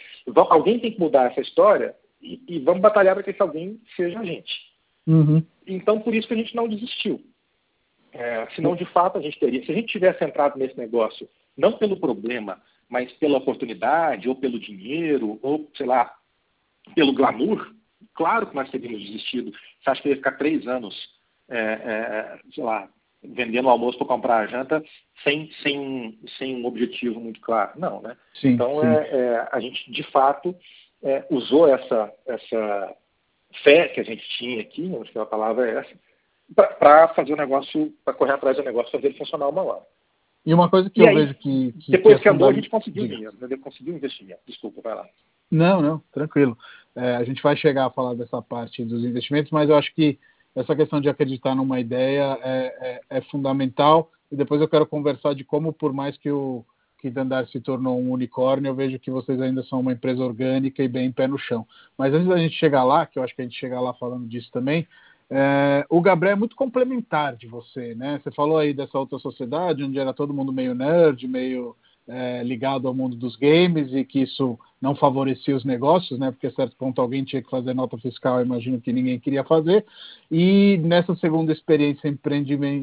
alguém 0.50 0.80
tem 0.80 0.92
que 0.92 1.00
mudar 1.00 1.32
essa 1.32 1.42
história 1.42 1.96
e, 2.22 2.42
e 2.48 2.60
vamos 2.60 2.82
batalhar 2.82 3.16
para 3.16 3.24
que 3.24 3.32
esse 3.32 3.42
alguém 3.42 3.80
seja 3.96 4.20
a 4.20 4.26
gente. 4.26 4.52
Uhum. 5.08 5.44
Então, 5.68 6.00
por 6.00 6.14
isso 6.14 6.28
que 6.28 6.34
a 6.34 6.38
gente 6.38 6.56
não 6.56 6.68
desistiu. 6.68 7.22
É, 8.12 8.48
senão, 8.56 8.76
de 8.76 8.86
fato, 8.86 9.18
a 9.18 9.22
gente 9.22 9.40
teria. 9.40 9.64
Se 9.66 9.72
a 9.72 9.76
gente 9.76 9.88
tivesse 9.88 10.24
entrado 10.24 10.58
nesse 10.58 10.78
negócio, 10.78 11.28
não 11.58 11.74
pelo 11.74 12.00
problema, 12.00 12.62
mas 12.88 13.12
pela 13.14 13.38
oportunidade, 13.38 14.30
ou 14.30 14.36
pelo 14.36 14.60
dinheiro, 14.60 15.40
ou, 15.42 15.70
sei 15.76 15.86
lá, 15.86 16.14
pelo 16.96 17.14
glamour, 17.14 17.74
claro 18.14 18.48
que 18.48 18.56
nós 18.56 18.70
teríamos 18.70 19.02
desistido. 19.04 19.52
Você 19.52 19.90
acha 19.90 20.02
que 20.02 20.10
ia 20.10 20.16
ficar 20.16 20.34
três 20.34 20.68
anos 20.68 20.96
é, 21.50 21.58
é, 21.58 22.40
sei 22.54 22.64
lá, 22.64 22.88
vendendo 23.24 23.70
almoço 23.70 23.98
para 23.98 24.08
comprar 24.08 24.38
a 24.38 24.48
janta 24.48 24.84
sem, 25.24 25.50
sem, 25.62 26.20
sem 26.38 26.56
um 26.56 26.66
objetivo 26.66 27.20
muito 27.20 27.40
claro. 27.40 27.72
Não, 27.78 28.02
né? 28.02 28.18
Sim, 28.36 28.50
então, 28.50 28.82
sim. 28.82 28.88
É, 28.88 29.10
é, 29.12 29.50
a 29.52 29.60
gente, 29.60 29.92
de 29.92 30.04
fato, 30.04 30.56
é, 31.02 31.26
usou 31.30 31.68
essa, 31.68 32.14
essa 32.26 32.96
fé 33.64 33.88
que 33.90 34.00
a 34.00 34.04
gente 34.04 34.28
tinha 34.38 34.62
aqui, 34.62 34.92
a 35.16 35.26
palavra 35.26 35.70
é 35.70 35.80
essa, 35.80 35.96
para 36.80 37.08
fazer 37.10 37.34
o 37.34 37.38
negócio, 37.38 37.94
para 38.04 38.14
correr 38.14 38.34
atrás 38.34 38.58
do 38.58 38.64
negócio, 38.64 38.92
fazer 38.92 39.08
ele 39.08 39.18
funcionar 39.18 39.48
uma 39.48 39.62
hora. 39.62 39.84
E 40.46 40.54
uma 40.54 40.70
coisa 40.70 40.90
que 40.90 41.00
e 41.00 41.04
eu 41.04 41.10
aí, 41.10 41.16
vejo 41.16 41.36
que. 41.36 41.72
que 41.80 41.92
depois 41.92 42.18
que, 42.18 42.24
que 42.24 42.30
andou, 42.30 42.50
a 42.50 42.54
gente 42.54 42.70
conseguiu 42.70 43.08
dinheiro, 43.08 43.34
né? 43.40 43.58
conseguiu 43.58 43.96
investimento. 43.96 44.42
Desculpa, 44.46 44.82
vai 44.82 44.96
lá. 44.96 45.08
Não, 45.50 45.82
não, 45.82 46.04
tranquilo. 46.12 46.58
É, 46.96 47.16
a 47.16 47.24
gente 47.24 47.42
vai 47.42 47.56
chegar 47.56 47.86
a 47.86 47.90
falar 47.90 48.14
dessa 48.14 48.42
parte 48.42 48.84
dos 48.84 49.06
investimentos, 49.06 49.52
mas 49.52 49.70
eu 49.70 49.78
acho 49.78 49.94
que 49.96 50.20
essa 50.56 50.76
questão 50.76 51.02
de 51.02 51.10
acreditar 51.10 51.56
numa 51.56 51.80
ideia 51.80 52.38
é, 52.42 53.02
é, 53.10 53.18
é, 53.18 53.22
fundamental. 53.22 54.12
E 54.32 54.36
depois 54.36 54.62
eu 54.62 54.68
quero 54.68 54.86
conversar 54.86 55.34
de 55.34 55.44
como, 55.44 55.74
por 55.74 55.94
mais 55.94 56.18
que 56.18 56.30
o 56.32 56.66
que 57.00 57.10
Dandar 57.10 57.46
se 57.48 57.60
tornou 57.60 58.00
um 58.00 58.12
unicórnio, 58.12 58.70
eu 58.70 58.76
vejo 58.76 58.98
que 58.98 59.12
vocês 59.12 59.42
ainda 59.42 59.62
são 59.64 59.82
uma 59.82 59.92
empresa 59.92 60.24
orgânica 60.24 60.82
e 60.82 60.88
bem 60.88 61.12
pé 61.12 61.28
no 61.28 61.38
chão. 61.38 61.68
Mas 61.98 62.14
antes 62.14 62.30
da 62.30 62.38
gente 62.38 62.56
chegar 62.56 62.84
lá, 62.86 63.06
que 63.06 63.20
eu 63.20 63.24
acho 63.24 63.36
que 63.36 63.42
a 63.42 63.46
gente 63.46 63.60
chega 63.60 63.78
lá 63.80 63.94
falando 63.94 64.26
disso 64.26 64.50
também, 64.54 64.88
é, 65.30 65.86
o 65.90 66.00
Gabriel 66.00 66.34
é 66.34 66.40
muito 66.40 66.56
complementar 66.56 67.36
de 67.36 67.46
você, 67.46 67.94
né? 67.96 68.22
Você 68.24 68.32
falou 68.32 68.58
aí 68.58 68.74
dessa 68.74 68.98
outra 68.98 69.20
sociedade, 69.20 69.84
onde 69.84 70.00
era 70.00 70.14
todo 70.14 70.34
mundo 70.34 70.54
meio 70.54 70.74
nerd, 70.74 71.28
meio 71.28 71.76
é, 72.08 72.44
ligado 72.44 72.88
ao 72.88 72.94
mundo 72.94 73.16
dos 73.16 73.36
games 73.36 73.94
e 73.94 74.04
que 74.04 74.22
isso 74.22 74.58
não 74.82 74.96
favorecia 74.96 75.56
os 75.56 75.64
negócios, 75.64 76.20
né? 76.20 76.32
Porque 76.32 76.48
a 76.48 76.52
certo 76.52 76.76
ponto 76.76 77.02
alguém 77.02 77.24
tinha 77.24 77.42
que 77.42 77.50
fazer 77.50 77.74
nota 77.74 77.98
fiscal, 77.98 78.42
imagino 78.42 78.82
que 78.82 78.92
ninguém 78.92 79.20
queria 79.20 79.44
fazer. 79.44 79.86
E 80.30 80.78
nessa 80.84 81.16
segunda 81.16 81.54
experiência 81.54 82.14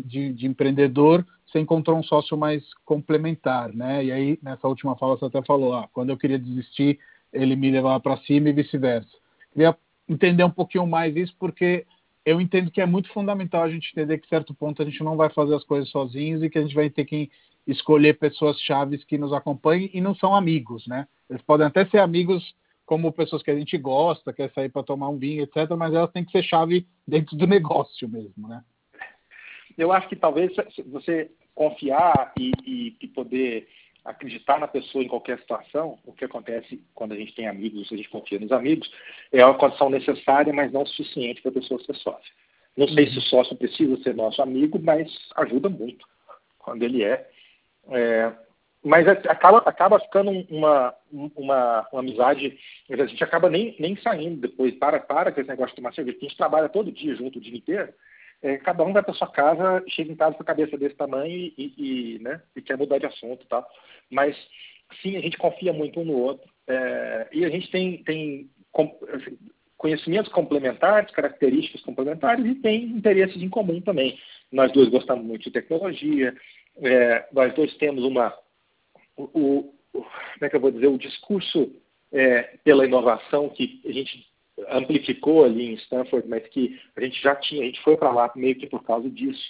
de, 0.04 0.32
de 0.32 0.46
empreendedor, 0.46 1.26
você 1.46 1.60
encontrou 1.60 1.98
um 1.98 2.02
sócio 2.02 2.36
mais 2.36 2.62
complementar, 2.84 3.72
né? 3.72 4.04
E 4.04 4.12
aí 4.12 4.38
nessa 4.42 4.66
última 4.66 4.96
fala 4.96 5.16
você 5.16 5.26
até 5.26 5.42
falou, 5.42 5.74
ah, 5.74 5.88
quando 5.92 6.10
eu 6.10 6.16
queria 6.16 6.38
desistir, 6.38 6.98
ele 7.32 7.56
me 7.56 7.70
levava 7.70 8.00
para 8.00 8.16
cima 8.18 8.48
e 8.48 8.52
vice-versa. 8.52 9.10
Queria 9.52 9.76
entender 10.08 10.44
um 10.44 10.50
pouquinho 10.50 10.86
mais 10.86 11.14
isso 11.14 11.34
porque 11.38 11.84
eu 12.24 12.40
entendo 12.40 12.70
que 12.70 12.80
é 12.80 12.86
muito 12.86 13.12
fundamental 13.12 13.62
a 13.62 13.70
gente 13.70 13.90
entender 13.90 14.18
que 14.18 14.28
certo 14.28 14.54
ponto 14.54 14.80
a 14.80 14.84
gente 14.84 15.02
não 15.02 15.16
vai 15.16 15.30
fazer 15.30 15.54
as 15.54 15.64
coisas 15.64 15.88
sozinhos 15.90 16.42
e 16.42 16.50
que 16.50 16.58
a 16.58 16.62
gente 16.62 16.74
vai 16.74 16.88
ter 16.88 17.04
que 17.04 17.30
escolher 17.66 18.18
pessoas 18.18 18.58
chaves 18.60 19.04
que 19.04 19.18
nos 19.18 19.32
acompanhem 19.32 19.90
e 19.92 20.00
não 20.00 20.14
são 20.14 20.34
amigos, 20.34 20.86
né? 20.86 21.06
Eles 21.28 21.42
podem 21.42 21.66
até 21.66 21.84
ser 21.86 21.98
amigos 21.98 22.54
como 22.86 23.12
pessoas 23.12 23.42
que 23.42 23.50
a 23.50 23.54
gente 23.54 23.78
gosta, 23.78 24.32
quer 24.32 24.50
sair 24.50 24.68
para 24.68 24.82
tomar 24.82 25.08
um 25.08 25.18
vinho, 25.18 25.42
etc., 25.42 25.70
mas 25.78 25.94
elas 25.94 26.10
têm 26.10 26.24
que 26.24 26.32
ser 26.32 26.42
chave 26.42 26.86
dentro 27.06 27.36
do 27.36 27.46
negócio 27.48 28.08
mesmo, 28.08 28.48
né? 28.48 28.62
Eu 29.78 29.92
acho 29.92 30.08
que 30.08 30.16
talvez 30.16 30.52
você 30.86 31.30
confiar 31.54 32.32
e, 32.38 32.52
e, 32.66 32.96
e 33.00 33.08
poder 33.08 33.68
acreditar 34.04 34.58
na 34.58 34.66
pessoa 34.66 35.04
em 35.04 35.08
qualquer 35.08 35.38
situação, 35.38 35.98
o 36.04 36.12
que 36.12 36.24
acontece 36.24 36.82
quando 36.94 37.12
a 37.12 37.16
gente 37.16 37.34
tem 37.34 37.46
amigos, 37.46 37.90
a 37.92 37.96
gente 37.96 38.08
confia 38.08 38.38
nos 38.38 38.50
amigos, 38.50 38.90
é 39.30 39.44
uma 39.44 39.54
condição 39.54 39.90
necessária, 39.90 40.52
mas 40.52 40.72
não 40.72 40.86
suficiente 40.86 41.42
para 41.42 41.50
a 41.50 41.54
pessoa 41.54 41.82
ser 41.84 41.94
sócia. 41.96 42.32
Não 42.76 42.88
sei 42.88 43.10
se 43.10 43.18
o 43.18 43.22
sócio 43.22 43.56
precisa 43.56 44.00
ser 44.02 44.14
nosso 44.14 44.40
amigo, 44.40 44.80
mas 44.82 45.10
ajuda 45.36 45.68
muito 45.68 46.06
quando 46.58 46.82
ele 46.82 47.02
é. 47.02 47.28
É 47.88 48.32
mas 48.82 49.06
acaba, 49.06 49.58
acaba 49.58 50.00
ficando 50.00 50.30
uma, 50.30 50.94
uma, 51.12 51.86
uma 51.92 52.00
amizade, 52.00 52.58
a 52.88 53.06
gente 53.06 53.22
acaba 53.22 53.50
nem, 53.50 53.76
nem 53.78 53.94
saindo 53.96 54.40
depois, 54.40 54.74
para, 54.76 54.98
para 54.98 55.30
com 55.30 55.38
esse 55.38 55.50
negócio 55.50 55.70
de 55.70 55.76
tomar 55.76 55.92
cerveja, 55.92 56.16
a 56.16 56.22
gente 56.22 56.36
trabalha 56.36 56.68
todo 56.68 56.90
dia 56.90 57.14
junto 57.14 57.38
o 57.38 57.42
dia 57.42 57.54
inteiro, 57.54 57.92
é, 58.42 58.56
cada 58.56 58.82
um 58.82 58.92
vai 58.92 59.02
para 59.02 59.12
sua 59.12 59.30
casa, 59.30 59.84
chega 59.88 60.10
em 60.10 60.16
casa 60.16 60.34
com 60.34 60.42
a 60.42 60.46
cabeça 60.46 60.78
desse 60.78 60.96
tamanho 60.96 61.52
e, 61.58 61.74
e, 61.76 62.18
né, 62.20 62.40
e 62.56 62.62
quer 62.62 62.78
mudar 62.78 62.98
de 62.98 63.06
assunto 63.06 63.44
e 63.44 63.48
tal. 63.48 63.66
Mas, 64.10 64.34
sim, 65.02 65.16
a 65.16 65.20
gente 65.20 65.36
confia 65.36 65.74
muito 65.74 66.00
um 66.00 66.04
no 66.04 66.16
outro. 66.16 66.50
É, 66.66 67.28
e 67.32 67.44
a 67.44 67.50
gente 67.50 67.70
tem, 67.70 68.02
tem 68.02 68.48
assim, 69.12 69.38
conhecimentos 69.76 70.32
complementares, 70.32 71.10
características 71.12 71.82
complementares 71.82 72.44
e 72.46 72.54
tem 72.54 72.84
interesses 72.84 73.42
em 73.42 73.48
comum 73.50 73.80
também. 73.80 74.18
Nós 74.50 74.72
dois 74.72 74.88
gostamos 74.88 75.24
muito 75.24 75.42
de 75.42 75.50
tecnologia, 75.50 76.34
é, 76.78 77.28
nós 77.32 77.54
dois 77.54 77.74
temos 77.76 78.04
uma. 78.04 78.34
O, 79.16 79.24
o, 79.24 79.74
como 79.92 80.06
é 80.42 80.48
que 80.48 80.56
eu 80.56 80.60
vou 80.60 80.70
dizer? 80.70 80.86
O 80.86 80.98
discurso 80.98 81.74
é, 82.12 82.58
pela 82.64 82.84
inovação 82.84 83.48
que 83.48 83.80
a 83.84 83.92
gente 83.92 84.26
amplificou 84.68 85.44
ali 85.44 85.70
em 85.70 85.74
Stanford, 85.74 86.28
mas 86.28 86.46
que 86.48 86.78
a 86.96 87.00
gente 87.00 87.20
já 87.22 87.34
tinha, 87.36 87.62
a 87.62 87.66
gente 87.66 87.82
foi 87.82 87.96
para 87.96 88.10
lá 88.10 88.30
meio 88.34 88.56
que 88.56 88.66
por 88.66 88.82
causa 88.82 89.08
disso. 89.08 89.42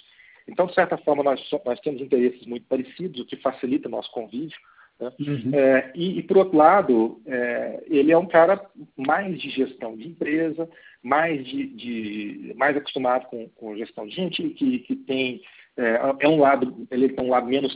Então, 0.47 0.65
de 0.65 0.73
certa 0.73 0.97
forma, 0.97 1.23
nós, 1.23 1.41
nós 1.65 1.79
temos 1.79 2.01
interesses 2.01 2.45
muito 2.45 2.65
parecidos, 2.67 3.21
o 3.21 3.25
que 3.25 3.35
facilita 3.37 3.87
o 3.87 3.91
nosso 3.91 4.11
convívio. 4.11 4.57
Né? 4.99 5.11
Uhum. 5.19 5.51
É, 5.53 5.91
e, 5.95 6.19
e, 6.19 6.23
por 6.23 6.37
outro 6.37 6.57
lado, 6.57 7.21
é, 7.25 7.83
ele 7.87 8.11
é 8.11 8.17
um 8.17 8.27
cara 8.27 8.63
mais 8.95 9.39
de 9.39 9.49
gestão 9.49 9.95
de 9.95 10.07
empresa, 10.07 10.69
mais, 11.01 11.45
de, 11.45 11.67
de 11.67 12.53
mais 12.55 12.75
acostumado 12.75 13.27
com, 13.27 13.47
com, 13.49 13.77
gestão 13.77 14.05
de 14.07 14.15
gente, 14.15 14.49
que, 14.49 14.79
que 14.79 14.95
tem 14.95 15.41
é, 15.77 15.99
é, 16.19 16.27
um 16.27 16.39
lado, 16.39 16.87
ele 16.91 17.09
tem 17.09 17.25
um 17.25 17.29
lado 17.29 17.47
menos 17.47 17.75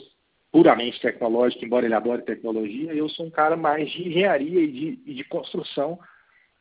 puramente 0.51 1.01
tecnológico, 1.01 1.65
embora 1.65 1.85
ele 1.85 1.93
adore 1.93 2.21
tecnologia. 2.21 2.93
Eu 2.93 3.09
sou 3.09 3.25
um 3.25 3.29
cara 3.29 3.55
mais 3.57 3.89
de 3.91 4.07
engenharia 4.07 4.61
e 4.61 4.71
de, 4.71 4.99
e 5.05 5.13
de 5.13 5.23
construção 5.25 5.99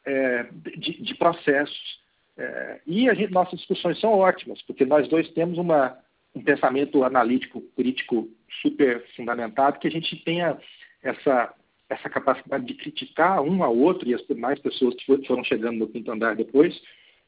é, 0.05 0.47
de, 0.77 1.03
de, 1.03 1.15
processos. 1.15 2.03
É, 2.37 2.81
e 2.87 3.15
gente, 3.15 3.33
nossas 3.33 3.59
discussões 3.59 4.01
são 4.01 4.13
ótimas, 4.13 4.61
porque 4.63 4.85
nós 4.85 5.09
dois 5.09 5.29
temos 5.31 5.59
uma, 5.59 5.97
um 6.35 6.43
pensamento 6.43 7.05
analítico, 7.05 7.61
crítico 7.77 8.29
super 8.61 9.05
fundamentado, 9.17 9.79
que 9.79 9.89
a 9.89 9.91
gente 9.91 10.17
tenha 10.25 10.59
essa, 11.03 11.55
essa 11.89 12.11
capacidade 12.11 12.65
de 12.65 12.75
criticar 12.75 13.41
um 13.43 13.63
ao 13.63 13.77
outro 13.77 14.09
e 14.09 14.15
as 14.15 14.27
demais 14.27 14.59
pessoas 14.59 14.95
que 14.95 15.27
foram 15.27 15.45
chegando 15.45 15.79
no 15.79 15.89
quinto 15.89 16.11
andar 16.11 16.35
depois, 16.35 16.81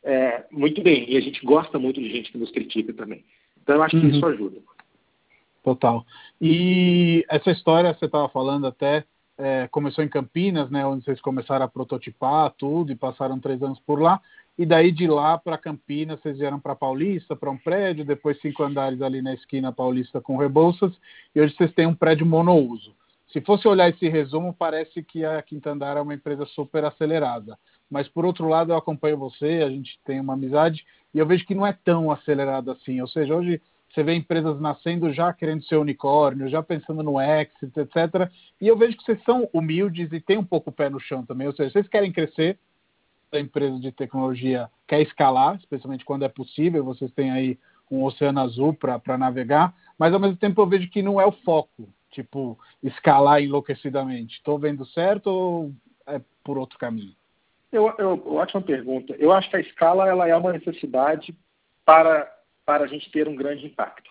é, 0.03 0.45
muito 0.51 0.83
bem. 0.83 1.09
E 1.09 1.17
a 1.17 1.21
gente 1.21 1.45
gosta 1.45 1.79
muito 1.79 2.01
de 2.01 2.11
gente 2.11 2.33
que 2.33 2.39
nos 2.39 2.51
critica 2.51 2.93
também. 2.93 3.25
Então, 3.67 3.75
eu 3.75 3.83
acho 3.83 3.99
que 3.99 4.07
uhum. 4.07 4.13
isso 4.13 4.27
ajuda. 4.27 4.61
Total. 5.65 6.07
E 6.41 7.27
essa 7.29 7.51
história, 7.51 7.93
você 7.93 8.05
estava 8.05 8.29
falando 8.29 8.69
até 8.69 9.05
é, 9.37 9.67
começou 9.69 10.05
em 10.05 10.09
Campinas, 10.09 10.71
né, 10.71 10.87
onde 10.87 11.05
vocês 11.05 11.21
começaram 11.21 11.65
a 11.65 11.69
prototipar 11.69 12.53
tudo 12.53 12.93
e 12.93 12.97
passaram 12.97 13.41
três 13.41 13.61
anos 13.61 13.81
por 13.81 14.01
lá. 14.01 14.21
E 14.57 14.65
daí 14.65 14.93
de 14.93 15.09
lá 15.09 15.37
para 15.37 15.59
Campinas, 15.59 16.21
vocês 16.21 16.39
vieram 16.39 16.61
para 16.61 16.77
Paulista, 16.77 17.35
para 17.35 17.51
um 17.51 17.59
prédio, 17.59 18.05
depois 18.05 18.41
cinco 18.41 18.63
andares 18.63 19.03
ali 19.03 19.21
na 19.21 19.35
esquina 19.35 19.73
Paulista 19.73 20.21
com 20.21 20.39
Rebouças, 20.39 20.93
e 21.35 21.41
hoje 21.41 21.55
vocês 21.55 21.75
têm 21.75 21.87
um 21.87 21.95
prédio 21.95 22.25
monouso. 22.25 22.95
Se 23.31 23.41
fosse 23.41 23.67
olhar 23.67 23.91
esse 23.91 24.09
resumo, 24.09 24.55
parece 24.55 25.03
que 25.03 25.25
a 25.25 25.43
Quinta 25.43 25.71
Andar 25.71 25.97
é 25.97 26.01
uma 26.01 26.15
empresa 26.15 26.47
super 26.47 26.85
acelerada. 26.85 27.59
Mas 27.91 28.09
por 28.09 28.25
outro 28.25 28.49
lado, 28.49 28.73
eu 28.73 28.77
acompanho 28.77 29.17
você, 29.17 29.63
a 29.65 29.71
gente 29.71 29.99
tem 30.05 30.21
uma 30.21 30.35
amizade, 30.35 30.85
e 31.15 31.19
eu 31.19 31.27
vejo 31.27 31.47
que 31.47 31.55
não 31.55 31.67
é 31.67 31.73
tão 31.73 32.11
acelerada 32.11 32.73
assim. 32.73 33.01
Ou 33.01 33.09
seja, 33.09 33.35
hoje 33.35 33.61
você 33.93 34.03
vê 34.03 34.15
empresas 34.15 34.61
nascendo 34.61 35.13
já 35.13 35.33
querendo 35.33 35.65
ser 35.65 35.77
unicórnio, 35.77 36.49
já 36.49 36.63
pensando 36.63 37.03
no 37.03 37.21
exit, 37.21 37.73
etc. 37.79 38.31
E 38.61 38.69
eu 38.69 38.77
vejo 38.77 38.97
que 38.97 39.05
vocês 39.05 39.23
são 39.25 39.49
humildes 39.53 40.13
e 40.13 40.21
têm 40.21 40.37
um 40.37 40.45
pouco 40.45 40.71
o 40.71 40.73
pé 40.73 40.91
no 40.91 41.01
chão 41.01 41.25
também. 41.25 41.47
Ou 41.47 41.55
seja, 41.55 41.71
vocês 41.71 41.89
querem 41.89 42.13
crescer, 42.13 42.59
a 43.33 43.41
empresa 43.41 43.79
de 43.79 43.91
tecnologia 43.93 44.71
quer 44.87 45.01
escalar, 45.01 45.57
especialmente 45.57 46.05
quando 46.05 46.25
é 46.25 46.29
possível, 46.29 46.85
vocês 46.85 47.11
têm 47.13 47.31
aí 47.31 47.59
um 47.91 48.05
oceano 48.05 48.41
azul 48.41 48.75
para 48.75 49.17
navegar, 49.17 49.75
mas 49.99 50.13
ao 50.13 50.21
mesmo 50.21 50.37
tempo 50.37 50.61
eu 50.61 50.67
vejo 50.67 50.91
que 50.91 51.03
não 51.03 51.21
é 51.21 51.27
o 51.27 51.33
foco, 51.33 51.89
tipo, 52.11 52.59
escalar 52.83 53.43
enlouquecidamente. 53.43 54.37
Estou 54.37 54.59
vendo 54.59 54.85
certo 54.87 55.29
ou 55.29 55.73
é 56.07 56.21
por 56.45 56.59
outro 56.59 56.79
caminho? 56.79 57.15
Eu, 57.73 57.93
eu, 57.99 58.35
ótima 58.35 58.63
pergunta. 58.63 59.15
Eu 59.19 59.33
acho 59.33 59.51
que 59.51 59.57
a 59.57 59.61
escala 59.61 60.09
ela 60.09 60.29
é 60.29 60.37
uma 60.37 60.53
necessidade 60.53 61.35
para 61.85 62.33
para 62.67 62.83
a 62.83 62.87
gente 62.89 63.09
ter 63.13 63.29
um 63.29 63.37
grande 63.37 63.65
impacto. 63.65 64.11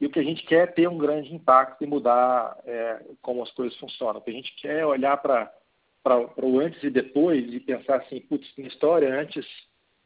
E 0.00 0.06
o 0.06 0.10
que 0.10 0.20
a 0.20 0.22
gente 0.22 0.44
quer 0.44 0.62
é 0.62 0.66
ter 0.66 0.88
um 0.88 0.96
grande 0.96 1.34
impacto 1.34 1.82
e 1.82 1.86
mudar 1.88 2.56
é, 2.64 3.00
como 3.20 3.42
as 3.42 3.50
coisas 3.50 3.76
funcionam. 3.78 4.20
O 4.20 4.22
que 4.22 4.30
a 4.30 4.34
gente 4.34 4.54
quer 4.54 4.78
é 4.78 4.86
olhar 4.86 5.16
para 5.16 5.50
o 6.36 6.60
antes 6.60 6.80
e 6.84 6.88
depois 6.88 7.52
e 7.52 7.58
pensar 7.58 7.96
assim, 7.96 8.20
putz, 8.20 8.48
na 8.56 8.68
história 8.68 9.12
antes, 9.12 9.44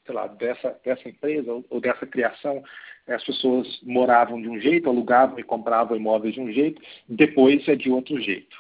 sei 0.06 0.14
lá, 0.14 0.26
dessa, 0.28 0.80
dessa 0.82 1.06
empresa 1.06 1.52
ou, 1.52 1.64
ou 1.68 1.78
dessa 1.78 2.06
criação, 2.06 2.64
as 3.06 3.22
pessoas 3.22 3.80
moravam 3.82 4.40
de 4.40 4.48
um 4.48 4.58
jeito, 4.58 4.88
alugavam 4.88 5.38
e 5.38 5.42
compravam 5.42 5.94
imóveis 5.94 6.32
de 6.32 6.40
um 6.40 6.50
jeito, 6.50 6.80
depois 7.06 7.68
é 7.68 7.76
de 7.76 7.90
outro 7.90 8.18
jeito. 8.18 8.56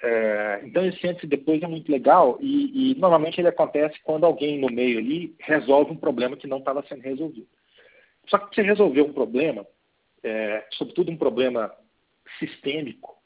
É, 0.00 0.60
então 0.64 0.84
esse 0.86 1.06
antes 1.08 1.24
e 1.24 1.26
depois 1.26 1.60
é 1.60 1.66
muito 1.66 1.90
legal 1.90 2.38
e, 2.40 2.92
e 2.92 2.94
normalmente 2.94 3.40
ele 3.40 3.48
acontece 3.48 3.98
quando 4.04 4.24
alguém 4.24 4.58
no 4.58 4.68
meio 4.68 4.98
ali 4.98 5.34
resolve 5.40 5.90
um 5.90 5.96
problema 5.96 6.36
que 6.36 6.46
não 6.46 6.58
estava 6.58 6.84
sendo 6.88 7.02
resolvido. 7.02 7.48
Só 8.28 8.38
que 8.38 8.54
você 8.54 8.62
resolver 8.62 9.02
um 9.02 9.12
problema, 9.12 9.66
é, 10.22 10.64
sobretudo 10.70 11.10
um 11.10 11.16
problema 11.16 11.72
sistêmico, 12.38 13.16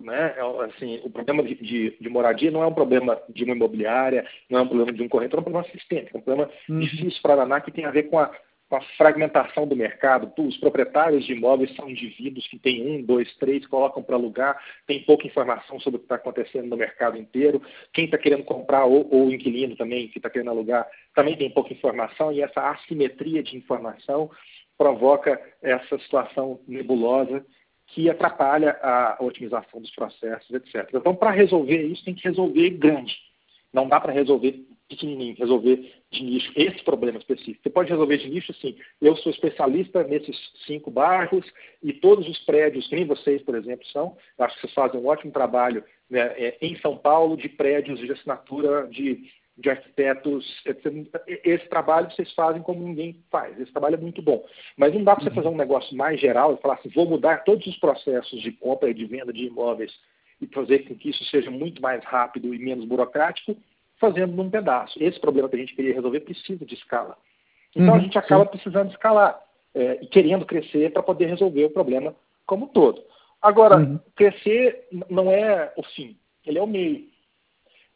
né? 0.00 0.34
É, 0.36 0.64
assim, 0.64 1.00
o 1.04 1.10
problema 1.10 1.42
de, 1.42 1.54
de, 1.54 1.96
de, 1.98 2.08
moradia 2.08 2.50
não 2.50 2.62
é 2.62 2.66
um 2.66 2.74
problema 2.74 3.20
de 3.28 3.44
uma 3.44 3.54
imobiliária, 3.54 4.26
não 4.50 4.58
é 4.58 4.62
um 4.62 4.68
problema 4.68 4.92
de 4.92 5.02
um 5.02 5.08
corretor, 5.08 5.38
é 5.38 5.40
um 5.40 5.44
problema 5.44 5.68
sistêmico, 5.70 6.16
é 6.16 6.18
um 6.18 6.22
problema 6.22 6.50
uhum. 6.68 6.80
difícil 6.80 7.22
para 7.22 7.36
danar 7.36 7.62
que 7.62 7.70
tem 7.70 7.84
a 7.84 7.90
ver 7.90 8.04
com 8.04 8.18
a, 8.18 8.30
com 8.68 8.76
a 8.76 8.80
fragmentação 8.96 9.66
do 9.66 9.76
mercado. 9.76 10.32
Os 10.38 10.56
proprietários 10.56 11.24
de 11.24 11.32
imóveis 11.32 11.74
são 11.76 11.88
indivíduos 11.88 12.46
que 12.48 12.58
têm 12.58 12.86
um, 12.86 13.02
dois, 13.02 13.32
três, 13.36 13.66
colocam 13.66 14.02
para 14.02 14.16
alugar, 14.16 14.60
tem 14.86 15.02
pouca 15.04 15.26
informação 15.26 15.78
sobre 15.80 15.96
o 15.96 16.00
que 16.00 16.06
está 16.06 16.16
acontecendo 16.16 16.68
no 16.68 16.76
mercado 16.76 17.16
inteiro. 17.16 17.62
Quem 17.92 18.06
está 18.06 18.18
querendo 18.18 18.44
comprar, 18.44 18.84
ou, 18.84 19.08
ou 19.10 19.26
o 19.26 19.32
inquilino 19.32 19.76
também, 19.76 20.08
que 20.08 20.18
está 20.18 20.28
querendo 20.28 20.50
alugar, 20.50 20.86
também 21.14 21.36
tem 21.36 21.50
pouca 21.50 21.72
informação, 21.72 22.32
e 22.32 22.42
essa 22.42 22.70
assimetria 22.70 23.42
de 23.42 23.56
informação 23.56 24.30
provoca 24.76 25.40
essa 25.62 25.98
situação 25.98 26.60
nebulosa 26.66 27.44
que 27.88 28.10
atrapalha 28.10 28.78
a 28.82 29.16
otimização 29.20 29.80
dos 29.80 29.90
processos, 29.92 30.50
etc. 30.50 30.90
Então, 30.92 31.14
para 31.14 31.30
resolver 31.30 31.82
isso, 31.86 32.04
tem 32.04 32.14
que 32.14 32.28
resolver 32.28 32.70
grande. 32.70 33.16
Não 33.76 33.86
dá 33.86 34.00
para 34.00 34.10
resolver 34.10 34.64
pequenininho, 34.88 35.36
resolver 35.36 35.92
de 36.10 36.22
nicho 36.24 36.50
esse 36.56 36.82
problema 36.82 37.18
específico. 37.18 37.60
Você 37.62 37.68
pode 37.68 37.90
resolver 37.90 38.16
de 38.16 38.30
nicho 38.30 38.52
assim, 38.52 38.74
eu 39.02 39.14
sou 39.16 39.30
especialista 39.30 40.02
nesses 40.04 40.34
cinco 40.66 40.90
bairros 40.90 41.44
e 41.82 41.92
todos 41.92 42.26
os 42.26 42.38
prédios, 42.38 42.90
nem 42.90 43.04
vocês, 43.04 43.42
por 43.42 43.54
exemplo, 43.54 43.86
são, 43.88 44.16
acho 44.38 44.54
que 44.54 44.62
vocês 44.62 44.72
fazem 44.72 44.98
um 44.98 45.06
ótimo 45.06 45.30
trabalho 45.30 45.84
né, 46.08 46.20
é, 46.38 46.56
em 46.62 46.74
São 46.78 46.96
Paulo 46.96 47.36
de 47.36 47.50
prédios 47.50 48.00
de 48.00 48.10
assinatura 48.10 48.88
de 48.88 49.28
de 49.58 49.70
arquitetos. 49.70 50.62
Esse 51.26 51.66
trabalho 51.68 52.10
vocês 52.10 52.30
fazem 52.34 52.60
como 52.60 52.82
ninguém 52.82 53.24
faz. 53.30 53.58
Esse 53.58 53.72
trabalho 53.72 53.94
é 53.94 53.98
muito 53.98 54.20
bom. 54.20 54.44
Mas 54.76 54.92
não 54.92 55.02
dá 55.02 55.16
para 55.16 55.24
você 55.24 55.30
fazer 55.30 55.48
um 55.48 55.56
negócio 55.56 55.96
mais 55.96 56.20
geral 56.20 56.52
e 56.52 56.60
falar 56.60 56.74
assim: 56.74 56.90
vou 56.90 57.08
mudar 57.08 57.42
todos 57.44 57.66
os 57.66 57.78
processos 57.78 58.42
de 58.42 58.52
compra 58.52 58.90
e 58.90 58.94
de 58.94 59.06
venda 59.06 59.32
de 59.32 59.46
imóveis 59.46 59.92
e 60.40 60.46
fazer 60.48 60.80
com 60.80 60.94
que 60.94 61.10
isso 61.10 61.24
seja 61.26 61.50
muito 61.50 61.80
mais 61.80 62.04
rápido 62.04 62.54
e 62.54 62.58
menos 62.58 62.84
burocrático, 62.84 63.56
fazendo 63.98 64.34
num 64.34 64.50
pedaço. 64.50 65.02
Esse 65.02 65.18
problema 65.18 65.48
que 65.48 65.56
a 65.56 65.58
gente 65.58 65.74
queria 65.74 65.94
resolver 65.94 66.20
precisa 66.20 66.64
de 66.64 66.74
escala. 66.74 67.16
Então 67.74 67.88
uhum, 67.88 67.94
a 67.94 67.98
gente 67.98 68.18
acaba 68.18 68.44
sim. 68.44 68.50
precisando 68.50 68.90
escalar 68.90 69.40
é, 69.74 70.02
e 70.02 70.06
querendo 70.06 70.46
crescer 70.46 70.92
para 70.92 71.02
poder 71.02 71.26
resolver 71.26 71.64
o 71.64 71.70
problema 71.70 72.14
como 72.46 72.66
um 72.66 72.68
todo. 72.68 73.02
Agora, 73.40 73.76
uhum. 73.76 73.98
crescer 74.14 74.88
não 75.10 75.30
é 75.30 75.72
o 75.76 75.82
fim, 75.82 76.16
ele 76.44 76.58
é 76.58 76.62
o 76.62 76.66
meio 76.66 77.16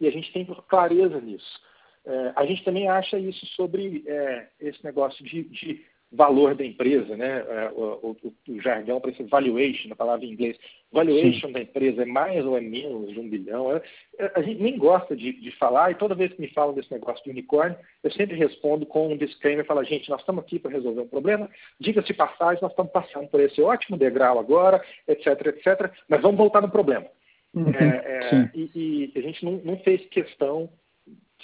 e 0.01 0.09
a 0.09 0.11
gente 0.11 0.33
tem 0.33 0.45
clareza 0.69 1.21
nisso. 1.21 1.61
É, 2.05 2.33
a 2.35 2.47
gente 2.47 2.65
também 2.65 2.89
acha 2.89 3.19
isso 3.19 3.45
sobre 3.49 4.03
é, 4.07 4.49
esse 4.59 4.83
negócio 4.83 5.23
de, 5.23 5.45
de, 5.45 5.85
valor 6.13 6.57
da 6.57 6.65
empresa, 6.65 7.17
né? 7.17 7.45
É, 7.49 7.71
o, 7.73 8.17
o, 8.23 8.33
o, 8.49 8.61
jargão 8.61 9.01
para 9.01 9.11
esse 9.11 9.23
valuation, 9.25 9.93
a 9.93 9.97
palavra 9.97 10.27
em 10.27 10.33
inglês. 10.33 10.57
Valuation 10.93 11.47
Sim. 11.47 11.53
da 11.53 11.61
empresa 11.61 12.03
é 12.03 12.05
mais 12.05 12.45
ou 12.45 12.57
é 12.57 12.61
menos 12.61 13.13
de 13.13 13.21
um 13.21 13.29
bilhão. 13.29 13.73
É, 13.73 13.83
é, 14.19 14.33
a 14.35 14.43
gente 14.43 14.61
nem 14.61 14.77
gosta 14.77 15.15
de, 15.15 15.33
de, 15.33 15.53
falar, 15.53 15.93
e 15.93 15.95
toda 15.95 16.17
vez 16.17 16.33
que 16.33 16.41
me 16.41 16.49
falam 16.49 16.75
desse 16.75 16.91
negócio 16.91 17.23
de 17.23 17.31
unicórnio, 17.31 17.79
eu 18.03 18.11
sempre 18.11 18.37
respondo 18.37 18.85
com 18.87 19.13
um 19.13 19.17
disclaimer, 19.17 19.65
falo, 19.65 19.85
gente, 19.85 20.11
nós 20.11 20.21
estamos 20.21 20.43
aqui 20.43 20.59
para 20.59 20.73
resolver 20.73 21.03
um 21.03 21.09
problema, 21.09 21.49
diga-se 21.79 22.13
passagem, 22.13 22.61
nós 22.61 22.73
estamos 22.73 22.91
passando 22.91 23.29
por 23.29 23.39
esse 23.41 23.63
ótimo 23.63 23.97
degrau 23.97 24.39
agora, 24.39 24.83
etc, 25.07 25.27
etc, 25.47 25.93
mas 26.09 26.21
vamos 26.21 26.39
voltar 26.39 26.61
no 26.61 26.71
problema. 26.71 27.07
Uhum, 27.55 27.71
é, 27.71 27.85
é, 27.85 28.51
e, 28.55 29.13
e, 29.15 29.19
a 29.19 29.23
gente 29.23 29.45
não, 29.45 29.53
não, 29.65 29.77
fez 29.79 30.05
questão, 30.07 30.69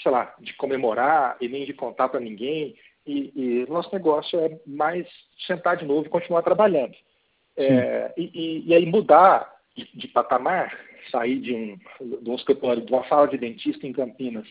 sei 0.02 0.11
lá, 0.11 0.35
de 0.40 0.55
comemorar 0.55 1.37
e 1.40 1.48
nem 1.48 1.64
de 1.64 1.72
contar 1.72 2.09
para 2.09 2.20
ninguém 2.20 2.76
e, 3.06 3.32
e 3.34 3.66
nosso 3.70 3.92
negócio 3.92 4.38
é 4.40 4.58
mais 4.66 5.06
sentar 5.46 5.76
de 5.76 5.84
novo 5.84 6.06
e 6.06 6.10
continuar 6.10 6.42
trabalhando. 6.42 6.94
É, 7.56 8.12
e, 8.16 8.64
e, 8.66 8.74
aí 8.74 8.84
mudar 8.84 9.50
de, 9.74 9.88
de, 9.94 10.08
patamar, 10.08 10.78
sair 11.10 11.38
de 11.38 11.54
um, 11.54 11.78
de 12.20 12.30
um 12.30 12.34
escritório, 12.34 12.84
de 12.84 12.92
uma 12.92 13.06
sala 13.08 13.28
de 13.28 13.38
dentista 13.38 13.86
em 13.86 13.92
Campinas 13.92 14.46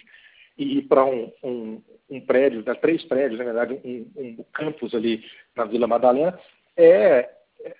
e 0.57 0.79
ir 0.79 0.81
para 0.83 1.05
um, 1.05 1.31
um, 1.43 1.81
um, 2.09 2.21
prédio, 2.21 2.63
né, 2.65 2.73
três 2.75 3.03
prédios, 3.03 3.37
na 3.37 3.45
verdade, 3.45 3.79
um, 3.83 4.07
um 4.15 4.45
campus 4.53 4.95
ali 4.95 5.23
na 5.55 5.65
Vila 5.65 5.85
Madalena, 5.85 6.39
é, 6.75 7.29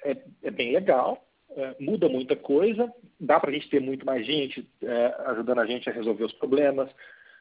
é, 0.03 0.17
é 0.43 0.51
bem 0.51 0.73
legal, 0.73 1.25
é, 1.55 1.75
muda 1.79 2.09
muita 2.09 2.35
coisa, 2.35 2.91
dá 3.19 3.39
para 3.39 3.49
a 3.49 3.53
gente 3.53 3.69
ter 3.69 3.79
muito 3.79 4.05
mais 4.05 4.25
gente 4.25 4.67
é, 4.83 5.15
ajudando 5.27 5.59
a 5.59 5.65
gente 5.65 5.89
a 5.89 5.93
resolver 5.93 6.25
os 6.25 6.33
problemas, 6.33 6.89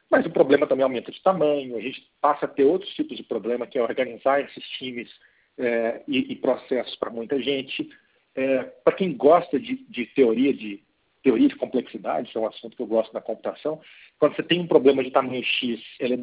mas 0.09 0.25
o 0.25 0.29
problema 0.29 0.67
também 0.67 0.83
aumenta 0.83 1.11
de 1.11 1.21
tamanho, 1.21 1.77
a 1.77 1.81
gente 1.81 2.07
passa 2.21 2.45
a 2.45 2.49
ter 2.49 2.63
outros 2.63 2.93
tipos 2.93 3.17
de 3.17 3.23
problema, 3.23 3.67
que 3.67 3.77
é 3.77 3.81
organizar 3.81 4.41
esses 4.41 4.63
times 4.71 5.09
é, 5.57 6.01
e, 6.07 6.33
e, 6.33 6.35
processos 6.35 6.95
para 6.97 7.09
muita 7.09 7.41
gente. 7.41 7.89
É, 8.35 8.63
para 8.83 8.95
quem 8.95 9.15
gosta 9.15 9.59
de, 9.59 9.75
de, 9.89 10.05
teoria 10.07 10.53
de 10.53 10.83
teoria 11.23 11.47
de 11.47 11.55
complexidade, 11.55 12.31
que 12.31 12.37
é 12.37 12.41
um 12.41 12.47
assunto 12.47 12.75
que 12.75 12.81
eu 12.83 12.87
gosto 12.87 13.11
na 13.11 13.21
computação, 13.21 13.81
quando 14.19 14.35
você 14.35 14.43
tem 14.43 14.59
um 14.59 14.67
problema 14.67 15.03
de 15.03 15.09
tamanho 15.09 15.43
x, 15.43 15.81
ele 15.99 16.13
é 16.13 16.19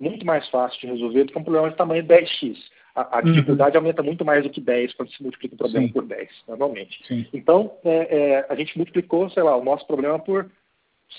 muito 0.00 0.24
mais 0.24 0.48
fácil 0.48 0.80
de 0.80 0.86
resolver 0.86 1.24
do 1.24 1.32
que 1.32 1.38
um 1.38 1.44
problema 1.44 1.70
de 1.70 1.76
tamanho 1.76 2.02
10x. 2.04 2.56
A, 2.94 3.18
a 3.18 3.22
uhum. 3.22 3.32
dificuldade 3.32 3.76
aumenta 3.76 4.02
muito 4.02 4.24
mais 4.24 4.42
do 4.42 4.48
que 4.48 4.60
10 4.60 4.94
quando 4.94 5.12
se 5.12 5.22
multiplica 5.22 5.54
o 5.54 5.58
problema 5.58 5.86
Sim. 5.86 5.92
por 5.92 6.06
10, 6.06 6.28
normalmente. 6.48 7.06
Sim. 7.06 7.26
Então, 7.34 7.76
é, 7.84 8.16
é, 8.18 8.46
a 8.48 8.54
gente 8.54 8.76
multiplicou, 8.78 9.28
sei 9.28 9.42
lá, 9.42 9.54
o 9.54 9.64
nosso 9.64 9.86
problema 9.86 10.18
por 10.18 10.50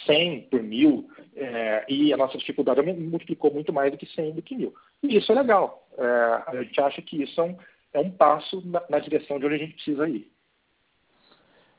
100 0.06 0.42
por 0.50 0.62
mil, 0.62 1.10
é, 1.36 1.86
e 1.88 2.14
a 2.14 2.18
nossa 2.18 2.38
dificuldade 2.38 2.82
multiplicou 2.82 3.54
muito 3.54 3.72
mais 3.72 3.92
do 3.92 3.98
que 3.98 4.06
100 4.06 4.34
do 4.34 4.42
que 4.42 4.56
mil. 4.56 4.74
E 5.04 5.18
isso 5.18 5.32
é 5.32 5.36
legal. 5.36 5.88
É, 5.98 6.44
a 6.48 6.64
gente 6.64 6.80
acha 6.82 7.02
que 7.02 7.24
isso 7.24 7.40
é 7.40 7.44
um, 7.44 7.58
é 7.94 8.00
um 8.00 8.12
passo 8.12 8.62
na, 8.66 8.84
na, 8.90 9.00
direção 9.00 9.40
de 9.40 9.46
onde 9.46 9.56
a 9.56 9.60
gente 9.60 9.74
precisa 9.74 10.08
ir. 10.10 10.32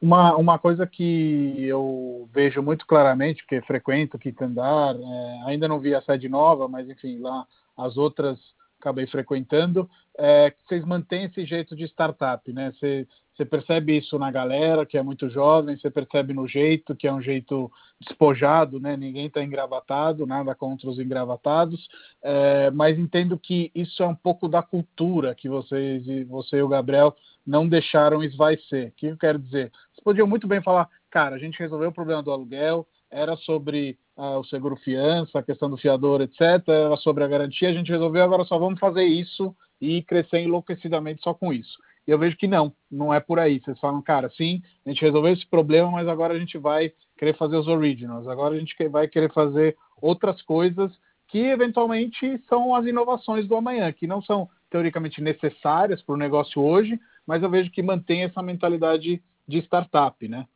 Uma, 0.00 0.36
uma 0.36 0.58
coisa 0.58 0.86
que 0.86 1.64
eu 1.64 2.28
vejo 2.32 2.62
muito 2.62 2.86
claramente, 2.86 3.42
porque 3.42 3.60
frequento 3.62 4.18
Quitandar, 4.18 4.94
é, 4.94 5.42
ainda 5.46 5.66
não 5.66 5.80
vi 5.80 5.94
a 5.94 6.02
sede 6.02 6.28
nova, 6.28 6.68
mas 6.68 6.88
enfim, 6.88 7.18
lá 7.18 7.46
as 7.76 7.96
outras 7.96 8.38
acabei 8.80 9.06
frequentando, 9.08 9.90
é 10.16 10.50
que 10.50 10.56
vocês 10.66 10.84
mantêm 10.84 11.24
esse 11.24 11.44
jeito 11.44 11.74
de 11.74 11.84
startup, 11.84 12.52
né? 12.52 12.72
Você, 12.72 13.06
você 13.38 13.44
percebe 13.44 13.96
isso 13.96 14.18
na 14.18 14.32
galera, 14.32 14.84
que 14.84 14.98
é 14.98 15.02
muito 15.02 15.28
jovem, 15.30 15.76
você 15.76 15.88
percebe 15.88 16.34
no 16.34 16.48
jeito, 16.48 16.96
que 16.96 17.06
é 17.06 17.12
um 17.12 17.22
jeito 17.22 17.70
despojado, 18.00 18.80
né? 18.80 18.96
Ninguém 18.96 19.26
está 19.26 19.40
engravatado, 19.40 20.26
nada 20.26 20.56
contra 20.56 20.90
os 20.90 20.98
engravatados, 20.98 21.88
é, 22.20 22.68
mas 22.72 22.98
entendo 22.98 23.38
que 23.38 23.70
isso 23.72 24.02
é 24.02 24.08
um 24.08 24.14
pouco 24.14 24.48
da 24.48 24.60
cultura 24.60 25.36
que 25.36 25.48
vocês, 25.48 26.04
você 26.26 26.56
e 26.56 26.62
o 26.62 26.68
Gabriel, 26.68 27.14
não 27.46 27.68
deixaram 27.68 28.24
esvaecer. 28.24 28.88
O 28.88 28.92
que 28.96 29.06
eu 29.06 29.16
quero 29.16 29.38
dizer? 29.38 29.70
Vocês 29.92 30.02
podiam 30.02 30.26
muito 30.26 30.48
bem 30.48 30.60
falar, 30.60 30.88
cara, 31.08 31.36
a 31.36 31.38
gente 31.38 31.60
resolveu 31.60 31.90
o 31.90 31.94
problema 31.94 32.24
do 32.24 32.32
aluguel, 32.32 32.88
era 33.08 33.36
sobre 33.36 33.96
ah, 34.16 34.38
o 34.38 34.44
seguro 34.44 34.74
fiança, 34.74 35.38
a 35.38 35.44
questão 35.44 35.70
do 35.70 35.76
fiador, 35.76 36.20
etc. 36.22 36.40
Era 36.66 36.96
sobre 36.96 37.22
a 37.22 37.28
garantia, 37.28 37.68
a 37.68 37.72
gente 37.72 37.92
resolveu, 37.92 38.24
agora 38.24 38.44
só 38.44 38.58
vamos 38.58 38.80
fazer 38.80 39.04
isso 39.04 39.54
e 39.80 40.02
crescer 40.02 40.40
enlouquecidamente 40.40 41.22
só 41.22 41.32
com 41.32 41.52
isso. 41.52 41.78
E 42.08 42.10
eu 42.10 42.18
vejo 42.18 42.38
que 42.38 42.48
não, 42.48 42.72
não 42.90 43.12
é 43.12 43.20
por 43.20 43.38
aí. 43.38 43.60
Vocês 43.60 43.78
falam, 43.78 44.00
cara, 44.00 44.30
sim, 44.30 44.62
a 44.86 44.88
gente 44.88 45.02
resolveu 45.02 45.30
esse 45.30 45.46
problema, 45.46 45.90
mas 45.90 46.08
agora 46.08 46.32
a 46.32 46.38
gente 46.38 46.56
vai 46.56 46.90
querer 47.18 47.36
fazer 47.36 47.56
os 47.56 47.66
originals, 47.66 48.26
agora 48.26 48.54
a 48.54 48.58
gente 48.58 48.74
vai 48.88 49.06
querer 49.06 49.30
fazer 49.30 49.76
outras 50.00 50.40
coisas 50.40 50.90
que 51.26 51.38
eventualmente 51.38 52.40
são 52.48 52.74
as 52.74 52.86
inovações 52.86 53.46
do 53.46 53.56
amanhã, 53.56 53.92
que 53.92 54.06
não 54.06 54.22
são 54.22 54.48
teoricamente 54.70 55.20
necessárias 55.20 56.00
para 56.00 56.14
o 56.14 56.18
negócio 56.18 56.62
hoje, 56.62 56.98
mas 57.26 57.42
eu 57.42 57.50
vejo 57.50 57.70
que 57.70 57.82
mantém 57.82 58.22
essa 58.22 58.42
mentalidade 58.42 59.22
de 59.46 59.58
startup, 59.58 60.26
né? 60.26 60.46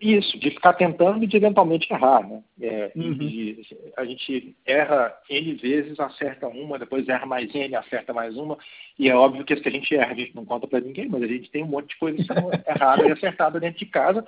Isso, 0.00 0.38
de 0.38 0.50
ficar 0.50 0.74
tentando 0.74 1.24
e 1.24 1.26
de 1.26 1.36
eventualmente 1.36 1.92
errar, 1.92 2.26
né? 2.26 2.42
É, 2.60 2.92
uhum. 2.94 3.14
de, 3.14 3.62
a 3.96 4.04
gente 4.04 4.56
erra 4.64 5.14
N 5.28 5.54
vezes, 5.54 5.98
acerta 5.98 6.46
uma, 6.48 6.78
depois 6.78 7.08
erra 7.08 7.26
mais 7.26 7.54
N, 7.54 7.74
acerta 7.74 8.12
mais 8.12 8.36
uma, 8.36 8.58
e 8.98 9.08
é 9.08 9.14
óbvio 9.14 9.44
que 9.44 9.52
as 9.52 9.60
que 9.60 9.68
a 9.68 9.72
gente 9.72 9.94
erra, 9.94 10.12
a 10.12 10.14
gente 10.16 10.34
não 10.34 10.44
conta 10.44 10.66
para 10.66 10.80
ninguém, 10.80 11.08
mas 11.08 11.22
a 11.22 11.26
gente 11.26 11.50
tem 11.50 11.64
um 11.64 11.68
monte 11.68 11.90
de 11.90 11.98
coisas 11.98 12.26
erradas 12.68 13.06
e 13.06 13.12
acertadas 13.12 13.60
dentro 13.60 13.78
de 13.78 13.86
casa, 13.86 14.24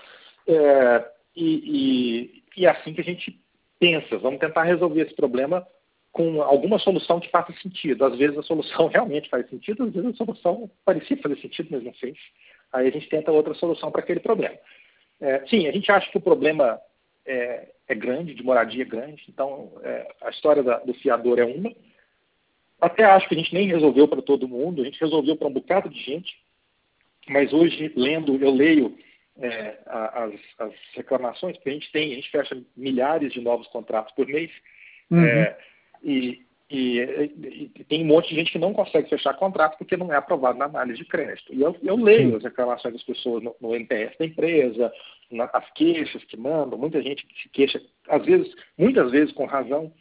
é, 0.46 1.04
e, 1.36 1.54
e, 2.56 2.62
e 2.62 2.66
é 2.66 2.70
assim 2.70 2.92
que 2.92 3.00
a 3.00 3.04
gente 3.04 3.38
pensa, 3.78 4.18
vamos 4.18 4.40
tentar 4.40 4.64
resolver 4.64 5.02
esse 5.02 5.14
problema 5.14 5.66
com 6.12 6.42
alguma 6.42 6.78
solução 6.78 7.18
que 7.18 7.30
faça 7.30 7.52
sentido. 7.54 8.04
Às 8.04 8.16
vezes 8.16 8.36
a 8.36 8.42
solução 8.42 8.86
realmente 8.92 9.28
faz 9.30 9.48
sentido, 9.48 9.84
às 9.84 9.92
vezes 9.92 10.10
a 10.10 10.14
solução 10.14 10.70
parecia 10.84 11.16
fazer 11.16 11.36
sentido, 11.38 11.68
mas 11.70 11.82
não 11.82 11.92
fez. 11.94 12.16
Aí 12.72 12.86
a 12.86 12.90
gente 12.90 13.08
tenta 13.08 13.32
outra 13.32 13.54
solução 13.54 13.90
para 13.90 14.02
aquele 14.02 14.20
problema. 14.20 14.56
É, 15.22 15.46
sim, 15.46 15.68
a 15.68 15.72
gente 15.72 15.90
acha 15.90 16.10
que 16.10 16.18
o 16.18 16.20
problema 16.20 16.80
é, 17.24 17.68
é 17.86 17.94
grande, 17.94 18.34
de 18.34 18.42
moradia 18.42 18.82
é 18.82 18.86
grande, 18.86 19.22
então 19.28 19.72
é, 19.84 20.12
a 20.20 20.30
história 20.30 20.64
da, 20.64 20.78
do 20.78 20.92
fiador 20.94 21.38
é 21.38 21.44
uma. 21.44 21.72
Até 22.80 23.04
acho 23.04 23.28
que 23.28 23.36
a 23.36 23.38
gente 23.38 23.54
nem 23.54 23.68
resolveu 23.68 24.08
para 24.08 24.20
todo 24.20 24.48
mundo, 24.48 24.82
a 24.82 24.84
gente 24.84 25.00
resolveu 25.00 25.36
para 25.36 25.46
um 25.46 25.52
bocado 25.52 25.88
de 25.88 26.00
gente, 26.00 26.36
mas 27.28 27.52
hoje, 27.52 27.92
lendo, 27.94 28.36
eu 28.42 28.50
leio 28.50 28.98
é, 29.38 29.78
as, 29.86 30.34
as, 30.58 30.74
reclamações 30.94 31.56
que 31.58 31.68
a 31.68 31.72
gente 31.72 31.90
tem, 31.92 32.12
a 32.12 32.16
gente 32.16 32.30
fecha 32.30 32.60
milhares 32.76 33.32
de 33.32 33.40
novos 33.40 33.68
contratos 33.68 34.12
por 34.14 34.26
mês, 34.26 34.50
uhum. 35.08 35.24
É, 35.24 35.56
e, 36.72 36.98
e, 37.00 37.70
e, 37.76 37.84
tem 37.84 38.02
um 38.02 38.06
monte 38.06 38.30
de 38.30 38.36
gente 38.36 38.50
que 38.50 38.58
não 38.58 38.72
consegue 38.72 39.08
fechar 39.10 39.34
contrato 39.34 39.76
porque 39.76 39.94
não 39.94 40.10
é 40.10 40.16
aprovado 40.16 40.58
na 40.58 40.64
análise 40.64 40.98
de 40.98 41.04
crédito. 41.04 41.52
E 41.52 41.60
eu, 41.60 41.76
eu 41.82 41.96
leio 41.96 42.30
Sim. 42.30 42.36
as 42.36 42.42
reclamações 42.44 42.94
das 42.94 43.02
pessoas 43.02 43.42
no, 43.42 43.54
no 43.60 43.76
NPS 43.76 44.16
da 44.18 44.24
empresa, 44.24 44.92
na, 45.30 45.44
as 45.52 45.70
queixas 45.72 46.24
que 46.24 46.36
mandam, 46.36 46.78
muita 46.78 47.02
gente 47.02 47.26
que 47.26 47.42
se 47.42 47.48
queixa, 47.50 47.82
às 48.08 48.24
vezes, 48.24 48.54
muitas 48.78 49.10
vezes 49.10 49.34
com 49.34 49.44
razão. 49.44 49.92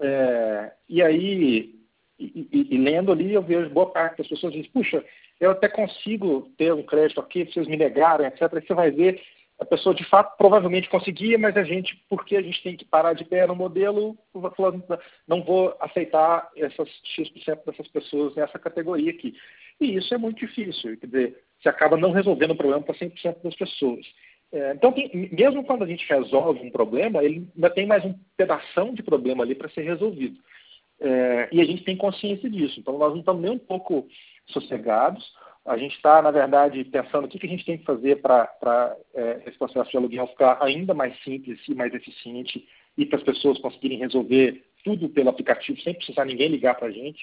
É, 0.00 0.72
e 0.86 1.02
aí, 1.02 1.74
e, 2.18 2.68
e, 2.70 2.76
lendo 2.76 3.10
ali, 3.10 3.32
eu 3.32 3.42
vejo 3.42 3.70
boa 3.70 3.86
parte 3.86 4.18
das 4.18 4.28
pessoas 4.28 4.52
dizem, 4.52 4.70
puxa, 4.70 5.02
eu 5.40 5.52
até 5.52 5.66
consigo 5.66 6.52
ter 6.58 6.74
um 6.74 6.82
crédito 6.82 7.20
aqui, 7.20 7.44
vocês 7.46 7.66
me 7.66 7.76
negaram, 7.78 8.26
etc. 8.26 8.42
E 8.42 8.66
você 8.66 8.74
vai 8.74 8.90
ver 8.90 9.18
a 9.62 9.64
pessoa 9.64 9.94
de 9.94 10.04
fato 10.04 10.36
provavelmente 10.36 10.90
conseguia, 10.90 11.38
mas 11.38 11.56
a 11.56 11.62
gente, 11.62 11.96
porque 12.08 12.36
a 12.36 12.42
gente 12.42 12.62
tem 12.62 12.76
que 12.76 12.84
parar 12.84 13.14
de 13.14 13.24
pé 13.24 13.46
no 13.46 13.54
modelo, 13.54 14.18
não 15.26 15.42
vou 15.42 15.74
aceitar 15.80 16.50
essas 16.56 16.88
X% 17.04 17.64
dessas 17.64 17.88
pessoas 17.88 18.34
nessa 18.34 18.58
categoria 18.58 19.12
aqui. 19.12 19.34
E 19.80 19.96
isso 19.96 20.12
é 20.12 20.18
muito 20.18 20.40
difícil, 20.44 20.96
quer 20.98 21.06
dizer, 21.06 21.44
você 21.60 21.68
acaba 21.68 21.96
não 21.96 22.10
resolvendo 22.10 22.50
o 22.50 22.56
problema 22.56 22.82
para 22.82 22.94
100% 22.94 23.42
das 23.42 23.54
pessoas. 23.54 24.04
É, 24.52 24.72
então, 24.74 24.92
tem, 24.92 25.30
mesmo 25.32 25.64
quando 25.64 25.84
a 25.84 25.86
gente 25.86 26.06
resolve 26.08 26.60
um 26.60 26.70
problema, 26.70 27.22
ele 27.22 27.48
ainda 27.54 27.70
tem 27.70 27.86
mais 27.86 28.04
um 28.04 28.14
pedaço 28.36 28.92
de 28.92 29.02
problema 29.02 29.44
ali 29.44 29.54
para 29.54 29.70
ser 29.70 29.82
resolvido. 29.82 30.38
É, 31.00 31.48
e 31.52 31.60
a 31.60 31.64
gente 31.64 31.84
tem 31.84 31.96
consciência 31.96 32.50
disso. 32.50 32.78
Então, 32.78 32.98
nós 32.98 33.12
não 33.12 33.20
estamos 33.20 33.42
nem 33.42 33.52
um 33.52 33.58
pouco 33.58 34.06
sossegados. 34.46 35.24
A 35.64 35.76
gente 35.76 35.94
está, 35.94 36.20
na 36.20 36.30
verdade, 36.30 36.82
pensando 36.84 37.24
o 37.24 37.28
que, 37.28 37.38
que 37.38 37.46
a 37.46 37.50
gente 37.50 37.64
tem 37.64 37.78
que 37.78 37.84
fazer 37.84 38.20
para 38.20 38.96
é, 39.14 39.42
esse 39.46 39.56
processo 39.56 39.90
de 39.90 39.96
aluguel 39.96 40.26
ficar 40.28 40.58
ainda 40.60 40.92
mais 40.92 41.16
simples 41.22 41.60
e 41.68 41.74
mais 41.74 41.94
eficiente 41.94 42.66
e 42.98 43.06
para 43.06 43.18
as 43.18 43.24
pessoas 43.24 43.58
conseguirem 43.58 43.98
resolver 43.98 44.64
tudo 44.84 45.08
pelo 45.08 45.30
aplicativo 45.30 45.80
sem 45.80 45.94
precisar 45.94 46.24
ninguém 46.24 46.48
ligar 46.48 46.74
para 46.74 46.88
a 46.88 46.90
gente. 46.90 47.20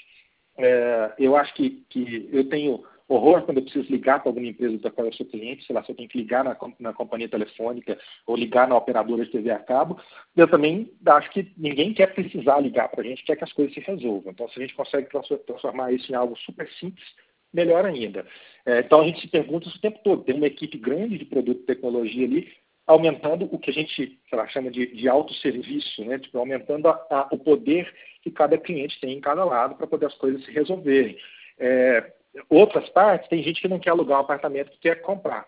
É, 0.57 1.13
eu 1.19 1.35
acho 1.35 1.53
que, 1.53 1.85
que 1.89 2.29
eu 2.31 2.47
tenho 2.47 2.83
horror 3.09 3.41
quando 3.41 3.57
eu 3.57 3.63
preciso 3.63 3.91
ligar 3.91 4.19
para 4.19 4.29
alguma 4.29 4.47
empresa 4.47 4.77
da 4.77 4.91
qual 4.91 5.07
eu 5.07 5.13
sou 5.13 5.25
cliente, 5.25 5.65
sei 5.65 5.75
lá, 5.75 5.83
se 5.83 5.91
eu 5.91 5.95
tenho 5.95 6.07
que 6.07 6.17
ligar 6.17 6.43
na, 6.43 6.55
na 6.79 6.93
companhia 6.93 7.27
telefônica 7.27 7.97
ou 8.25 8.35
ligar 8.35 8.67
na 8.67 8.77
operadora 8.77 9.25
de 9.25 9.31
TV 9.31 9.49
a 9.49 9.59
cabo. 9.59 9.99
Eu 10.35 10.47
também 10.47 10.93
acho 11.07 11.29
que 11.31 11.51
ninguém 11.57 11.93
quer 11.93 12.13
precisar 12.13 12.59
ligar 12.59 12.87
para 12.89 13.01
a 13.01 13.03
gente, 13.03 13.23
quer 13.23 13.35
que 13.35 13.43
as 13.43 13.51
coisas 13.51 13.73
se 13.73 13.79
resolvam. 13.79 14.31
Então, 14.31 14.47
se 14.47 14.59
a 14.59 14.61
gente 14.61 14.75
consegue 14.75 15.09
transformar 15.45 15.91
isso 15.91 16.11
em 16.11 16.15
algo 16.15 16.37
super 16.37 16.69
simples, 16.73 17.05
melhor 17.53 17.85
ainda. 17.85 18.25
É, 18.65 18.79
então 18.79 19.01
a 19.01 19.03
gente 19.05 19.21
se 19.21 19.27
pergunta 19.27 19.67
isso 19.67 19.77
o 19.77 19.81
tempo 19.81 19.99
todo. 20.03 20.23
Tem 20.23 20.35
uma 20.35 20.47
equipe 20.47 20.77
grande 20.77 21.17
de 21.17 21.25
produto 21.25 21.61
e 21.61 21.65
tecnologia 21.65 22.25
ali, 22.25 22.51
aumentando 22.85 23.47
o 23.51 23.59
que 23.59 23.69
a 23.69 23.73
gente 23.73 24.19
lá, 24.31 24.47
chama 24.47 24.71
de, 24.71 24.87
de 24.87 25.07
autosserviço, 25.07 26.03
né? 26.05 26.19
tipo, 26.19 26.37
aumentando 26.37 26.87
a, 26.87 27.05
a, 27.09 27.27
o 27.31 27.37
poder 27.37 27.93
que 28.21 28.31
cada 28.31 28.57
cliente 28.57 28.99
tem 28.99 29.13
em 29.13 29.21
cada 29.21 29.43
lado 29.45 29.75
para 29.75 29.87
poder 29.87 30.07
as 30.07 30.15
coisas 30.15 30.43
se 30.43 30.51
resolverem. 30.51 31.17
É, 31.57 32.13
outras 32.49 32.89
partes, 32.89 33.29
tem 33.29 33.43
gente 33.43 33.61
que 33.61 33.67
não 33.67 33.79
quer 33.79 33.91
alugar 33.91 34.17
um 34.17 34.21
apartamento, 34.21 34.71
que 34.71 34.79
quer 34.79 35.01
comprar. 35.01 35.47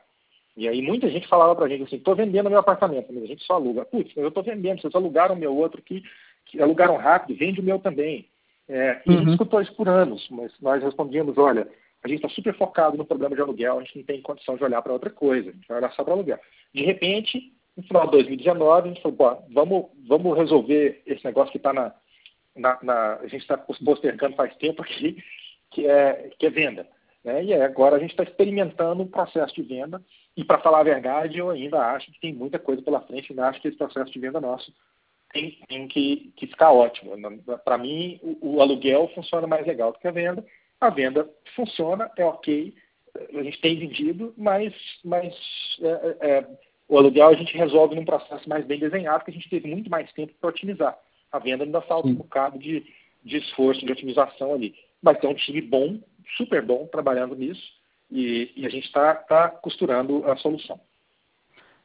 E 0.56 0.68
aí 0.68 0.82
muita 0.82 1.10
gente 1.10 1.28
falava 1.28 1.56
para 1.56 1.66
a 1.66 1.70
gente 1.70 1.84
assim, 1.84 1.96
estou 1.96 2.16
vendendo 2.16 2.50
meu 2.50 2.60
apartamento, 2.60 3.12
mas 3.14 3.24
a 3.24 3.28
gente 3.28 3.44
só 3.44 3.54
aluga. 3.54 3.86
Putz, 3.86 4.16
eu 4.16 4.28
estou 4.28 4.44
vendendo, 4.44 4.82
vocês 4.82 4.94
alugaram 4.94 5.34
o 5.34 5.38
meu 5.38 5.56
outro 5.56 5.82
que, 5.82 6.04
que 6.46 6.62
alugaram 6.62 6.98
rápido, 6.98 7.38
vende 7.38 7.60
o 7.60 7.64
meu 7.64 7.80
também. 7.80 8.28
É, 8.68 9.02
e 9.06 9.10
uhum. 9.10 9.16
a 9.16 9.18
gente 9.18 9.28
uhum. 9.28 9.34
escutou 9.34 9.62
isso 9.62 9.74
por 9.76 9.88
anos, 9.88 10.28
mas 10.30 10.52
nós 10.62 10.84
respondíamos, 10.84 11.38
olha, 11.38 11.68
a 12.04 12.08
gente 12.08 12.18
está 12.18 12.30
super 12.30 12.56
focado 12.58 12.98
no 12.98 13.06
problema 13.06 13.36
de 13.36 13.42
aluguel, 13.42 13.78
a 13.78 13.84
gente 13.84 13.98
não 13.98 14.06
tem 14.06 14.22
condição 14.22 14.56
de 14.56 14.64
olhar 14.64 14.82
para 14.82 14.94
outra 14.94 15.10
coisa, 15.10 15.50
a 15.50 15.54
gente 15.54 15.68
vai 15.68 15.78
olhar 15.78 15.92
só 15.94 16.04
para 16.04 16.14
aluguel. 16.14 16.40
De 16.74 16.84
repente, 16.84 17.54
no 17.76 17.84
final 17.84 18.06
de 18.06 18.12
2019, 18.12 18.90
a 18.90 18.94
gente 18.94 19.02
falou, 19.02 19.46
vamos, 19.52 19.86
vamos 20.08 20.38
resolver 20.38 21.02
esse 21.06 21.24
negócio 21.24 21.52
que 21.52 21.58
está 21.58 21.72
na, 21.74 21.94
na, 22.56 23.16
a 23.16 23.28
gente 23.28 23.42
está 23.42 23.58
postergando 23.58 24.36
faz 24.36 24.56
tempo 24.58 24.82
aqui, 24.82 25.24
que 25.72 25.88
é, 25.88 26.32
que 26.38 26.46
é 26.48 26.50
venda. 26.50 26.88
Né? 27.24 27.44
E 27.46 27.54
agora 27.54 27.96
a 27.96 28.00
gente 28.00 28.12
está 28.12 28.24
experimentando 28.24 29.04
um 29.04 29.08
processo 29.08 29.54
de 29.54 29.62
venda. 29.62 30.02
E 30.36 30.44
para 30.44 30.60
falar 30.60 30.80
a 30.80 30.84
verdade, 30.84 31.38
eu 31.38 31.50
ainda 31.50 31.80
acho 31.94 32.12
que 32.12 32.20
tem 32.20 32.34
muita 32.34 32.58
coisa 32.58 32.82
pela 32.82 33.02
frente. 33.02 33.32
Ainda 33.32 33.48
acho 33.48 33.62
que 33.62 33.68
esse 33.68 33.78
processo 33.78 34.12
de 34.12 34.20
venda 34.20 34.42
nosso 34.42 34.74
tem, 35.32 35.58
tem 35.68 35.88
que, 35.88 36.34
que, 36.36 36.48
ficar 36.48 36.72
ótimo. 36.72 37.14
Para 37.64 37.78
mim, 37.78 38.20
o, 38.22 38.56
o, 38.56 38.62
aluguel 38.62 39.10
funciona 39.14 39.48
mais 39.48 39.66
legal 39.66 39.92
do 39.92 40.00
que 40.00 40.08
a 40.08 40.12
venda. 40.12 40.46
A 40.82 40.89
venda 40.89 41.30
funciona, 41.56 42.12
é 42.17 42.26
ok. 42.26 42.74
A 43.36 43.44
gente 43.44 43.62
tem 43.62 43.78
vendido, 43.78 44.34
mas, 44.36 44.74
mas 45.06 45.34
é, 45.82 45.88
é, 45.88 46.30
é 46.30 46.48
o 46.91 46.98
aluguel 46.98 47.30
a 47.30 47.36
gente 47.36 47.56
resolve 47.56 47.96
num 47.96 48.04
processo 48.04 48.50
mais 48.50 48.65
bem 48.65 48.80
desenhado, 48.80 49.24
que 49.24 49.32
a 49.32 49.34
gente 49.34 49.50
teve 49.50 49.65
muito 49.70 49.89
mais 49.89 50.12
tempo 50.12 50.34
para 50.41 50.50
otimizar. 50.50 50.98
A 51.32 51.39
venda 51.39 51.63
ainda 51.63 51.82
falta 51.82 52.10
um 52.10 52.15
bocado 52.15 52.60
de, 52.60 52.86
de 53.24 53.38
esforço, 53.38 53.86
de 53.86 53.91
otimização 53.91 54.54
ali. 54.54 54.76
Mas 55.02 55.17
tem 55.20 55.30
um 55.30 55.36
time 55.36 55.62
bom, 55.62 56.00
super 56.36 56.62
bom, 56.62 56.88
trabalhando 56.88 57.36
nisso, 57.36 57.62
e, 58.12 58.52
e 58.58 58.65
a 58.65 58.70
gente 58.70 58.88
está 58.88 59.15
tá 59.15 59.48
costurando 59.48 60.30
a 60.30 60.36
solução. 60.36 60.80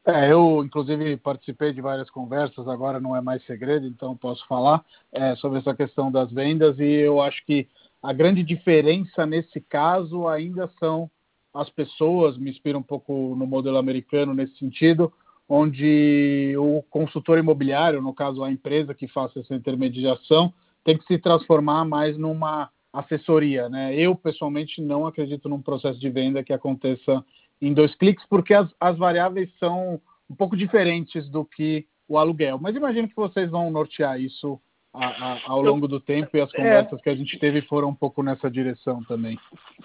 É, 0.05 0.31
eu, 0.31 0.63
inclusive, 0.63 1.17
participei 1.17 1.71
de 1.71 1.81
várias 1.81 2.09
conversas, 2.09 2.67
agora 2.67 2.99
não 2.99 3.15
é 3.15 3.21
mais 3.21 3.45
segredo, 3.45 3.85
então 3.85 4.15
posso 4.15 4.45
falar 4.47 4.83
é, 5.11 5.35
sobre 5.35 5.59
essa 5.59 5.75
questão 5.75 6.11
das 6.11 6.31
vendas, 6.31 6.79
e 6.79 6.85
eu 6.85 7.21
acho 7.21 7.45
que 7.45 7.67
a 8.01 8.13
grande 8.13 8.43
diferença 8.43 9.25
nesse 9.25 9.59
caso 9.61 10.27
ainda 10.27 10.69
são 10.79 11.09
as 11.53 11.69
pessoas, 11.69 12.37
me 12.37 12.51
inspira 12.51 12.77
um 12.77 12.83
pouco 12.83 13.35
no 13.35 13.47
modelo 13.47 13.77
americano 13.77 14.33
nesse 14.33 14.57
sentido, 14.57 15.11
onde 15.49 16.53
o 16.57 16.83
consultor 16.89 17.39
imobiliário, 17.39 18.01
no 18.01 18.13
caso 18.13 18.43
a 18.43 18.51
empresa 18.51 18.93
que 18.93 19.07
faça 19.07 19.39
essa 19.39 19.55
intermediação, 19.55 20.53
tem 20.83 20.97
que 20.97 21.05
se 21.05 21.17
transformar 21.17 21.85
mais 21.85 22.17
numa 22.17 22.69
assessoria. 22.93 23.69
Né? 23.69 23.95
Eu, 23.95 24.15
pessoalmente, 24.15 24.81
não 24.81 25.07
acredito 25.07 25.49
num 25.49 25.61
processo 25.61 25.99
de 25.99 26.09
venda 26.09 26.43
que 26.43 26.53
aconteça 26.53 27.23
em 27.61 27.73
dois 27.73 27.95
cliques, 27.95 28.25
porque 28.29 28.53
as, 28.53 28.69
as 28.79 28.97
variáveis 28.97 29.49
são 29.59 29.99
um 30.29 30.35
pouco 30.35 30.55
diferentes 30.55 31.27
do 31.29 31.43
que 31.43 31.87
o 32.07 32.17
aluguel. 32.17 32.59
Mas 32.61 32.75
imagino 32.75 33.07
que 33.07 33.15
vocês 33.15 33.49
vão 33.49 33.71
nortear 33.71 34.19
isso 34.19 34.59
a, 34.97 35.07
a, 35.07 35.39
ao 35.45 35.61
longo 35.61 35.87
do 35.87 35.99
tempo 35.99 36.35
e 36.35 36.41
as 36.41 36.53
é. 36.53 36.57
conversas 36.57 36.99
é, 36.99 37.01
que 37.03 37.09
a 37.09 37.15
gente 37.15 37.37
teve 37.39 37.61
foram 37.61 37.89
um 37.89 37.95
pouco 37.95 38.23
nessa 38.23 38.49
direção 38.49 39.03
também. 39.03 39.37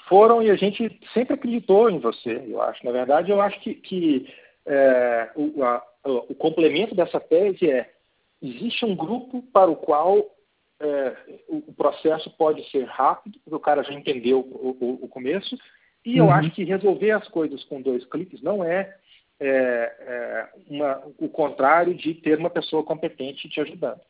Foram 0.09 0.42
e 0.42 0.51
a 0.51 0.57
gente 0.57 0.98
sempre 1.12 1.35
acreditou 1.35 1.90
em 1.90 1.98
você, 1.98 2.42
eu 2.46 2.61
acho. 2.62 2.85
Na 2.85 2.92
verdade, 2.92 3.31
eu 3.31 3.40
acho 3.40 3.61
que, 3.61 3.75
que 3.75 4.29
é, 4.66 5.31
o, 5.37 5.62
a, 5.64 5.83
o 6.05 6.35
complemento 6.35 6.94
dessa 6.94 7.20
tese 7.20 7.70
é 7.70 7.90
existe 8.42 8.85
um 8.85 8.96
grupo 8.96 9.42
para 9.53 9.70
o 9.70 9.77
qual 9.77 10.18
é, 10.81 11.16
o, 11.48 11.72
processo 11.72 12.29
pode 12.37 12.68
ser 12.70 12.85
rápido, 12.87 13.38
porque 13.44 13.55
o 13.55 13.61
cara 13.61 13.85
já 13.85 13.92
entendeu 13.92 14.40
o, 14.40 14.77
o, 14.81 15.05
o 15.05 15.09
começo, 15.09 15.57
e 16.05 16.18
eu 16.18 16.25
uhum. 16.25 16.33
acho 16.33 16.51
que 16.51 16.64
resolver 16.64 17.12
as 17.12 17.29
coisas 17.29 17.62
com 17.64 17.81
dois 17.81 18.05
cliques 18.07 18.42
não 18.42 18.64
é, 18.64 18.96
é, 19.38 19.48
é 19.48 20.48
uma, 20.68 21.01
o 21.18 21.29
contrário 21.29 21.94
de 21.94 22.14
ter 22.14 22.37
uma 22.37 22.51
pessoa 22.51 22.83
competente 22.83 23.48
te 23.48 23.61
ajudando. 23.61 24.01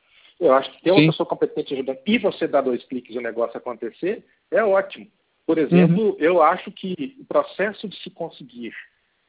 Eu 0.43 0.53
acho 0.55 0.73
que 0.73 0.83
ter 0.83 0.91
uma 0.91 1.07
pessoa 1.07 1.25
competente 1.25 1.69
te 1.69 1.75
ajudando 1.75 1.99
e 2.05 2.19
você 2.19 2.49
dar 2.49 2.63
dois 2.63 2.83
cliques 2.85 3.15
e 3.15 3.19
o 3.19 3.23
negócio 3.23 3.57
acontecer 3.57 4.25
é 4.51 4.63
ótimo. 4.65 5.07
Por 5.47 5.57
exemplo, 5.57 6.11
uhum. 6.11 6.17
eu 6.19 6.43
acho 6.43 6.73
que 6.73 7.17
o 7.21 7.25
processo 7.25 7.89
de 7.89 7.97
se 8.03 8.11
conseguir 8.11 8.75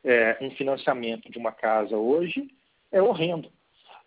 é, 0.04 0.38
um 0.42 0.50
financiamento 0.52 1.32
de 1.32 1.38
uma 1.38 1.52
casa 1.52 1.96
hoje 1.96 2.48
é 2.92 3.00
horrendo. 3.00 3.48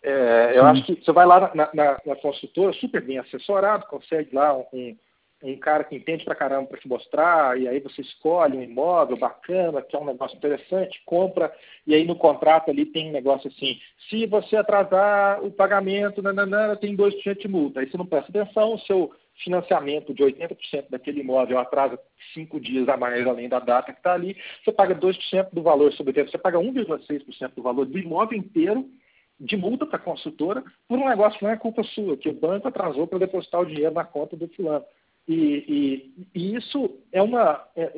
É, 0.03 0.53
eu 0.57 0.65
acho 0.67 0.85
que 0.85 0.97
você 0.97 1.13
vai 1.13 1.27
lá 1.27 1.53
na, 1.55 1.71
na, 1.73 2.01
na, 2.05 2.17
construtora, 2.17 2.73
super 2.73 3.01
bem 3.01 3.19
assessorado, 3.19 3.87
consegue 3.87 4.35
lá 4.35 4.57
um, 4.73 4.97
um 5.43 5.57
cara 5.59 5.85
que 5.85 5.95
entende 5.95 6.25
pra 6.25 6.35
caramba 6.35 6.67
para 6.67 6.79
te 6.79 6.89
mostrar, 6.89 7.61
e 7.61 7.69
aí 7.69 7.79
você 7.81 8.01
escolhe 8.01 8.57
um 8.57 8.63
imóvel 8.63 9.17
bacana, 9.17 9.83
que 9.83 9.95
é 9.95 9.99
um 9.99 10.07
negócio 10.07 10.37
interessante, 10.37 11.03
compra, 11.05 11.53
e 11.87 11.95
aí 11.95 12.05
no 12.05 12.17
contrato 12.17 12.71
ali 12.71 12.87
tem 12.87 13.11
um 13.11 13.13
negócio 13.13 13.49
assim, 13.49 13.79
se 14.09 14.27
você 14.27 14.57
atrasar 14.57 15.45
o 15.45 15.51
pagamento, 15.51 16.23
nananana, 16.23 16.77
tem 16.77 16.97
2% 16.97 17.39
de 17.39 17.49
multa. 17.49 17.81
Aí 17.81 17.91
você 17.91 17.99
não 17.99 18.07
presta 18.07 18.31
atenção, 18.31 18.75
o 18.75 18.81
seu 18.81 19.13
financiamento 19.45 20.15
de 20.15 20.23
80% 20.23 20.87
daquele 20.89 21.21
imóvel 21.21 21.59
atrasa 21.59 21.99
cinco 22.33 22.59
dias 22.59 22.89
a 22.89 22.97
mais 22.97 23.27
além 23.27 23.49
da 23.49 23.59
data 23.59 23.93
que 23.93 23.99
está 23.99 24.15
ali, 24.15 24.37
você 24.65 24.73
paga 24.73 24.95
2% 24.95 25.49
do 25.53 25.63
valor 25.63 25.93
sobre 25.93 26.13
o 26.13 26.15
tempo, 26.15 26.31
você 26.31 26.39
paga 26.39 26.59
1,6% 26.59 27.53
do 27.55 27.63
valor 27.63 27.85
do 27.85 27.99
imóvel 27.99 28.39
inteiro, 28.39 28.89
de 29.39 29.55
multa 29.55 29.85
para 29.85 29.97
a 29.97 30.03
consultora 30.03 30.65
por 30.89 30.99
um 30.99 31.09
negócio 31.09 31.39
que 31.39 31.45
não 31.45 31.53
é 31.53 31.57
culpa 31.57 31.83
sua, 31.83 32.17
que 32.17 32.29
o 32.29 32.33
banco 32.33 32.69
atrasou 32.69 33.07
para 33.07 33.19
depositar 33.19 33.61
o 33.61 33.67
dinheiro 33.67 33.93
na 33.93 34.05
conta 34.05 34.35
do 34.35 34.49
fulano. 34.49 34.85
E, 35.29 35.35
e, 35.35 36.27
e 36.35 36.57
isso 36.57 36.99
é 37.13 37.21
uma. 37.21 37.67
É, 37.75 37.93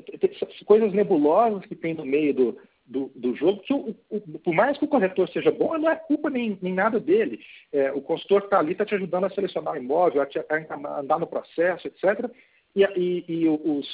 coisas 0.65 0.93
nebulosas 0.93 1.65
que 1.67 1.75
tem 1.75 1.93
no 1.93 2.05
meio 2.05 2.33
do, 2.33 2.59
do, 2.87 3.13
do 3.15 3.37
jogo, 3.37 3.61
que 3.61 3.73
o, 3.73 3.95
o, 4.09 4.21
por 4.39 4.55
mais 4.55 4.79
que 4.79 4.85
o 4.85 4.89
corretor 4.89 5.29
seja 5.29 5.51
bom, 5.51 5.77
não 5.77 5.91
é 5.91 5.97
culpa 5.97 6.31
nem, 6.31 6.59
nem 6.63 6.73
nada 6.73 6.99
dele. 6.99 7.41
É, 7.71 7.93
o 7.93 8.01
consultor 8.01 8.45
está 8.45 8.59
ali 8.59 8.73
está 8.73 8.85
te 8.87 8.95
ajudando 8.95 9.25
a 9.25 9.31
selecionar 9.31 9.75
o 9.75 9.77
imóvel, 9.77 10.23
a, 10.23 10.27
te, 10.27 10.39
a 10.39 11.01
andar 11.01 11.19
no 11.19 11.27
processo, 11.27 11.87
etc. 11.87 12.31
E, 12.75 12.83
e, 12.83 13.25
e, 13.29 13.49
os, 13.49 13.87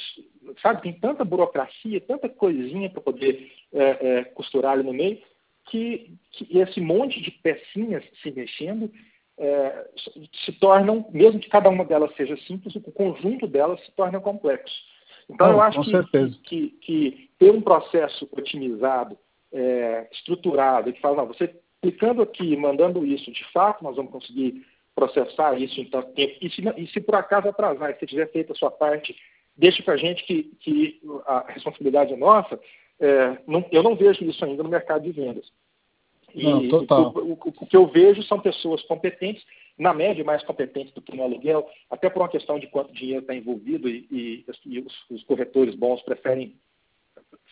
sabe, 0.61 0.81
tem 0.81 0.93
tanta 0.93 1.25
burocracia, 1.25 1.99
tanta 2.01 2.29
coisinha 2.29 2.89
para 2.89 3.01
poder 3.01 3.51
é, 3.73 3.83
é, 3.83 4.23
costurar 4.23 4.73
ali 4.73 4.83
no 4.83 4.93
meio, 4.93 5.19
que, 5.65 6.11
que 6.31 6.57
esse 6.59 6.79
monte 6.79 7.19
de 7.21 7.31
pecinhas 7.31 8.03
se 8.21 8.31
mexendo 8.31 8.89
é, 9.37 9.87
se 10.45 10.51
tornam, 10.53 11.05
mesmo 11.11 11.39
que 11.39 11.49
cada 11.49 11.69
uma 11.69 11.83
delas 11.83 12.15
seja 12.15 12.37
simples, 12.37 12.75
o 12.75 12.91
conjunto 12.91 13.47
delas 13.47 13.83
se 13.85 13.91
torna 13.91 14.19
complexo. 14.19 14.75
Então, 15.29 15.49
eu 15.49 15.61
acho 15.61 15.81
que, 15.81 16.29
que, 16.43 16.69
que, 16.81 17.29
ter 17.39 17.51
um 17.51 17.61
processo 17.61 18.29
otimizado, 18.31 19.17
é, 19.51 20.07
estruturado, 20.11 20.93
que 20.93 21.01
fala, 21.01 21.17
não, 21.17 21.27
você 21.27 21.55
clicando 21.81 22.21
aqui, 22.21 22.55
mandando 22.55 23.05
isso, 23.05 23.31
de 23.31 23.43
fato, 23.51 23.83
nós 23.83 23.95
vamos 23.95 24.11
conseguir 24.11 24.65
processar 24.95 25.59
isso 25.59 25.79
em 25.81 25.85
tanto 25.85 26.13
tempo. 26.13 26.35
E 26.41 26.49
se, 26.49 26.63
e 26.77 26.87
se 26.87 27.01
por 27.01 27.15
acaso 27.15 27.49
atrasar, 27.49 27.91
e 27.91 27.99
se 27.99 28.05
tiver 28.05 28.31
feito 28.31 28.53
a 28.53 28.55
sua 28.55 28.71
parte, 28.71 29.15
deixe 29.57 29.83
para 29.83 29.95
a 29.95 29.97
gente 29.97 30.23
que, 30.23 30.43
que 30.59 31.01
a 31.25 31.51
responsabilidade 31.51 32.13
é 32.13 32.17
nossa, 32.17 32.59
é, 32.99 33.37
não, 33.45 33.65
eu 33.71 33.83
não 33.83 33.95
vejo 33.95 34.23
isso 34.23 34.43
ainda 34.45 34.63
no 34.63 34.69
mercado 34.69 35.03
de 35.03 35.11
vendas. 35.11 35.51
E 36.35 36.43
não, 36.43 36.67
total. 36.67 37.13
O, 37.15 37.31
o, 37.31 37.39
o, 37.45 37.65
que 37.65 37.77
eu 37.77 37.87
vejo 37.87 38.21
são 38.23 38.39
pessoas 38.39 38.83
competentes, 38.83 39.43
na 39.77 39.93
média 39.93 40.23
mais 40.23 40.43
competentes 40.43 40.93
do 40.93 41.01
que 41.01 41.15
no 41.15 41.23
aluguel, 41.23 41.67
até 41.89 42.09
por 42.09 42.21
uma 42.21 42.29
questão 42.29 42.59
de 42.59 42.67
quanto 42.67 42.93
dinheiro 42.93 43.21
está 43.21 43.33
envolvido 43.33 43.87
e, 43.87 44.05
e, 44.11 44.45
e 44.65 44.79
os, 44.79 44.93
os, 45.09 45.23
corretores 45.23 45.75
bons 45.75 46.01
preferem, 46.01 46.55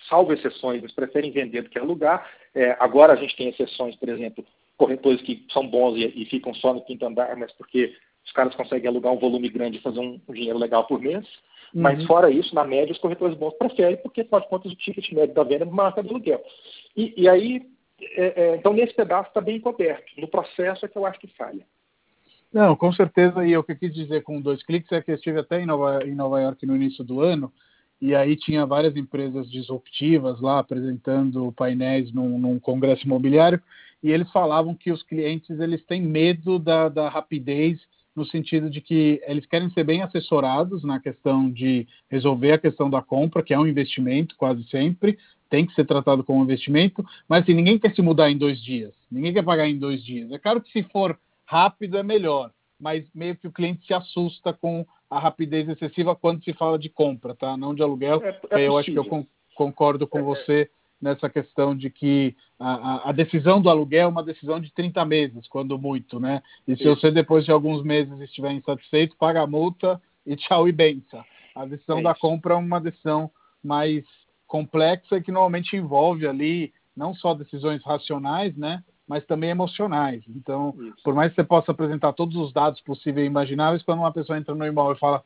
salvo 0.09 0.33
exceções, 0.33 0.79
eles 0.79 0.93
preferem 0.93 1.31
vender 1.31 1.61
do 1.61 1.69
que 1.69 1.79
alugar. 1.79 2.29
É, 2.53 2.75
agora 2.79 3.13
a 3.13 3.15
gente 3.15 3.37
tem 3.37 3.47
exceções, 3.47 3.95
por 3.95 4.09
exemplo, 4.09 4.45
corretores 4.75 5.21
que 5.21 5.45
são 5.51 5.65
bons 5.65 5.95
e, 5.95 6.05
e, 6.05 6.25
ficam 6.25 6.53
só 6.53 6.73
no 6.73 6.83
quinto 6.83 7.05
andar, 7.05 7.37
mas 7.37 7.53
porque 7.53 7.95
os 8.25 8.31
caras 8.33 8.53
conseguem 8.53 8.89
alugar 8.89 9.13
um 9.13 9.19
volume 9.19 9.47
grande 9.47 9.77
e 9.77 9.81
fazer 9.81 9.99
um, 9.99 10.19
um 10.27 10.33
dinheiro 10.33 10.59
legal 10.59 10.85
por 10.85 10.99
mês. 10.99 11.25
Uhum. 11.73 11.81
Mas 11.81 12.03
fora 12.05 12.29
isso, 12.29 12.53
na 12.53 12.65
média, 12.65 12.91
os 12.91 12.99
corretores 12.99 13.37
bons 13.37 13.53
preferem, 13.53 13.97
porque, 13.97 14.21
afinal 14.21 14.41
de 14.41 14.49
contas, 14.49 14.71
o 14.71 14.75
ticket 14.75 15.09
médio 15.11 15.33
da 15.33 15.43
venda 15.43 15.65
é 15.65 15.91
que 15.91 16.01
do 16.01 16.09
aluguel. 16.09 16.43
E, 16.95 17.13
e 17.17 17.29
aí, 17.29 17.65
é, 18.01 18.41
é, 18.41 18.56
então, 18.56 18.73
nesse 18.73 18.93
pedaço 18.93 19.29
está 19.29 19.41
bem 19.41 19.60
coberto. 19.60 20.12
No 20.17 20.27
processo 20.27 20.86
é 20.86 20.89
que 20.89 20.97
eu 20.97 21.06
acho 21.06 21.19
que 21.19 21.27
falha. 21.27 21.65
Não, 22.51 22.75
com 22.75 22.91
certeza. 22.93 23.45
E 23.45 23.56
o 23.58 23.63
que 23.63 23.71
eu 23.71 23.77
quis 23.77 23.93
dizer 23.93 24.23
com 24.23 24.41
dois 24.41 24.63
cliques 24.63 24.91
é 24.91 25.01
que 25.01 25.12
eu 25.12 25.15
estive 25.15 25.39
até 25.39 25.62
em 25.62 25.65
Nova, 25.65 26.06
em 26.06 26.13
Nova 26.13 26.39
York 26.39 26.65
no 26.65 26.75
início 26.75 27.03
do 27.03 27.21
ano, 27.21 27.51
e 27.99 28.13
aí 28.13 28.36
tinha 28.36 28.65
várias 28.65 28.95
empresas 28.95 29.49
disruptivas 29.49 30.39
lá 30.41 30.60
apresentando 30.60 31.51
painéis 31.53 32.12
num, 32.12 32.38
num 32.38 32.60
congresso 32.60 33.06
imobiliário, 33.06 33.62
e 34.03 34.12
eles 34.12 34.29
falavam 34.32 34.75
que 34.75 34.91
os 34.91 35.01
clientes 35.01 35.60
eles 35.60 35.84
têm 35.86 36.01
medo 36.01 36.60
da, 36.60 36.89
da 36.89 37.10
rapidez 37.10 37.79
no 38.15 38.26
sentido 38.26 38.69
de 38.69 38.80
que 38.80 39.21
eles 39.26 39.45
querem 39.45 39.69
ser 39.71 39.84
bem 39.84 40.02
assessorados 40.02 40.84
na 40.84 40.99
questão 40.99 41.49
de 41.52 41.88
resolver 42.10 42.54
a 42.54 42.58
questão 42.58 42.89
da 42.89 43.02
compra, 43.02 43.43
que 43.43 43.54
é 43.54 43.60
um 43.60 43.67
investimento 43.67 44.36
quase 44.38 44.63
sempre, 44.69 45.17
tem 45.49 45.65
que 45.65 45.73
ser 45.73 45.86
tratado 45.86 46.23
como 46.23 46.39
um 46.39 46.43
investimento, 46.43 47.06
mas 47.28 47.43
assim, 47.43 47.54
ninguém 47.54 47.78
quer 47.78 47.93
se 47.93 48.02
mudar 48.02 48.32
em 48.32 48.38
dois 48.38 48.62
dias, 48.63 48.93
ninguém 49.12 49.34
quer 49.34 49.43
pagar 49.43 49.68
em 49.68 49.78
dois 49.78 50.03
dias. 50.03 50.32
É 50.32 50.39
claro 50.39 50.61
que 50.61 50.72
se 50.72 50.84
for 50.84 51.18
rápido 51.45 51.97
é 51.97 52.03
melhor, 52.03 52.51
mas 52.80 53.05
meio 53.14 53.36
que 53.36 53.47
o 53.47 53.51
cliente 53.51 53.86
se 53.86 53.93
assusta 53.93 54.51
com 54.53 54.86
a 55.09 55.20
rapidez 55.20 55.70
excessiva 55.70 56.16
quando 56.16 56.43
se 56.43 56.53
fala 56.53 56.78
de 56.78 56.89
compra, 56.89 57.36
tá? 57.36 57.55
Não 57.55 57.76
de 57.76 57.84
aluguel. 57.84 58.22
É, 58.24 58.61
é 58.61 58.68
eu 58.68 58.78
acho 58.78 58.91
que 58.91 58.97
eu 58.97 59.28
concordo 59.55 60.07
com 60.07 60.18
é, 60.18 60.22
é, 60.22 60.24
você 60.24 60.70
nessa 61.04 61.30
questão 61.30 61.76
de 61.76 61.89
que 61.89 62.34
a, 62.58 63.10
a, 63.10 63.12
decisão 63.12 63.62
do 63.62 63.70
aluguel 63.70 64.06
é 64.06 64.08
uma 64.08 64.24
decisão 64.24 64.58
de 64.58 64.72
30 64.72 65.04
meses, 65.04 65.47
quando 65.49 65.78
muito, 65.78 66.18
né? 66.18 66.41
E 66.66 66.78
se 66.78 66.86
você 66.86 67.12
depois 67.12 67.43
de 67.43 67.51
alguns 67.51 67.84
meses 67.84 68.18
estiver 68.22 68.54
insatisfeito, 68.54 69.18
paga 69.18 69.41
a 69.41 69.47
multa 69.47 70.01
e 70.26 70.38
tchau 70.38 70.68
e 70.68 70.72
benção. 70.72 71.22
A 71.54 71.66
decisão 71.66 71.99
é 71.99 72.04
da 72.04 72.16
compra 72.16 72.54
é 72.54 72.58
uma 72.58 72.80
decisão 72.80 73.30
mais 73.62 74.06
complexa 74.47 75.20
que 75.20 75.32
normalmente 75.32 75.76
envolve 75.76 76.26
ali 76.26 76.74
não 76.95 77.14
só 77.14 77.34
decisões 77.34 77.84
racionais, 77.84 78.56
né? 78.56 78.82
mas 79.06 79.26
também 79.26 79.49
emocionais. 79.49 80.24
Então, 80.30 80.74
Isso. 80.80 81.04
por 81.04 81.14
mais 81.14 81.32
que 81.32 81.36
você 81.36 81.43
possa 81.43 81.72
apresentar 81.72 82.14
todos 82.14 82.38
os 82.38 82.54
dados 82.54 82.80
possíveis 82.80 83.26
e 83.26 83.30
imagináveis, 83.30 83.84
quando 83.84 83.99
uma 83.99 84.14
pessoa 84.14 84.38
entra 84.38 84.56
no 84.56 84.66
imóvel 84.66 84.95
e 84.95 84.99
fala, 84.99 85.22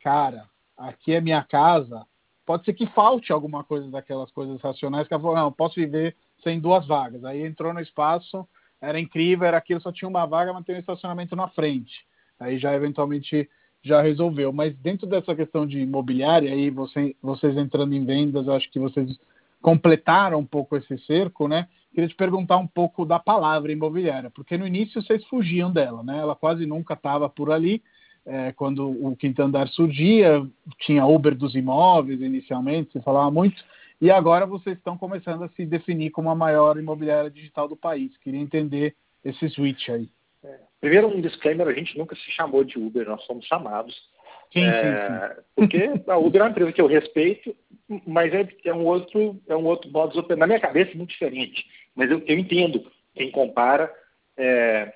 cara, 0.00 0.44
aqui 0.76 1.12
é 1.12 1.20
minha 1.20 1.42
casa, 1.42 2.06
pode 2.46 2.64
ser 2.64 2.72
que 2.72 2.86
falte 2.86 3.32
alguma 3.32 3.64
coisa 3.64 3.90
daquelas 3.90 4.30
coisas 4.30 4.60
racionais 4.62 5.08
que 5.08 5.12
ela 5.12 5.22
falou, 5.22 5.36
não, 5.36 5.52
posso 5.52 5.74
viver 5.74 6.16
sem 6.42 6.60
duas 6.60 6.86
vagas. 6.86 7.24
Aí 7.24 7.44
entrou 7.44 7.74
no 7.74 7.80
espaço, 7.80 8.48
era 8.80 8.98
incrível, 9.00 9.46
era 9.46 9.58
aquilo, 9.58 9.80
só 9.80 9.90
tinha 9.90 10.08
uma 10.08 10.24
vaga, 10.24 10.52
mas 10.52 10.64
tem 10.64 10.76
um 10.76 10.78
estacionamento 10.78 11.34
na 11.34 11.48
frente. 11.48 12.06
Aí 12.38 12.58
já 12.58 12.72
eventualmente 12.72 13.50
já 13.82 14.00
resolveu. 14.00 14.52
Mas 14.52 14.76
dentro 14.76 15.06
dessa 15.06 15.34
questão 15.34 15.66
de 15.66 15.80
imobiliária, 15.80 16.52
aí 16.52 16.70
você, 16.70 17.16
vocês 17.20 17.56
entrando 17.56 17.94
em 17.94 18.04
vendas, 18.04 18.48
acho 18.48 18.70
que 18.70 18.78
vocês 18.78 19.18
completaram 19.60 20.38
um 20.38 20.46
pouco 20.46 20.76
esse 20.76 20.98
cerco, 21.06 21.48
né? 21.48 21.66
Queria 21.92 22.08
te 22.08 22.14
perguntar 22.14 22.58
um 22.58 22.66
pouco 22.66 23.04
da 23.04 23.18
palavra 23.18 23.72
imobiliária, 23.72 24.30
porque 24.30 24.58
no 24.58 24.66
início 24.66 25.02
vocês 25.02 25.24
fugiam 25.24 25.72
dela, 25.72 26.02
né? 26.02 26.18
Ela 26.18 26.36
quase 26.36 26.66
nunca 26.66 26.94
estava 26.94 27.28
por 27.28 27.50
ali. 27.50 27.82
É, 28.26 28.52
quando 28.52 28.90
o 28.90 29.14
quinto 29.16 29.40
andar 29.40 29.68
surgia, 29.68 30.44
tinha 30.80 31.06
Uber 31.06 31.34
dos 31.34 31.54
imóveis 31.54 32.20
inicialmente, 32.20 32.90
se 32.92 33.00
falava 33.00 33.30
muito, 33.30 33.62
e 34.00 34.10
agora 34.10 34.44
vocês 34.44 34.76
estão 34.76 34.98
começando 34.98 35.44
a 35.44 35.48
se 35.50 35.64
definir 35.64 36.10
como 36.10 36.28
a 36.28 36.34
maior 36.34 36.76
imobiliária 36.76 37.30
digital 37.30 37.68
do 37.68 37.76
país. 37.76 38.16
Queria 38.18 38.40
entender 38.40 38.94
esse 39.24 39.48
switch 39.50 39.88
aí. 39.88 40.08
É. 40.44 40.58
Primeiro, 40.80 41.08
um 41.08 41.20
disclaimer: 41.20 41.66
a 41.66 41.72
gente 41.72 41.96
nunca 41.96 42.14
se 42.14 42.30
chamou 42.32 42.62
de 42.62 42.78
Uber, 42.78 43.06
nós 43.06 43.22
somos 43.24 43.46
chamados. 43.46 43.94
Sim, 44.52 44.64
é, 44.64 44.82
sim, 44.82 45.34
sim. 45.36 45.42
Porque 45.54 46.10
a 46.10 46.18
Uber 46.18 46.40
é 46.40 46.44
uma 46.44 46.50
empresa 46.50 46.72
que 46.72 46.80
eu 46.80 46.86
respeito, 46.86 47.54
mas 48.06 48.32
é, 48.32 48.48
é 48.64 48.74
um 48.74 48.84
outro 48.84 49.40
é 49.48 49.56
um 49.56 49.64
outro 49.64 49.90
modo 49.90 50.20
de 50.22 50.36
Na 50.36 50.46
minha 50.46 50.60
cabeça, 50.60 50.92
é 50.92 50.94
muito 50.94 51.10
diferente. 51.10 51.66
Mas 51.94 52.10
eu, 52.10 52.22
eu 52.26 52.38
entendo 52.38 52.90
quem 53.14 53.30
compara. 53.30 53.92
É... 54.36 54.92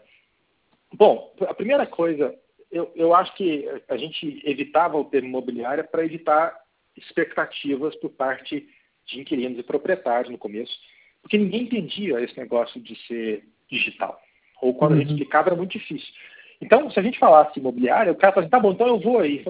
Bom, 0.95 1.35
a 1.49 1.55
primeira 1.55 1.87
coisa, 1.87 2.35
eu, 2.71 2.91
eu 2.95 3.15
acho 3.15 3.35
que 3.35 3.67
a 3.89 3.97
gente 3.97 4.43
evitava 4.45 4.97
o 4.97 5.05
termo 5.05 5.29
imobiliária 5.29 5.85
para 5.85 6.05
evitar 6.05 6.57
expectativas 6.97 7.97
por 7.97 8.11
parte 8.11 8.69
de 9.07 9.21
inquilinos 9.21 9.59
e 9.59 9.63
proprietários 9.63 10.31
no 10.31 10.39
começo, 10.39 10.73
porque 11.21 11.39
ninguém 11.39 11.63
entendia 11.63 12.21
esse 12.21 12.39
negócio 12.39 12.81
de 12.81 12.97
ser 13.07 13.45
digital. 13.69 14.21
Ou 14.61 14.75
quando 14.75 14.93
uhum. 14.93 14.99
a 14.99 15.01
gente 15.01 15.11
uhum. 15.11 15.17
explicava 15.17 15.49
era 15.49 15.57
muito 15.57 15.73
difícil. 15.73 16.13
Então, 16.61 16.91
se 16.91 17.01
a 17.01 17.03
gente 17.03 17.19
falasse 17.19 17.59
imobiliária, 17.59 18.13
o 18.13 18.17
cara 18.17 18.33
fala 18.33 18.45
assim, 18.45 18.51
tá 18.51 18.61
bom, 18.61 18.73
então 18.73 18.87
eu 18.87 19.01
vou 19.01 19.19
aí. 19.19 19.43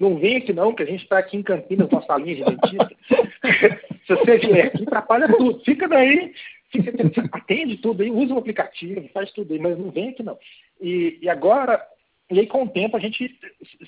Não, 0.00 0.10
não 0.12 0.18
vem 0.18 0.38
aqui 0.38 0.50
não, 0.50 0.74
que 0.74 0.82
a 0.82 0.86
gente 0.86 1.02
está 1.02 1.18
aqui 1.18 1.36
em 1.36 1.42
Campinas 1.42 1.90
com 1.90 1.98
a 1.98 2.02
salinha 2.02 2.36
de 2.36 2.44
dentista. 2.44 2.96
se 4.06 4.14
você 4.14 4.38
vier 4.38 4.68
aqui, 4.68 4.82
atrapalha 4.82 5.28
tudo. 5.28 5.60
Fica 5.62 5.86
daí, 5.86 6.32
fica, 6.70 6.90
atende 7.32 7.76
tudo 7.76 8.02
aí, 8.02 8.10
usa 8.10 8.32
o 8.32 8.38
aplicativo, 8.38 9.06
faz 9.12 9.30
tudo 9.32 9.52
aí, 9.52 9.58
mas 9.58 9.78
não 9.78 9.90
vem 9.90 10.08
aqui 10.08 10.22
não. 10.22 10.38
E, 10.80 11.18
e 11.20 11.28
agora, 11.28 11.86
e 12.30 12.40
aí 12.40 12.46
com 12.46 12.62
o 12.62 12.68
tempo 12.68 12.96
a 12.96 13.00
gente 13.00 13.38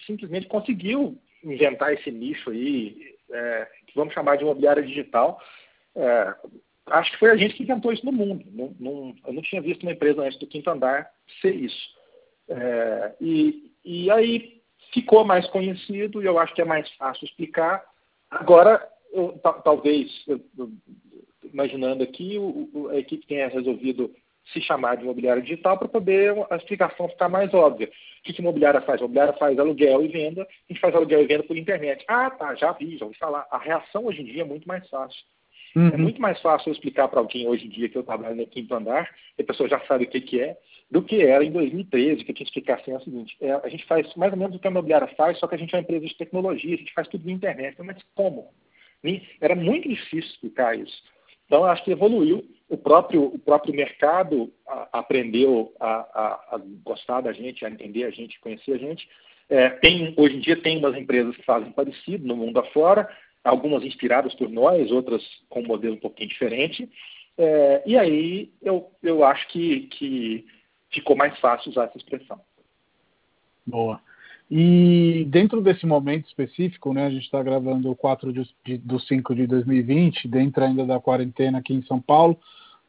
simplesmente 0.07 0.47
conseguiu 0.47 1.19
inventar 1.45 1.93
esse 1.93 2.11
nicho 2.11 2.51
aí, 2.51 3.15
é, 3.31 3.69
que 3.87 3.95
vamos 3.95 4.15
chamar 4.15 4.37
de 4.37 4.43
imobiliária 4.43 4.83
digital. 4.83 5.41
É, 5.95 6.35
acho 6.87 7.13
que 7.13 7.19
foi 7.19 7.31
a 7.31 7.37
gente 7.37 7.55
que 7.55 7.63
inventou 7.63 7.93
isso 7.93 8.05
no 8.05 8.13
mundo. 8.13 8.45
Não, 8.51 8.75
não, 8.79 9.15
eu 9.27 9.33
não 9.33 9.43
tinha 9.43 9.61
visto 9.61 9.83
uma 9.83 9.93
empresa 9.93 10.23
antes 10.23 10.39
do 10.39 10.47
quinto 10.47 10.71
andar 10.71 11.11
ser 11.41 11.55
isso. 11.55 11.91
É, 12.49 13.15
e, 13.21 13.73
e 13.85 14.11
aí 14.11 14.63
ficou 14.93 15.25
mais 15.25 15.47
conhecido 15.49 16.23
e 16.23 16.27
eu 16.27 16.39
acho 16.39 16.55
que 16.55 16.63
é 16.63 16.65
mais 16.65 16.91
fácil 16.93 17.25
explicar. 17.25 17.85
Agora, 18.31 18.87
eu, 19.13 19.39
talvez, 19.65 20.11
eu, 20.27 20.41
imaginando 21.45 22.03
aqui, 22.03 22.39
o, 22.39 22.89
a 22.91 22.99
equipe 22.99 23.27
tenha 23.27 23.49
resolvido 23.49 24.15
se 24.53 24.61
chamar 24.61 24.97
de 24.97 25.05
imobiliária 25.05 25.43
digital 25.43 25.79
para 25.79 25.89
poder 25.89 26.35
a 26.51 26.57
explicação 26.57 27.09
ficar 27.09 27.29
mais 27.29 27.53
óbvia. 27.55 27.89
O 27.89 28.23
que, 28.23 28.33
que 28.33 28.41
imobiliária 28.41 28.81
faz? 28.81 29.01
A 29.01 29.05
imobiliária 29.05 29.33
faz 29.35 29.59
aluguel 29.59 30.05
e 30.05 30.09
venda, 30.09 30.43
a 30.43 30.73
gente 30.73 30.81
faz 30.81 30.95
aluguel 30.95 31.23
e 31.23 31.27
venda 31.27 31.43
por 31.43 31.57
internet. 31.57 32.05
Ah, 32.09 32.31
tá, 32.31 32.55
já 32.55 32.73
vi, 32.73 32.97
já 32.97 33.05
ouvi 33.05 33.17
falar. 33.17 33.47
A 33.51 33.59
reação 33.59 34.07
hoje 34.07 34.23
em 34.23 34.25
dia 34.25 34.43
é 34.43 34.45
muito 34.45 34.67
mais 34.67 34.89
fácil. 34.89 35.21
Uhum. 35.75 35.89
É 35.89 35.97
muito 35.97 36.21
mais 36.21 36.41
fácil 36.41 36.69
eu 36.69 36.73
explicar 36.73 37.09
para 37.09 37.21
alguém 37.21 37.49
hoje 37.49 37.67
em 37.67 37.71
dia 37.71 37.89
que 37.89 37.97
eu 37.97 38.03
trabalho 38.03 38.37
no 38.37 38.47
quinto 38.47 38.75
andar, 38.75 39.11
e 39.39 39.43
a 39.43 39.45
pessoa 39.45 39.69
já 39.69 39.81
sabe 39.87 40.05
o 40.05 40.09
que, 40.09 40.21
que 40.21 40.41
é, 40.41 40.57
do 40.91 41.03
que 41.03 41.23
era 41.23 41.43
em 41.43 41.51
2013, 41.51 42.23
que 42.23 42.31
eu 42.31 42.35
tinha 42.35 42.45
que 42.45 42.51
explicar 42.51 42.79
assim 42.79 42.93
é 42.93 42.97
o 42.97 43.01
seguinte, 43.01 43.35
é, 43.41 43.53
a 43.53 43.69
gente 43.69 43.85
faz 43.87 44.15
mais 44.15 44.33
ou 44.33 44.39
menos 44.39 44.55
o 44.55 44.59
que 44.59 44.69
a 44.69 44.71
imobiliária 44.71 45.09
faz, 45.17 45.39
só 45.39 45.47
que 45.47 45.55
a 45.55 45.59
gente 45.59 45.75
é 45.75 45.79
uma 45.79 45.83
empresa 45.83 46.07
de 46.07 46.15
tecnologia, 46.15 46.75
a 46.75 46.79
gente 46.79 46.93
faz 46.93 47.09
tudo 47.09 47.25
na 47.25 47.33
internet. 47.33 47.77
Mas 47.83 47.97
como? 48.15 48.51
Era 49.41 49.55
muito 49.55 49.89
difícil 49.89 50.31
explicar 50.31 50.79
isso. 50.79 51.03
Então, 51.47 51.65
acho 51.65 51.83
que 51.85 51.91
evoluiu. 51.91 52.45
O 52.73 52.79
próprio, 52.79 53.25
o 53.25 53.39
próprio 53.39 53.75
mercado 53.75 54.51
a, 54.67 55.01
aprendeu 55.01 55.75
a, 55.79 55.91
a, 55.91 56.57
a, 56.57 56.61
gostar 56.83 57.21
da 57.21 57.31
gente, 57.31 57.67
a 57.67 57.69
entender 57.69 58.05
a 58.05 58.11
gente, 58.11 58.41
conhecer 58.41 58.73
a 58.73 58.79
gente. 58.79 59.07
É, 59.47 59.69
tem, 59.69 60.15
hoje 60.17 60.37
em 60.37 60.41
dia 60.41 60.57
tem 60.57 60.79
umas 60.79 60.97
empresas 60.97 61.37
que 61.37 61.43
fazem 61.43 61.71
parecido 61.71 62.27
no 62.27 62.35
mundo 62.35 62.59
afora, 62.59 63.07
algumas 63.45 63.85
inspiradas 63.85 64.35
por 64.37 64.49
nós, 64.49 64.91
outras 64.91 65.23
com 65.51 65.61
um 65.61 65.67
modelo 65.67 65.97
um 65.97 66.01
pouquinho 66.01 66.31
diferente. 66.31 66.89
É, 67.37 67.83
e 67.85 67.99
aí 67.99 68.51
eu, 68.63 68.91
eu 69.03 69.23
acho 69.23 69.47
que, 69.49 69.81
que 69.89 70.47
ficou 70.91 71.15
mais 71.15 71.39
fácil 71.41 71.73
usar 71.73 71.85
essa 71.85 71.99
expressão. 71.99 72.41
Boa. 73.67 74.01
E 74.51 75.27
dentro 75.29 75.61
desse 75.61 75.85
momento 75.85 76.27
específico, 76.27 76.95
né, 76.95 77.05
a 77.05 77.11
gente 77.11 77.25
está 77.25 77.43
gravando 77.43 77.91
o 77.91 77.97
4 77.97 78.33
de, 78.33 78.49
de, 78.65 78.79
do 78.79 78.99
5 78.99 79.35
de 79.35 79.47
2020, 79.47 80.27
dentro 80.27 80.65
ainda 80.65 80.87
da 80.87 80.99
quarentena 80.99 81.59
aqui 81.59 81.75
em 81.75 81.83
São 81.83 82.01
Paulo, 82.01 82.39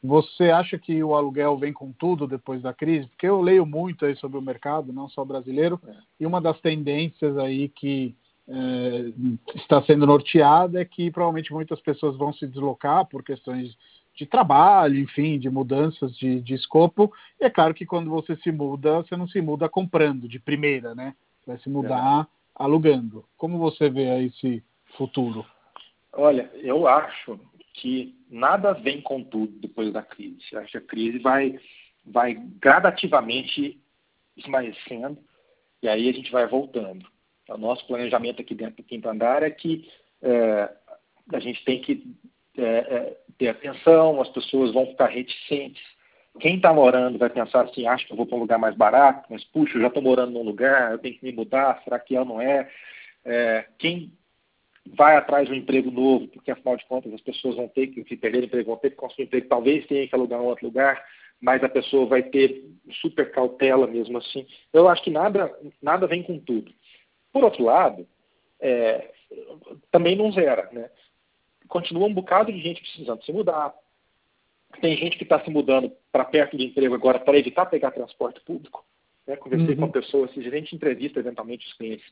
você 0.04 0.50
acha 0.50 0.78
que 0.78 1.02
o 1.02 1.16
aluguel 1.16 1.58
vem 1.58 1.72
com 1.72 1.94
tudo 1.94 2.28
depois 2.28 2.62
da 2.62 2.74
crise? 2.74 3.08
Porque 3.08 3.26
eu 3.26 3.42
leio 3.42 3.66
muito 3.66 4.06
aí 4.06 4.16
sobre 4.18 4.38
o 4.38 4.42
mercado, 4.42 4.92
não 4.92 5.08
só 5.08 5.24
brasileiro, 5.24 5.80
é. 5.88 5.94
e 6.20 6.26
uma 6.26 6.42
das 6.42 6.60
tendências 6.60 7.38
aí 7.38 7.70
que 7.70 8.14
é, 8.46 9.14
está 9.56 9.82
sendo 9.84 10.06
norteada 10.06 10.82
é 10.82 10.86
que 10.86 11.10
provavelmente 11.10 11.54
muitas 11.54 11.80
pessoas 11.80 12.18
vão 12.18 12.34
se 12.34 12.46
deslocar 12.46 13.06
por 13.06 13.24
questões 13.24 13.78
de 14.14 14.26
trabalho, 14.26 15.00
enfim, 15.00 15.40
de 15.40 15.50
mudanças 15.50 16.14
de, 16.18 16.42
de 16.42 16.54
escopo. 16.54 17.12
E 17.40 17.46
é 17.46 17.50
claro 17.50 17.74
que 17.74 17.86
quando 17.86 18.10
você 18.10 18.36
se 18.38 18.52
muda, 18.52 18.98
você 18.98 19.16
não 19.16 19.28
se 19.28 19.42
muda 19.42 19.70
comprando 19.70 20.28
de 20.28 20.38
primeira, 20.38 20.94
né? 20.94 21.16
Vai 21.48 21.58
se 21.60 21.70
mudar 21.70 22.24
é. 22.24 22.28
alugando. 22.56 23.24
Como 23.38 23.58
você 23.58 23.90
vê 23.90 24.26
esse 24.26 24.62
futuro? 24.98 25.46
Olha, 26.12 26.52
eu 26.56 26.88
acho 26.88 27.40
que 27.74 28.16
nada 28.30 28.74
vem 28.74 29.02
com 29.02 29.24
tudo 29.24 29.60
depois 29.60 29.92
da 29.92 30.04
crise. 30.04 30.44
Eu 30.52 30.60
acho 30.60 30.72
que 30.72 30.78
a 30.78 30.82
crise 30.82 31.20
vai, 31.20 31.60
vai 32.06 32.36
gradativamente 32.60 33.82
esmaecendo 34.38 35.18
e 35.82 35.88
aí 35.88 36.08
a 36.08 36.14
gente 36.14 36.32
vai 36.32 36.48
voltando. 36.48 37.06
O 37.50 37.58
nosso 37.58 37.86
planejamento 37.88 38.42
aqui 38.42 38.56
dentro 38.56 38.78
do 38.78 38.84
quinto 38.84 39.10
andar 39.10 39.44
é 39.44 39.50
que 39.50 39.90
é, 40.22 40.70
a 41.34 41.40
gente 41.40 41.64
tem 41.66 41.82
que 41.82 42.16
é, 42.58 42.64
é, 42.64 43.18
ter 43.38 43.50
atenção, 43.50 44.22
as 44.22 44.30
pessoas 44.30 44.72
vão 44.72 44.88
ficar 44.88 45.08
reticentes. 45.08 45.84
Quem 46.40 46.56
está 46.56 46.74
morando 46.74 47.18
vai 47.18 47.30
pensar 47.30 47.66
assim, 47.66 47.86
acho 47.86 48.08
que 48.08 48.14
eu 48.14 48.18
vou 48.18 48.26
para 48.26 48.38
um 48.38 48.42
lugar 48.42 48.58
mais 48.58 48.76
barato, 48.76 49.28
mas 49.30 49.44
puxa, 49.46 49.78
eu 49.78 49.82
já 49.82 49.88
estou 49.88 50.02
morando 50.02 50.32
num 50.32 50.44
lugar, 50.44 50.92
eu 50.92 51.00
tenho 51.00 51.16
que 51.18 51.26
me 51.26 51.32
mudar, 51.32 51.82
será 51.84 52.00
que 52.00 52.16
é 52.16 52.20
ou 52.20 52.26
não 52.26 52.42
é? 52.42 52.70
é 53.26 53.68
quem 53.78 54.12
vai 54.86 55.16
atrás 55.16 55.48
de 55.48 55.54
um 55.54 55.58
emprego 55.58 55.90
novo, 55.90 56.28
porque 56.28 56.52
afinal 56.52 56.76
de 56.76 56.86
contas 56.86 57.14
as 57.14 57.22
pessoas 57.22 57.56
vão 57.56 57.68
ter 57.68 57.88
que, 57.88 58.04
se 58.04 58.18
perder 58.18 58.42
o 58.42 58.46
emprego, 58.46 58.70
vão 58.70 58.78
ter 58.78 58.90
que 58.90 58.96
construir 58.96 59.26
um 59.26 59.28
emprego, 59.28 59.48
talvez 59.48 59.86
tenha 59.88 60.08
que 60.08 60.16
alugar 60.16 60.42
em 60.42 60.46
outro 60.46 60.66
lugar, 60.66 61.04
mas 61.40 61.64
a 61.64 61.70
pessoa 61.70 62.06
vai 62.06 62.24
ter 62.24 62.64
super 63.02 63.32
cautela 63.32 63.88
mesmo 63.88 64.18
assim. 64.18 64.46
Eu 64.72 64.88
acho 64.88 65.04
que 65.04 65.10
nada, 65.10 65.54
nada 65.82 66.08
vem 66.08 66.24
com 66.24 66.40
tudo. 66.40 66.72
Por 67.32 67.44
outro 67.44 67.64
lado, 67.64 68.08
é, 68.60 69.12
também 69.92 70.16
não 70.16 70.32
zera, 70.32 70.70
né? 70.72 70.90
Continua 71.68 72.08
um 72.08 72.14
bocado 72.14 72.52
de 72.52 72.60
gente 72.60 72.82
precisando 72.82 73.24
se 73.24 73.32
mudar. 73.32 73.74
Tem 74.80 74.96
gente 74.96 75.18
que 75.18 75.24
está 75.24 75.40
se 75.44 75.50
mudando 75.50 75.92
para 76.12 76.26
perto 76.26 76.56
do 76.56 76.64
emprego 76.64 76.96
agora 76.96 77.20
para 77.20 77.38
evitar 77.38 77.66
pegar 77.66 77.92
transporte 77.92 78.40
público. 78.42 78.86
Né? 79.26 79.36
Conversei 79.36 79.76
uhum. 79.76 79.82
com 79.82 79.92
pessoas, 79.92 80.32
a 80.38 80.42
gente 80.42 80.76
entrevista 80.76 81.20
eventualmente 81.20 81.66
os 81.68 81.74
clientes 81.74 82.06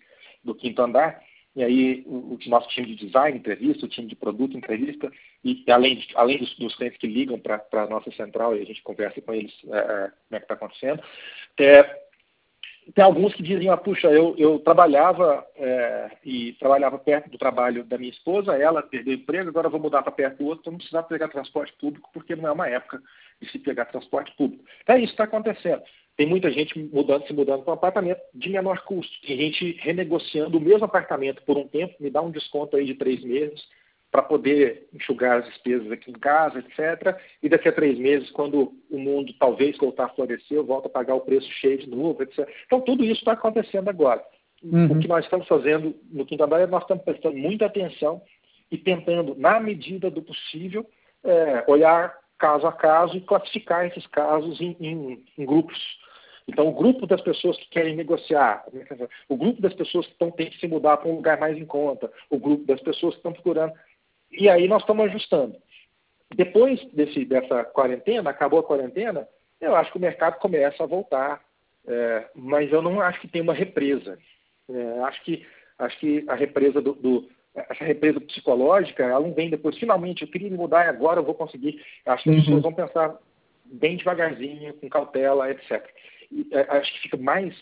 do 0.44 0.56
quinto 0.56 0.82
andar, 0.82 1.24
e 1.56 1.64
aí 1.64 2.04
o, 2.06 2.36
o, 2.36 2.50
nosso 2.50 2.70
time 2.70 2.88
de 2.88 3.06
design 3.06 3.38
entrevista, 3.38 3.86
o 3.86 3.90
time 3.90 4.08
de 4.08 4.16
produto 4.16 4.58
entrevista, 4.58 5.12
e 5.44 5.64
além, 5.70 5.98
de, 5.98 6.08
além 6.16 6.38
dos, 6.38 6.56
dos, 6.56 6.76
clientes 6.76 6.98
que 6.98 7.08
ligam 7.08 7.40
para 7.40 7.62
a 7.74 7.88
nossa 7.88 8.12
central 8.12 8.56
e 8.56 8.62
a 8.62 8.66
gente 8.66 8.82
conversa 8.84 9.22
com 9.22 9.34
eles 9.34 9.54
é, 9.68 9.78
é 9.78 9.84
como 9.84 10.14
é 10.32 10.40
que 10.40 10.46
está 10.46 10.54
acontecendo, 10.54 11.04
é, 11.60 12.02
tem 12.96 13.04
alguns 13.04 13.34
que 13.34 13.44
dizem, 13.44 13.70
ah, 13.70 13.78
puxa, 13.78 14.08
eu, 14.08 14.36
eu 14.38 14.60
trabalhava 14.60 15.46
é, 15.56 16.12
e 16.26 16.54
trabalhava 16.54 16.98
perto 16.98 17.30
do 17.30 17.38
trabalho 17.38 17.84
da 17.84 17.98
minha 17.98 18.10
esposa, 18.10 18.58
ela 18.58 18.82
perdeu 18.82 19.14
o 19.14 19.18
emprego, 19.18 19.50
agora 19.50 19.70
vou 19.70 19.80
mudar 19.80 20.02
para 20.02 20.12
perto 20.12 20.40
do 20.40 20.46
outro, 20.46 20.64
para 20.64 20.72
não 20.72 20.78
precisar 20.78 21.04
pegar 21.04 21.28
transporte 21.28 21.74
público, 21.74 22.10
porque 22.12 22.36
não 22.36 22.48
é 22.48 22.52
uma 22.52 22.68
época 22.68 23.02
de 23.40 23.50
se 23.50 23.60
pegar 23.60 23.86
transporte 23.86 24.34
público. 24.36 24.64
Então, 24.82 24.96
é 24.96 25.00
isso 25.00 25.08
que 25.08 25.14
está 25.14 25.26
acontecendo. 25.26 25.84
Tem 26.22 26.30
muita 26.30 26.52
gente 26.52 26.78
mudando, 26.78 27.26
se 27.26 27.34
mudando 27.34 27.64
para 27.64 27.72
um 27.72 27.74
apartamento 27.74 28.22
de 28.32 28.48
menor 28.48 28.84
custo. 28.84 29.12
Tem 29.26 29.36
gente 29.36 29.72
renegociando 29.82 30.56
o 30.56 30.62
mesmo 30.62 30.86
apartamento 30.86 31.42
por 31.42 31.58
um 31.58 31.68
tempo, 31.68 31.96
me 32.00 32.12
dá 32.12 32.22
um 32.22 32.30
desconto 32.30 32.78
aí 32.78 32.86
de 32.86 32.94
três 32.94 33.24
meses, 33.24 33.60
para 34.12 34.22
poder 34.22 34.88
enxugar 34.94 35.40
as 35.40 35.46
despesas 35.46 35.92
aqui 35.92 36.12
em 36.12 36.20
casa, 36.20 36.60
etc. 36.60 37.20
E 37.42 37.50
daqui 37.50 37.70
a 37.70 37.72
três 37.72 37.98
meses, 37.98 38.30
quando 38.30 38.72
o 38.92 39.00
mundo 39.00 39.34
talvez 39.40 39.76
voltar 39.80 40.06
a 40.06 40.10
florescer, 40.10 40.58
eu 40.58 40.64
volto 40.64 40.86
a 40.86 40.90
pagar 40.90 41.16
o 41.16 41.22
preço 41.22 41.50
cheio 41.54 41.80
de 41.80 41.90
novo, 41.90 42.22
etc. 42.22 42.48
Então, 42.68 42.82
tudo 42.82 43.04
isso 43.04 43.22
está 43.22 43.32
acontecendo 43.32 43.90
agora. 43.90 44.24
Uhum. 44.62 44.92
O 44.92 45.00
que 45.00 45.08
nós 45.08 45.26
estamos 45.26 45.48
fazendo 45.48 45.96
no 46.12 46.24
Quinto 46.24 46.44
Andar 46.44 46.62
é 46.62 46.68
nós 46.68 46.84
estamos 46.84 47.04
prestando 47.04 47.36
muita 47.36 47.66
atenção 47.66 48.22
e 48.72 48.78
tentando, 48.78 49.34
na 49.34 49.60
medida 49.60 50.12
do 50.12 50.22
possível, 50.22 50.88
é, 51.24 51.64
olhar 51.68 52.16
caso 52.38 52.68
a 52.68 52.72
caso 52.72 53.18
e 53.18 53.22
classificar 53.22 53.88
esses 53.88 54.06
casos 54.06 54.62
em, 54.62 54.76
em, 54.80 55.26
em 55.36 55.46
grupos. 55.48 56.01
Então, 56.48 56.68
o 56.68 56.74
grupo 56.74 57.06
das 57.06 57.22
pessoas 57.22 57.58
que 57.58 57.70
querem 57.70 57.96
negociar, 57.96 58.66
o 59.30 59.38
grupo 59.38 59.62
das 59.62 59.74
pessoas 59.74 60.06
que 60.06 60.14
estão, 60.14 60.32
têm 60.32 60.50
que 60.50 60.60
se 60.60 60.68
mudar 60.68 60.98
para 60.98 61.10
um 61.10 61.16
lugar 61.16 61.40
mais 61.40 61.58
em 61.58 61.66
conta, 61.66 62.12
o 62.30 62.38
grupo 62.38 62.66
das 62.66 62.82
pessoas 62.82 63.14
que 63.14 63.20
estão 63.20 63.34
procurando 63.34 63.74
e 64.32 64.50
aí 64.50 64.68
nós 64.68 64.82
estamos 64.82 65.06
ajustando. 65.06 65.56
Depois 66.34 66.82
desse, 66.94 67.26
dessa 67.26 67.64
quarentena, 67.66 68.30
acabou 68.30 68.60
a 68.60 68.64
quarentena, 68.64 69.28
eu 69.60 69.76
acho 69.76 69.92
que 69.92 69.98
o 69.98 70.02
mercado 70.02 70.40
começa 70.40 70.84
a 70.84 70.88
voltar, 70.88 71.42
é, 71.86 72.26
mas 72.34 72.72
eu 72.72 72.82
não 72.82 73.02
acho 73.02 73.20
que 73.20 73.28
tem 73.28 73.42
uma 73.42 73.54
represa. 73.54 74.18
É, 74.70 75.00
acho 75.02 75.24
que 75.24 75.46
acho 75.78 76.00
que 76.00 76.24
a 76.28 76.36
represa 76.36 76.80
do, 76.80 76.94
do, 76.94 77.28
essa 77.54 77.84
represa 77.84 78.22
psicológica, 78.22 79.04
ela 79.04 79.20
não 79.20 79.34
vem 79.34 79.50
depois. 79.50 79.78
Finalmente, 79.78 80.22
eu 80.22 80.28
queria 80.28 80.50
me 80.50 80.58
mudar 80.58 80.86
e 80.86 80.90
agora 80.90 81.20
eu 81.20 81.24
vou 81.24 81.36
conseguir. 81.36 81.84
Acho 82.06 82.24
que 82.24 82.30
as 82.30 82.36
uhum. 82.36 82.42
pessoas 82.44 82.62
vão 82.64 82.74
pensar 82.74 83.18
bem 83.66 83.98
devagarzinho, 83.98 84.74
com 84.76 84.88
cautela, 84.90 85.50
etc. 85.50 85.84
E, 86.32 86.48
é, 86.52 86.62
acho 86.78 86.94
que 86.94 87.02
fica 87.02 87.18
mais 87.18 87.56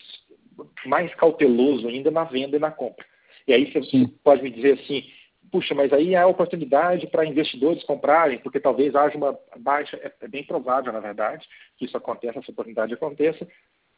mais 0.84 1.14
cauteloso 1.14 1.88
ainda 1.88 2.10
na 2.10 2.24
venda 2.24 2.56
e 2.56 2.60
na 2.60 2.70
compra. 2.70 3.04
E 3.46 3.52
aí 3.52 3.72
você 3.72 3.82
Sim. 3.84 4.06
pode 4.22 4.42
me 4.42 4.50
dizer 4.50 4.78
assim, 4.78 5.04
puxa, 5.50 5.74
mas 5.74 5.92
aí 5.92 6.14
há 6.14 6.26
oportunidade 6.26 7.06
para 7.06 7.26
investidores 7.26 7.82
comprarem, 7.84 8.38
porque 8.38 8.60
talvez 8.60 8.94
haja 8.94 9.16
uma 9.16 9.38
baixa, 9.58 9.96
é, 9.96 10.12
é, 10.20 10.28
bem 10.28 10.44
provável, 10.44 10.92
na 10.92 11.00
verdade, 11.00 11.46
que 11.76 11.84
isso 11.84 11.96
aconteça, 11.96 12.38
essa 12.38 12.50
oportunidade 12.50 12.94
aconteça, 12.94 13.46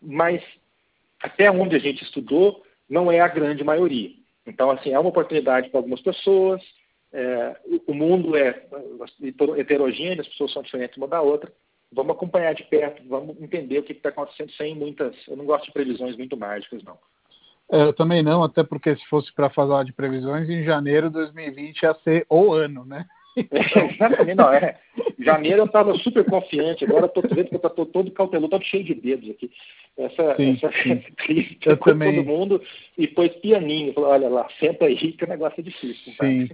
mas 0.01 0.43
até 1.21 1.51
onde 1.51 1.77
a 1.77 1.79
gente 1.79 2.03
estudou, 2.03 2.63
não 2.89 3.11
é 3.11 3.21
a 3.21 3.29
grande 3.29 3.63
maioria. 3.63 4.11
Então, 4.47 4.71
assim, 4.71 4.93
é 4.93 4.99
uma 4.99 5.11
oportunidade 5.11 5.69
para 5.69 5.79
algumas 5.79 6.01
pessoas, 6.01 6.63
é, 7.13 7.57
o 7.87 7.95
mundo 7.95 8.35
é 8.37 8.65
heterogêneo, 9.59 10.21
as 10.21 10.29
pessoas 10.29 10.53
são 10.53 10.63
diferentes 10.63 10.97
uma 10.97 11.07
da 11.07 11.21
outra, 11.21 11.53
vamos 11.93 12.17
acompanhar 12.17 12.55
de 12.55 12.65
perto, 12.65 13.03
vamos 13.09 13.41
entender 13.41 13.79
o 13.79 13.83
que 13.83 13.93
está 13.93 14.09
acontecendo 14.09 14.51
sem 14.53 14.75
muitas, 14.75 15.15
eu 15.29 15.37
não 15.37 15.45
gosto 15.45 15.67
de 15.67 15.73
previsões 15.73 16.17
muito 16.17 16.37
mágicas, 16.37 16.83
não. 16.83 16.99
É, 17.71 17.83
eu 17.85 17.93
também 17.93 18.23
não, 18.23 18.43
até 18.43 18.63
porque 18.63 18.95
se 18.97 19.07
fosse 19.07 19.33
para 19.33 19.49
falar 19.49 19.85
de 19.85 19.93
previsões, 19.93 20.49
em 20.49 20.65
janeiro 20.65 21.09
de 21.09 21.15
2020 21.15 21.83
ia 21.83 21.95
ser 22.05 22.27
o 22.29 22.53
ano, 22.53 22.85
né? 22.85 23.07
Exatamente, 23.37 24.35
não, 24.35 24.53
é. 24.53 24.79
Janeiro 25.19 25.61
eu 25.61 25.65
estava 25.65 25.95
super 25.99 26.25
confiante, 26.25 26.85
agora 26.85 27.07
estou 27.07 27.23
vendo 27.23 27.49
que 27.49 27.55
eu 27.55 27.67
estou 27.67 27.87
todo 27.87 28.11
cauteloso, 28.11 28.47
estou 28.47 28.63
cheio 28.63 28.85
de 28.85 28.95
dedos 28.95 29.31
aqui. 29.31 29.51
Essa, 29.97 30.37
sim, 30.37 30.53
essa 30.53 30.71
sim. 30.83 30.97
crise 31.17 31.59
eu 31.65 31.77
também... 31.79 32.15
todo 32.15 32.27
mundo 32.27 32.63
e 32.99 33.07
pôs 33.09 33.33
pianinho, 33.37 33.95
falou, 33.95 34.11
olha 34.11 34.29
lá, 34.29 34.47
senta 34.61 34.85
aí 34.85 35.13
que 35.13 35.25
o 35.25 35.29
negócio 35.29 35.61
é 35.61 35.63
difícil. 35.63 36.13
Sim. 36.21 36.51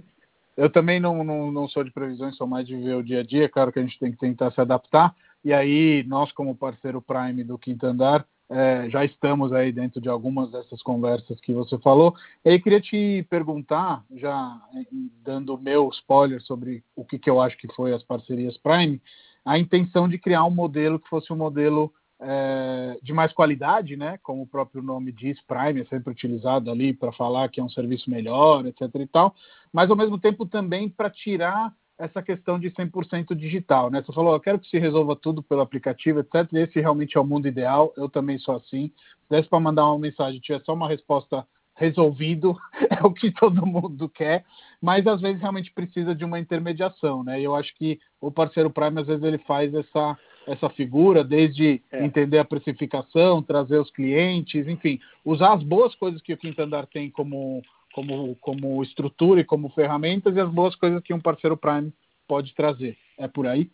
Eu 0.57 0.69
também 0.69 0.99
não, 0.99 1.23
não, 1.23 1.51
não 1.51 1.67
sou 1.67 1.83
de 1.83 1.91
previsões, 1.91 2.35
sou 2.35 2.47
mais 2.47 2.67
de 2.67 2.75
ver 2.75 2.95
o 2.95 3.03
dia 3.03 3.21
a 3.21 3.23
dia, 3.23 3.49
claro 3.49 3.71
que 3.71 3.79
a 3.79 3.81
gente 3.81 3.99
tem 3.99 4.11
que 4.11 4.17
tentar 4.17 4.51
se 4.51 4.59
adaptar, 4.59 5.15
e 5.43 5.53
aí 5.53 6.03
nós 6.07 6.31
como 6.31 6.55
parceiro 6.55 7.01
Prime 7.01 7.43
do 7.43 7.57
Quinto 7.57 7.85
Andar, 7.85 8.25
é, 8.49 8.89
já 8.89 9.05
estamos 9.05 9.53
aí 9.53 9.71
dentro 9.71 10.01
de 10.01 10.09
algumas 10.09 10.51
dessas 10.51 10.81
conversas 10.81 11.39
que 11.39 11.53
você 11.53 11.77
falou. 11.77 12.15
E 12.43 12.49
aí 12.49 12.59
queria 12.59 12.81
te 12.81 13.25
perguntar, 13.29 14.03
já 14.15 14.59
é, 14.73 14.85
dando 15.23 15.53
o 15.53 15.61
meu 15.61 15.87
spoiler 15.89 16.41
sobre 16.41 16.83
o 16.95 17.05
que, 17.05 17.19
que 17.19 17.29
eu 17.29 17.39
acho 17.39 17.57
que 17.57 17.71
foi 17.75 17.93
as 17.93 18.03
parcerias 18.03 18.57
Prime, 18.57 18.99
a 19.45 19.59
intenção 19.59 20.09
de 20.09 20.17
criar 20.17 20.43
um 20.45 20.51
modelo 20.51 20.99
que 20.99 21.07
fosse 21.07 21.31
um 21.31 21.35
modelo 21.35 21.93
é, 22.21 22.97
de 23.01 23.13
mais 23.13 23.31
qualidade, 23.31 23.95
né? 23.95 24.19
Como 24.21 24.41
o 24.41 24.47
próprio 24.47 24.81
nome 24.81 25.11
diz, 25.11 25.39
Prime 25.41 25.81
é 25.81 25.85
sempre 25.85 26.11
utilizado 26.11 26.69
ali 26.69 26.93
para 26.93 27.11
falar 27.11 27.49
que 27.49 27.59
é 27.59 27.63
um 27.63 27.69
serviço 27.69 28.09
melhor, 28.09 28.65
etc. 28.65 28.83
e 28.95 29.07
tal, 29.07 29.33
mas 29.71 29.89
ao 29.89 29.95
mesmo 29.95 30.17
tempo 30.17 30.45
também 30.45 30.89
para 30.89 31.09
tirar 31.09 31.73
essa 31.97 32.21
questão 32.21 32.57
de 32.57 32.71
100% 32.71 33.35
digital, 33.35 33.89
né? 33.89 34.01
Você 34.01 34.13
falou, 34.13 34.33
eu 34.33 34.39
quero 34.39 34.57
que 34.57 34.69
se 34.69 34.79
resolva 34.79 35.17
tudo 35.17 35.43
pelo 35.43 35.61
aplicativo, 35.61 36.21
etc. 36.21 36.51
Esse 36.53 36.79
realmente 36.79 37.17
é 37.17 37.19
o 37.19 37.25
mundo 37.25 37.47
ideal. 37.47 37.93
Eu 37.97 38.07
também 38.07 38.39
sou 38.39 38.55
assim. 38.55 38.89
Se 39.23 39.29
desse 39.29 39.49
para 39.49 39.59
mandar 39.59 39.85
uma 39.85 39.99
mensagem, 39.99 40.39
tiver 40.39 40.61
só 40.61 40.73
uma 40.73 40.87
resposta 40.87 41.45
resolvido, 41.79 42.55
é 42.91 43.05
o 43.05 43.13
que 43.13 43.31
todo 43.31 43.65
mundo 43.65 44.09
quer, 44.09 44.43
mas 44.81 45.07
às 45.07 45.21
vezes 45.21 45.41
realmente 45.41 45.71
precisa 45.71 46.13
de 46.13 46.25
uma 46.25 46.39
intermediação, 46.39 47.23
né? 47.23 47.39
E 47.39 47.43
eu 47.45 47.55
acho 47.55 47.73
que 47.75 47.99
o 48.19 48.29
parceiro 48.29 48.69
Prime 48.69 48.99
às 48.99 49.07
vezes 49.07 49.23
ele 49.23 49.39
faz 49.39 49.73
essa 49.73 50.17
essa 50.47 50.67
figura, 50.69 51.23
desde 51.23 51.79
é. 51.91 52.03
entender 52.03 52.39
a 52.39 52.45
precificação, 52.45 53.43
trazer 53.43 53.77
os 53.77 53.91
clientes, 53.91 54.67
enfim, 54.67 54.99
usar 55.23 55.53
as 55.53 55.61
boas 55.61 55.93
coisas 55.93 56.21
que 56.23 56.33
o 56.33 56.37
Quinto 56.37 56.59
Andar 56.61 56.87
tem 56.87 57.09
como 57.09 57.61
como, 57.93 58.35
como 58.37 58.83
estrutura 58.83 59.41
e 59.41 59.43
como 59.43 59.69
ferramentas 59.69 60.35
e 60.35 60.39
as 60.39 60.49
boas 60.49 60.75
coisas 60.75 61.01
que 61.03 61.13
um 61.13 61.19
parceiro 61.19 61.57
Prime 61.57 61.93
pode 62.27 62.53
trazer. 62.55 62.97
É 63.17 63.27
por 63.27 63.47
aí? 63.47 63.69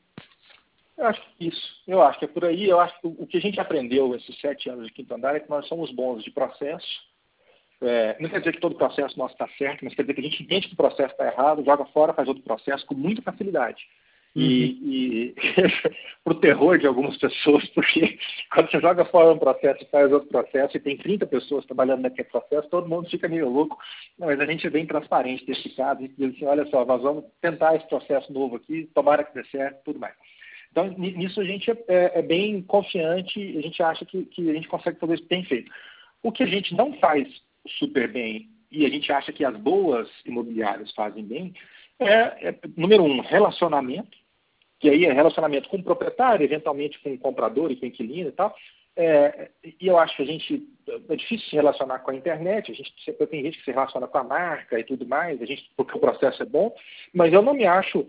Eu 0.98 1.08
acho 1.08 1.22
que 1.22 1.48
isso. 1.48 1.84
Eu 1.88 2.02
acho 2.02 2.20
que 2.20 2.26
é 2.26 2.28
por 2.28 2.46
aí. 2.46 2.66
Eu 2.66 2.80
acho 2.80 3.00
que 3.00 3.08
o 3.08 3.28
que 3.28 3.38
a 3.38 3.42
gente 3.42 3.60
aprendeu 3.60 4.16
esses 4.16 4.40
sete 4.40 4.70
anos 4.70 4.88
de 4.88 4.94
quinto 4.94 5.14
andar 5.14 5.36
é 5.36 5.40
que 5.40 5.50
nós 5.50 5.68
somos 5.68 5.92
bons 5.92 6.24
de 6.24 6.32
processo. 6.32 6.88
É, 7.82 8.16
não 8.20 8.30
quer 8.30 8.40
dizer 8.40 8.54
que 8.54 8.62
todo 8.62 8.76
processo 8.76 9.18
nosso 9.18 9.34
está 9.34 9.48
certo, 9.58 9.84
mas 9.84 9.94
quer 9.94 10.04
dizer 10.04 10.14
que 10.14 10.22
a 10.22 10.24
gente 10.24 10.44
entende 10.44 10.68
que 10.68 10.74
o 10.74 10.78
processo 10.78 11.12
está 11.12 11.28
errado, 11.28 11.66
joga 11.66 11.86
fora, 11.86 12.14
faz 12.14 12.28
outro 12.28 12.44
processo 12.44 12.86
com 12.86 12.96
muita 12.96 13.22
facilidade. 13.22 13.84
E, 14.36 14.80
uhum. 14.82 14.92
e 14.92 15.36
para 16.22 16.34
o 16.34 16.40
terror 16.40 16.78
de 16.78 16.86
algumas 16.86 17.18
pessoas, 17.18 17.66
porque 17.70 18.20
quando 18.54 18.70
você 18.70 18.82
joga 18.82 19.06
fora 19.06 19.34
um 19.34 19.40
processo 19.40 19.82
e 19.82 19.90
faz 19.90 20.12
outro 20.12 20.28
processo 20.28 20.76
e 20.76 20.80
tem 20.80 20.98
30 20.98 21.26
pessoas 21.26 21.66
trabalhando 21.66 22.02
naquele 22.02 22.28
processo, 22.28 22.70
todo 22.70 22.90
mundo 22.90 23.10
fica 23.10 23.30
meio 23.30 23.50
louco. 23.50 23.78
Não, 24.20 24.28
mas 24.28 24.40
a 24.40 24.46
gente 24.46 24.68
é 24.68 24.70
bem 24.70 24.86
transparente 24.86 25.46
desse 25.46 25.70
caso 25.70 26.04
e 26.04 26.10
diz 26.10 26.36
assim, 26.36 26.46
olha 26.46 26.66
só, 26.66 26.84
nós 26.84 27.02
vamos 27.02 27.24
tentar 27.40 27.76
esse 27.76 27.88
processo 27.88 28.32
novo 28.34 28.58
aqui, 28.58 28.90
tomara 28.94 29.24
que 29.24 29.34
dê 29.34 29.46
certo, 29.46 29.84
tudo 29.86 30.00
mais. 30.00 30.16
Então, 30.70 30.90
nisso 30.98 31.40
a 31.40 31.46
gente 31.46 31.72
é, 31.72 31.78
é, 31.88 32.20
é 32.20 32.22
bem 32.22 32.62
confiante, 32.62 33.40
a 33.58 33.62
gente 33.62 33.82
acha 33.82 34.04
que, 34.04 34.26
que 34.26 34.50
a 34.50 34.54
gente 34.54 34.68
consegue 34.68 35.00
fazer 35.00 35.14
isso 35.14 35.28
bem 35.30 35.46
feito. 35.46 35.72
O 36.22 36.34
que 36.34 36.44
a 36.44 36.48
gente 36.48 36.76
não 36.76 36.92
faz 37.00 37.30
super 37.80 38.12
bem 38.12 38.50
e 38.72 38.86
a 38.86 38.90
gente 38.90 39.12
acha 39.12 39.32
que 39.32 39.46
as 39.46 39.56
boas 39.58 40.10
imobiliárias 40.26 40.92
fazem 40.94 41.24
bem 41.24 41.54
é, 42.00 42.50
é 42.50 42.60
número 42.76 43.04
um, 43.04 43.22
relacionamento 43.22 44.18
que 44.80 44.90
aí 44.90 45.06
é 45.06 45.12
relacionamento 45.12 45.70
com 45.70 45.78
o 45.78 45.84
proprietário, 45.84 46.44
eventualmente 46.44 47.00
com 47.00 47.14
o 47.14 47.18
comprador 47.18 47.72
e 47.72 47.76
com 47.76 47.86
o 47.86 47.88
inquilino 47.88 48.30
e 48.30 48.32
tal. 48.32 48.56
É, 48.96 49.50
e 49.64 49.88
eu 49.88 49.98
acho 49.98 50.16
que 50.16 50.24
a 50.24 50.26
gente 50.26 50.64
é 51.10 51.16
difícil 51.16 51.50
se 51.50 51.56
relacionar 51.56 52.00
com 52.00 52.12
a 52.12 52.16
internet, 52.16 52.72
a 52.72 52.76
gente 52.76 52.94
tem 53.30 53.44
gente 53.44 53.58
que 53.58 53.66
se 53.66 53.72
relaciona 53.72 54.08
com 54.08 54.18
a 54.18 54.24
marca 54.24 54.80
e 54.80 54.84
tudo 54.84 55.06
mais, 55.06 55.42
a 55.42 55.46
gente, 55.46 55.70
porque 55.76 55.98
o 55.98 56.00
processo 56.00 56.42
é 56.44 56.46
bom, 56.46 56.74
mas 57.14 57.34
eu 57.34 57.42
não 57.42 57.54
me 57.54 57.66
acho, 57.66 58.08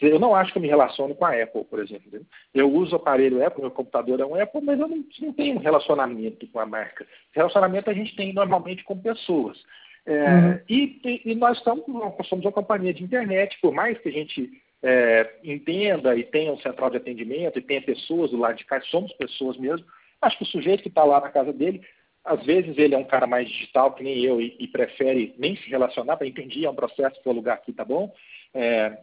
eu 0.00 0.18
não 0.18 0.34
acho 0.34 0.52
que 0.52 0.58
eu 0.58 0.62
me 0.62 0.68
relaciono 0.68 1.14
com 1.14 1.24
a 1.24 1.42
Apple, 1.42 1.64
por 1.64 1.78
exemplo. 1.80 2.20
Eu 2.52 2.72
uso 2.72 2.94
o 2.94 2.96
aparelho 2.96 3.44
Apple, 3.44 3.62
meu 3.62 3.70
computador 3.70 4.20
é 4.20 4.26
um 4.26 4.34
Apple, 4.34 4.60
mas 4.62 4.78
eu 4.78 4.88
não, 4.88 5.04
não 5.20 5.32
tenho 5.32 5.56
um 5.56 5.60
relacionamento 5.60 6.46
com 6.48 6.58
a 6.58 6.66
marca. 6.66 7.06
Relacionamento 7.32 7.90
a 7.90 7.94
gente 7.94 8.16
tem 8.16 8.32
normalmente 8.32 8.82
com 8.84 8.98
pessoas. 8.98 9.58
É, 10.06 10.24
uhum. 10.24 10.60
e, 10.68 11.22
e, 11.26 11.34
nós, 11.34 11.58
estamos, 11.58 11.84
somos 12.26 12.44
uma 12.44 12.52
companhia 12.52 12.94
de 12.94 13.04
internet, 13.04 13.58
por 13.60 13.72
mais 13.72 13.98
que 13.98 14.08
a 14.08 14.12
gente 14.12 14.50
é, 14.82 15.34
entenda 15.44 16.16
e 16.16 16.24
tenha 16.24 16.52
um 16.52 16.58
central 16.58 16.90
de 16.90 16.96
atendimento 16.96 17.58
e 17.58 17.62
tenha 17.62 17.82
pessoas 17.82 18.30
do 18.30 18.38
lado 18.38 18.56
de 18.56 18.64
cá, 18.64 18.80
somos 18.82 19.12
pessoas 19.12 19.56
mesmo. 19.58 19.86
Acho 20.20 20.38
que 20.38 20.44
o 20.44 20.46
sujeito 20.46 20.82
que 20.82 20.88
está 20.88 21.04
lá 21.04 21.20
na 21.20 21.28
casa 21.28 21.52
dele, 21.52 21.82
às 22.24 22.44
vezes 22.44 22.76
ele 22.78 22.94
é 22.94 22.98
um 22.98 23.04
cara 23.04 23.26
mais 23.26 23.48
digital 23.48 23.92
que 23.92 24.02
nem 24.02 24.18
eu 24.24 24.40
e, 24.40 24.56
e 24.58 24.66
prefere 24.66 25.34
nem 25.38 25.56
se 25.56 25.68
relacionar 25.68 26.16
para 26.16 26.26
entender, 26.26 26.64
é 26.64 26.70
um 26.70 26.74
processo 26.74 27.20
que 27.22 27.28
o 27.28 27.32
lugar 27.32 27.54
aqui 27.54 27.72
tá 27.72 27.84
bom. 27.84 28.12
É, 28.54 28.98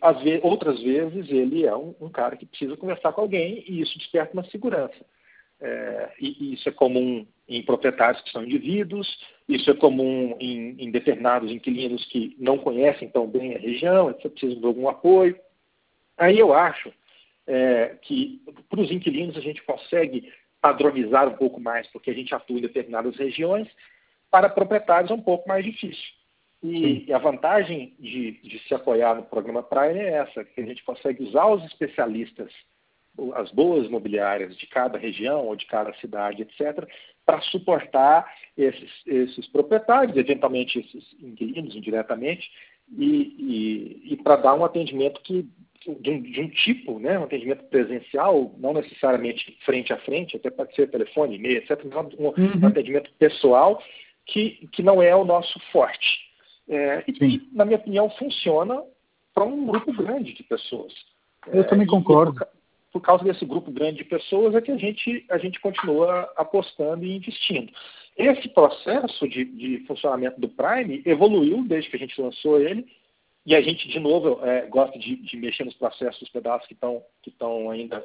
às 0.00 0.22
vezes, 0.22 0.40
outras 0.42 0.80
vezes 0.82 1.30
ele 1.30 1.66
é 1.66 1.76
um, 1.76 1.94
um, 2.00 2.08
cara 2.08 2.36
que 2.36 2.46
precisa 2.46 2.76
conversar 2.76 3.12
com 3.12 3.20
alguém 3.20 3.64
e 3.66 3.80
isso 3.80 3.98
desperta 3.98 4.32
uma 4.32 4.44
segurança. 4.44 4.94
É, 5.60 6.10
e, 6.20 6.36
e 6.40 6.54
isso 6.54 6.68
é 6.68 6.72
comum 6.72 7.26
em 7.48 7.62
proprietários 7.62 8.22
que 8.22 8.30
são 8.30 8.44
indivíduos, 8.44 9.08
isso 9.48 9.70
é 9.70 9.74
comum 9.74 10.36
em, 10.38 10.76
em, 10.78 10.90
determinados 10.90 11.50
inquilinos 11.50 12.04
que 12.06 12.36
não 12.38 12.58
conhecem 12.58 13.08
tão 13.08 13.26
bem 13.26 13.54
a 13.54 13.58
região, 13.58 14.10
etc., 14.10 14.30
precisam 14.30 14.60
de 14.60 14.66
algum 14.66 14.88
apoio. 14.88 15.36
Aí 16.16 16.38
eu 16.38 16.52
acho 16.52 16.92
é, 17.46 17.96
que 18.02 18.40
para 18.68 18.80
os 18.80 18.90
inquilinos 18.90 19.36
a 19.36 19.40
gente 19.40 19.62
consegue 19.62 20.32
padronizar 20.60 21.28
um 21.28 21.34
pouco 21.34 21.60
mais, 21.60 21.86
porque 21.88 22.10
a 22.10 22.14
gente 22.14 22.34
atua 22.34 22.58
em 22.58 22.62
determinadas 22.62 23.16
regiões, 23.16 23.68
para 24.30 24.48
proprietários 24.48 25.10
é 25.10 25.14
um 25.14 25.20
pouco 25.20 25.48
mais 25.48 25.64
difícil. 25.64 26.17
E, 26.62 27.04
e 27.06 27.12
a 27.12 27.18
vantagem 27.18 27.94
de, 28.00 28.32
de, 28.42 28.58
se 28.66 28.74
apoiar 28.74 29.14
no 29.14 29.22
programa 29.22 29.62
Prime 29.62 29.98
é 29.98 30.14
essa, 30.14 30.44
que 30.44 30.60
a 30.60 30.64
gente 30.64 30.82
consegue 30.82 31.22
usar 31.22 31.46
os 31.46 31.64
especialistas, 31.64 32.52
as 33.34 33.50
boas 33.52 33.86
imobiliárias 33.86 34.56
de 34.56 34.66
cada 34.66 34.98
região 34.98 35.46
ou 35.46 35.54
de 35.54 35.66
cada 35.66 35.94
cidade, 35.94 36.42
etc., 36.42 36.88
para 37.24 37.40
suportar 37.42 38.26
esses, 38.56 38.90
esses, 39.06 39.46
proprietários, 39.48 40.16
eventualmente 40.16 40.80
esses 40.80 41.04
inquilinos 41.20 41.76
indiretamente, 41.76 42.50
e, 42.96 44.02
e, 44.06 44.12
e 44.14 44.16
para 44.16 44.36
dar 44.36 44.54
um 44.54 44.64
atendimento 44.64 45.20
que 45.20 45.46
de 46.00 46.10
um, 46.10 46.20
de 46.20 46.40
um, 46.40 46.48
tipo, 46.48 46.98
né, 46.98 47.18
um 47.18 47.24
atendimento 47.24 47.64
presencial, 47.64 48.54
não 48.58 48.72
necessariamente 48.72 49.56
frente 49.64 49.92
a 49.92 49.96
frente, 49.98 50.36
até 50.36 50.50
pode 50.50 50.74
ser 50.74 50.90
telefone, 50.90 51.36
e-mail, 51.36 51.58
etc., 51.58 51.84
um, 51.84 52.24
uhum. 52.26 52.62
um 52.62 52.66
atendimento 52.66 53.10
pessoal 53.18 53.80
que, 54.26 54.68
que 54.72 54.82
não 54.82 55.00
é 55.00 55.14
o 55.14 55.24
nosso 55.24 55.58
forte. 55.70 56.27
É, 56.68 57.04
e 57.06 57.12
que, 57.12 57.48
na 57.52 57.64
minha 57.64 57.78
opinião, 57.78 58.10
funciona 58.10 58.82
para 59.34 59.44
um 59.44 59.66
grupo 59.66 59.92
grande 59.92 60.32
de 60.34 60.42
pessoas. 60.42 60.92
Eu 61.46 61.62
é, 61.62 61.64
também 61.64 61.86
concordo. 61.86 62.34
Por, 62.34 62.48
por, 62.92 63.00
causa 63.00 63.24
desse 63.24 63.44
grupo 63.44 63.70
grande 63.70 63.98
de 63.98 64.04
pessoas 64.04 64.54
é 64.54 64.60
que 64.60 64.70
a 64.70 64.76
gente, 64.76 65.24
a 65.30 65.38
gente 65.38 65.60
continua 65.60 66.30
apostando 66.36 67.04
e 67.04 67.16
investindo. 67.16 67.72
Esse 68.16 68.48
processo 68.48 69.28
de, 69.28 69.44
de 69.44 69.84
funcionamento 69.86 70.40
do 70.40 70.48
Prime 70.48 71.02
evoluiu 71.06 71.62
desde 71.62 71.88
que 71.88 71.96
a 71.96 72.00
gente 72.00 72.20
lançou 72.20 72.60
ele 72.60 72.86
e 73.46 73.54
a 73.54 73.62
gente, 73.62 73.88
de 73.88 73.98
novo, 73.98 74.44
é, 74.44 74.66
gosta 74.66 74.98
de, 74.98 75.16
de, 75.16 75.36
mexer 75.38 75.64
nos 75.64 75.74
processos 75.74 76.20
dos 76.20 76.28
pedaços 76.28 76.66
que 76.66 76.74
estão 76.74 77.02
que 77.22 77.32
ainda 77.72 78.04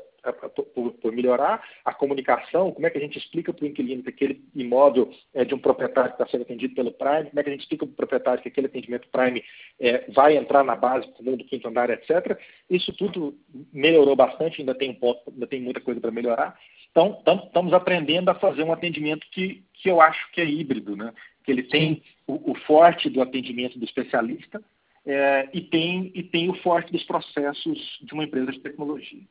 por, 0.74 0.93
por, 0.93 1.11
melhorar. 1.11 1.63
A 1.84 1.93
comunicação, 1.93 2.71
como 2.71 2.88
é 2.88 2.89
que 2.89 2.97
a 2.97 3.01
gente 3.01 3.17
explica 3.17 3.53
para 3.53 3.65
o 3.65 3.67
inquilino 3.67 4.03
que 4.03 4.09
aquele 4.09 4.43
imóvel 4.55 5.11
é 5.34 5.43
de 5.43 5.53
um 5.53 5.59
proprietário 5.59 6.11
que 6.11 6.21
está 6.21 6.32
sendo 6.32 6.43
atendido 6.43 6.74
pelo 6.76 6.91
Prime, 6.91 7.30
como 7.30 7.39
é 7.39 7.43
que 7.43 7.49
a 7.49 7.51
gente 7.51 7.61
explica 7.61 7.86
para 7.86 7.93
o 7.93 7.95
proprietário 7.95 8.41
que 8.41 8.49
aquele 8.49 8.67
atendimento 8.67 9.09
Prime 9.09 9.43
é, 9.80 10.05
vai 10.11 10.38
entrar 10.38 10.63
na 10.63 10.76
base 10.76 11.07
comum 11.13 11.36
do 11.36 11.43
quinto 11.43 11.67
andar, 11.67 11.89
etc. 11.89 12.38
Isso 12.69 12.93
tudo 12.93 13.38
melhorou 13.74 14.15
bastante, 14.15 14.61
ainda 14.61 14.76
tem, 14.76 14.91
um 14.91 14.95
ponto, 14.95 15.21
ainda 15.30 15.47
tem 15.47 15.61
muita 15.61 15.82
coisa 15.82 15.99
para 15.99 16.11
melhorar. 16.11 16.57
Então, 16.91 17.21
estamos 17.45 17.74
aprendendo 17.74 18.30
a 18.30 18.36
fazer 18.36 18.63
um 18.63 18.71
atendimento 18.71 19.26
que, 19.32 19.63
que 19.74 19.89
eu 19.89 19.99
acho 19.99 20.32
que 20.32 20.39
é 20.39 20.45
híbrido, 20.45 20.95
né? 20.95 21.11
que 21.43 21.51
ele 21.51 21.63
tem 21.63 22.01
o, 22.26 22.51
o 22.51 22.55
forte 22.59 23.09
do 23.09 23.21
atendimento 23.21 23.78
do 23.78 23.86
especialista, 23.86 24.63
é, 25.05 25.49
e, 25.53 25.61
tem, 25.61 26.11
e 26.15 26.24
tem 26.24 26.49
o 26.49 26.55
forte 26.61 26.91
dos 26.91 27.03
processos 27.03 27.99
de 28.01 28.13
uma 28.13 28.24
empresa 28.24 28.51
de 28.51 28.59
tecnologia. 28.59 29.21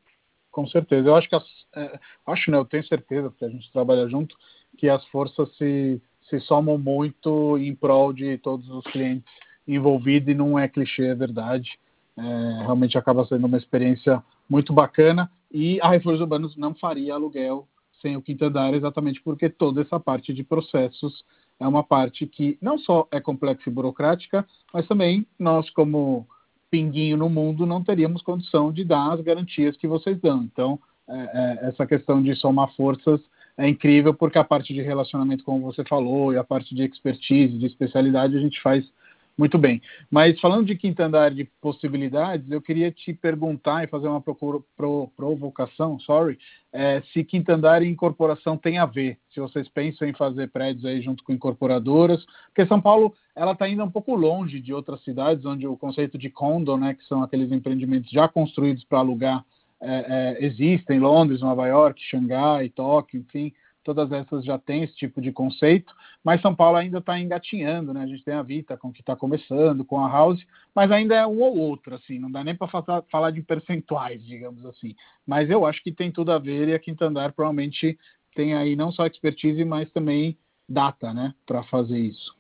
Com 0.53 0.67
certeza. 0.69 1.09
Eu 1.09 1.17
acho 1.17 1.29
que 1.29 1.35
as, 1.35 1.45
é, 1.75 1.99
acho 2.27 2.51
não, 2.51 2.59
eu 2.59 2.65
tenho 2.65 2.87
certeza, 2.87 3.31
porque 3.31 3.45
a 3.45 3.49
gente 3.49 3.73
trabalha 3.73 4.07
junto, 4.07 4.37
que 4.77 4.89
as 4.89 5.05
forças 5.07 5.49
se, 5.57 6.01
se 6.29 6.39
somam 6.41 6.79
muito 6.79 7.59
em 7.59 7.75
prol 7.75 8.13
de 8.13 8.39
todos 8.39 8.69
os 8.69 8.85
clientes 8.85 9.33
envolvidos 9.67 10.29
e 10.29 10.35
não 10.35 10.59
é 10.59 10.69
clichê, 10.69 11.07
é 11.07 11.15
verdade. 11.15 11.79
É, 12.17 12.23
realmente 12.61 12.99
acaba 12.99 13.25
sendo 13.25 13.47
uma 13.47 13.57
experiência 13.57 14.23
muito 14.49 14.73
bacana 14.73 15.31
e 15.51 15.81
a 15.81 15.89
Refúgios 15.89 16.21
Urbanos 16.21 16.57
não 16.57 16.75
faria 16.75 17.15
aluguel 17.15 17.67
sem 18.03 18.17
o 18.17 18.23
quinto 18.23 18.45
andar 18.45 18.75
exatamente 18.75 19.23
porque 19.23 19.49
toda 19.49 19.81
essa 19.81 19.99
parte 19.99 20.35
de 20.35 20.45
processos 20.45 21.25
é 21.59 21.67
uma 21.67 21.83
parte 21.83 22.27
que 22.27 22.59
não 22.61 22.77
só 22.77 23.09
é 23.11 23.21
complexa 23.21 23.63
e 23.67 23.73
burocrática, 23.73 24.47
mas 24.75 24.87
também 24.87 25.27
nós, 25.39 25.71
como 25.71 26.27
pinguinho 26.73 27.19
no 27.19 27.29
mundo, 27.29 27.67
não 27.67 27.85
teríamos 27.85 28.23
condição 28.23 28.73
de 28.73 28.83
dar 28.83 29.13
as 29.13 29.21
garantias 29.21 29.77
que 29.77 29.87
vocês 29.87 30.19
dão. 30.19 30.43
Então, 30.43 30.79
é, 31.07 31.15
é, 31.15 31.69
essa 31.69 31.87
questão 31.87 32.23
de 32.23 32.35
somar 32.35 32.75
forças 32.75 33.21
é 33.59 33.69
incrível, 33.69 34.15
porque 34.15 34.39
a 34.39 34.45
parte 34.45 34.73
de 34.73 34.81
relacionamento, 34.81 35.45
como 35.45 35.61
você 35.61 35.85
falou, 35.85 36.33
e 36.33 36.39
a 36.39 36.43
parte 36.43 36.75
de 36.75 36.83
expertise, 36.83 37.59
de 37.59 37.67
especialidade, 37.67 38.35
a 38.35 38.41
gente 38.41 38.59
faz 38.63 38.91
muito 39.43 39.59
bem. 39.59 39.83
Mas 40.09 40.39
falando 40.39 40.67
de 40.67 40.77
quinto 40.77 41.03
andar 41.03 41.33
de 41.33 41.45
possibilidades, 41.61 42.49
eu 42.49 42.63
queria 42.63 42.93
te 42.93 43.13
perguntar 43.13 43.83
e 43.83 43.89
fazer 43.89 44.07
uma 44.07 44.21
procura, 44.21 44.61
pro, 44.77 45.11
provocação, 45.17 45.99
sorry, 45.99 46.39
é, 46.73 47.03
se 47.13 47.25
quinto 47.25 47.51
andar 47.51 47.83
e 47.83 47.89
incorporação 47.89 48.57
tem 48.57 48.79
a 48.79 48.87
ver. 48.87 49.19
Se 49.35 49.41
vocês 49.41 49.69
pensam 49.69 50.07
em 50.07 50.13
fazer 50.13 50.49
prédios 50.51 50.85
aí 50.85 51.03
junto 51.03 51.25
com 51.25 51.33
incorporadoras, 51.33 52.25
porque 52.47 52.65
São 52.67 52.81
Paulo 52.81 53.13
ela 53.35 53.51
está 53.51 53.65
ainda 53.65 53.83
um 53.83 53.91
pouco 53.91 54.15
longe 54.15 54.61
de 54.61 54.73
outras 54.73 55.03
cidades 55.03 55.45
onde 55.45 55.67
o 55.67 55.77
conceito 55.77 56.17
de 56.17 56.31
condo, 56.31 56.77
né, 56.77 56.95
que 56.95 57.05
são 57.07 57.21
aqueles 57.21 57.51
empreendimentos 57.51 58.13
já 58.13 58.29
construídos 58.29 58.85
para 58.85 59.01
alugar, 59.01 59.45
é, 59.81 60.37
é, 60.39 60.47
existem. 60.47 61.01
Londres, 61.01 61.41
Nova 61.41 61.67
York, 61.67 62.01
Xangai, 62.01 62.69
Tóquio, 62.69 63.19
enfim 63.19 63.53
todas 63.83 64.11
essas 64.13 64.45
já 64.45 64.59
têm 64.59 64.85
esse 64.85 64.95
tipo 64.95 65.21
de 65.21 65.33
conceito, 65.33 65.95
mas 66.25 66.41
São 66.41 66.55
Paulo 66.55 66.77
ainda 66.77 66.99
está 66.99 67.19
engatinhando, 67.19 67.93
né? 67.93 68.03
A 68.03 68.07
gente 68.07 68.25
tem 68.25 68.35
a 68.35 68.43
Vita 68.43 68.77
com 68.77 68.93
que 68.93 69.01
está 69.01 69.17
começando, 69.17 69.85
com 69.85 69.99
a 69.99 70.09
House, 70.09 70.45
mas 70.75 70.91
ainda 70.91 71.15
é 71.15 71.27
um 71.27 71.41
ou 71.41 71.59
outro, 71.59 71.95
assim, 71.95 72.19
não 72.19 72.31
dá 72.31 72.45
nem 72.45 72.55
para 72.55 72.69
falar 73.11 73.31
de 73.31 73.43
percentuais, 73.43 74.25
digamos 74.25 74.65
assim. 74.67 74.95
Mas 75.27 75.51
eu 75.51 75.67
acho 75.67 75.83
que 75.83 75.93
tem 75.93 76.11
tudo 76.11 76.33
a 76.33 76.39
ver 76.39 76.69
e 76.69 76.75
a 76.75 76.79
Quinta 76.79 77.07
Andar 77.07 77.33
provavelmente 77.33 77.99
tem 78.35 78.55
aí 78.55 78.77
não 78.77 78.93
só 78.93 79.07
expertise, 79.07 79.65
mas 79.65 79.91
também 79.91 80.37
data, 80.69 81.13
né, 81.13 81.35
para 81.45 81.63
fazer 81.65 81.99
isso. 81.99 82.35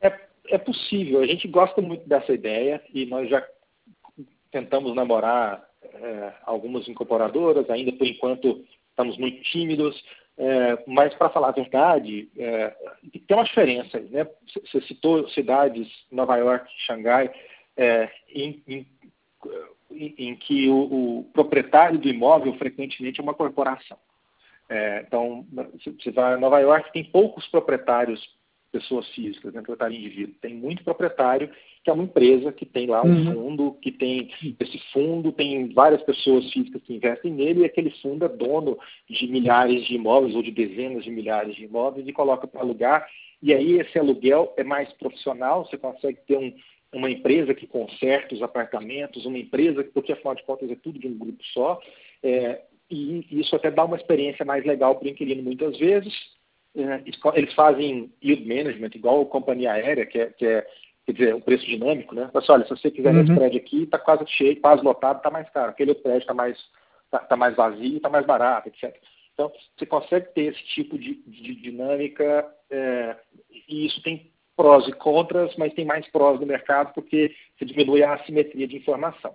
É, 0.00 0.20
é 0.48 0.58
possível, 0.58 1.20
a 1.20 1.26
gente 1.26 1.46
gosta 1.48 1.82
muito 1.82 2.08
dessa 2.08 2.32
ideia 2.32 2.82
e 2.94 3.04
nós 3.06 3.28
já 3.28 3.46
tentamos 4.50 4.94
namorar 4.94 5.68
é, 5.82 6.32
algumas 6.44 6.88
incorporadoras, 6.88 7.68
ainda 7.68 7.92
por 7.92 8.06
enquanto 8.06 8.64
estamos 8.98 9.16
muito 9.16 9.40
tímidos, 9.42 10.04
é, 10.36 10.82
mas 10.86 11.14
para 11.14 11.30
falar 11.30 11.48
a 11.48 11.52
verdade, 11.52 12.28
é, 12.36 12.74
tem 13.26 13.36
uma 13.36 13.44
diferença. 13.44 14.00
Né? 14.00 14.26
Você 14.64 14.80
citou 14.82 15.28
cidades, 15.28 15.88
Nova 16.10 16.36
York, 16.36 16.68
Xangai, 16.84 17.30
é, 17.76 18.10
em, 18.28 18.60
em, 18.66 18.86
em, 19.92 20.34
que 20.34 20.68
o, 20.68 21.18
o, 21.20 21.30
proprietário 21.32 21.98
do 21.98 22.08
imóvel 22.08 22.54
frequentemente 22.54 23.20
é 23.20 23.22
uma 23.22 23.34
corporação. 23.34 23.96
É, 24.68 25.04
então, 25.06 25.46
você 25.84 26.10
vai 26.10 26.34
a 26.34 26.38
Nova 26.38 26.58
York, 26.58 26.92
tem 26.92 27.04
poucos 27.04 27.46
proprietários 27.46 28.20
pessoas 28.70 29.08
físicas, 29.08 29.52
né, 29.52 29.62
proprietário 29.62 29.96
indivíduo. 29.96 30.34
Tem 30.40 30.54
muito 30.54 30.84
proprietário 30.84 31.50
que 31.82 31.90
é 31.90 31.92
uma 31.92 32.04
empresa 32.04 32.52
que 32.52 32.66
tem 32.66 32.86
lá 32.86 33.02
um 33.02 33.08
uhum. 33.08 33.32
fundo, 33.32 33.78
que 33.80 33.90
tem 33.90 34.30
esse 34.60 34.78
fundo, 34.92 35.32
tem 35.32 35.72
várias 35.72 36.02
pessoas 36.02 36.50
físicas 36.52 36.82
que 36.82 36.94
investem 36.94 37.32
nele, 37.32 37.60
e 37.60 37.64
aquele 37.64 37.90
fundo 38.02 38.24
é 38.24 38.28
dono 38.28 38.78
de 39.08 39.26
milhares 39.26 39.86
de 39.86 39.94
imóveis 39.94 40.34
ou 40.34 40.42
de 40.42 40.50
dezenas 40.50 41.04
de 41.04 41.10
milhares 41.10 41.54
de 41.54 41.64
imóveis 41.64 42.06
e 42.06 42.12
coloca 42.12 42.46
para 42.46 42.60
alugar. 42.60 43.08
E 43.42 43.54
aí 43.54 43.78
esse 43.78 43.98
aluguel 43.98 44.52
é 44.56 44.64
mais 44.64 44.92
profissional, 44.94 45.64
você 45.64 45.78
consegue 45.78 46.18
ter 46.26 46.36
um, 46.36 46.52
uma 46.92 47.10
empresa 47.10 47.54
que 47.54 47.66
conserta 47.66 48.34
os 48.34 48.42
apartamentos, 48.42 49.24
uma 49.24 49.38
empresa, 49.38 49.84
porque 49.94 50.12
afinal 50.12 50.34
de 50.34 50.42
contas 50.42 50.70
é 50.70 50.76
tudo 50.76 50.98
de 50.98 51.06
um 51.06 51.16
grupo 51.16 51.42
só, 51.52 51.80
é, 52.22 52.62
e 52.90 53.24
isso 53.30 53.54
até 53.54 53.70
dá 53.70 53.84
uma 53.84 53.96
experiência 53.96 54.44
mais 54.44 54.64
legal 54.64 54.96
para 54.96 55.06
o 55.06 55.10
inquilino 55.10 55.42
muitas 55.42 55.78
vezes, 55.78 56.12
eles 57.34 57.54
fazem 57.54 58.12
yield 58.22 58.46
management, 58.46 58.90
igual 58.94 59.22
a 59.22 59.26
companhia 59.26 59.72
aérea, 59.72 60.06
que 60.06 60.18
é, 60.18 60.26
que 60.26 60.46
é 60.46 60.66
quer 61.08 61.12
dizer, 61.12 61.34
um 61.34 61.40
preço 61.40 61.64
dinâmico, 61.64 62.14
né? 62.14 62.30
Mas 62.34 62.48
olha, 62.50 62.64
se 62.64 62.70
você 62.70 62.90
quiser 62.90 63.14
uhum. 63.14 63.22
esse 63.22 63.34
prédio 63.34 63.58
aqui, 63.58 63.82
está 63.84 63.98
quase 63.98 64.26
cheio, 64.26 64.60
quase 64.60 64.82
lotado, 64.82 65.16
está 65.16 65.30
mais 65.30 65.48
caro. 65.50 65.70
Aquele 65.70 65.92
outro 65.92 66.02
prédio 66.02 66.20
está 66.20 66.34
mais, 66.34 66.58
tá, 67.10 67.18
tá, 67.20 67.34
mais 67.34 67.56
vazio, 67.56 67.96
está 67.96 68.10
mais 68.10 68.26
barato, 68.26 68.68
etc. 68.68 68.94
Então, 69.32 69.50
você 69.76 69.86
consegue 69.86 70.26
ter 70.34 70.52
esse 70.52 70.62
tipo 70.66 70.98
de, 70.98 71.14
de 71.26 71.54
dinâmica 71.54 72.46
é, 72.70 73.16
e 73.68 73.86
isso 73.86 74.02
tem 74.02 74.30
prós 74.54 74.86
e 74.86 74.92
contras, 74.92 75.54
mas 75.56 75.72
tem 75.72 75.86
mais 75.86 76.06
prós 76.08 76.38
no 76.40 76.46
mercado 76.46 76.92
porque 76.92 77.34
você 77.56 77.64
diminui 77.64 78.02
a 78.02 78.14
assimetria 78.14 78.68
de 78.68 78.76
informação. 78.76 79.34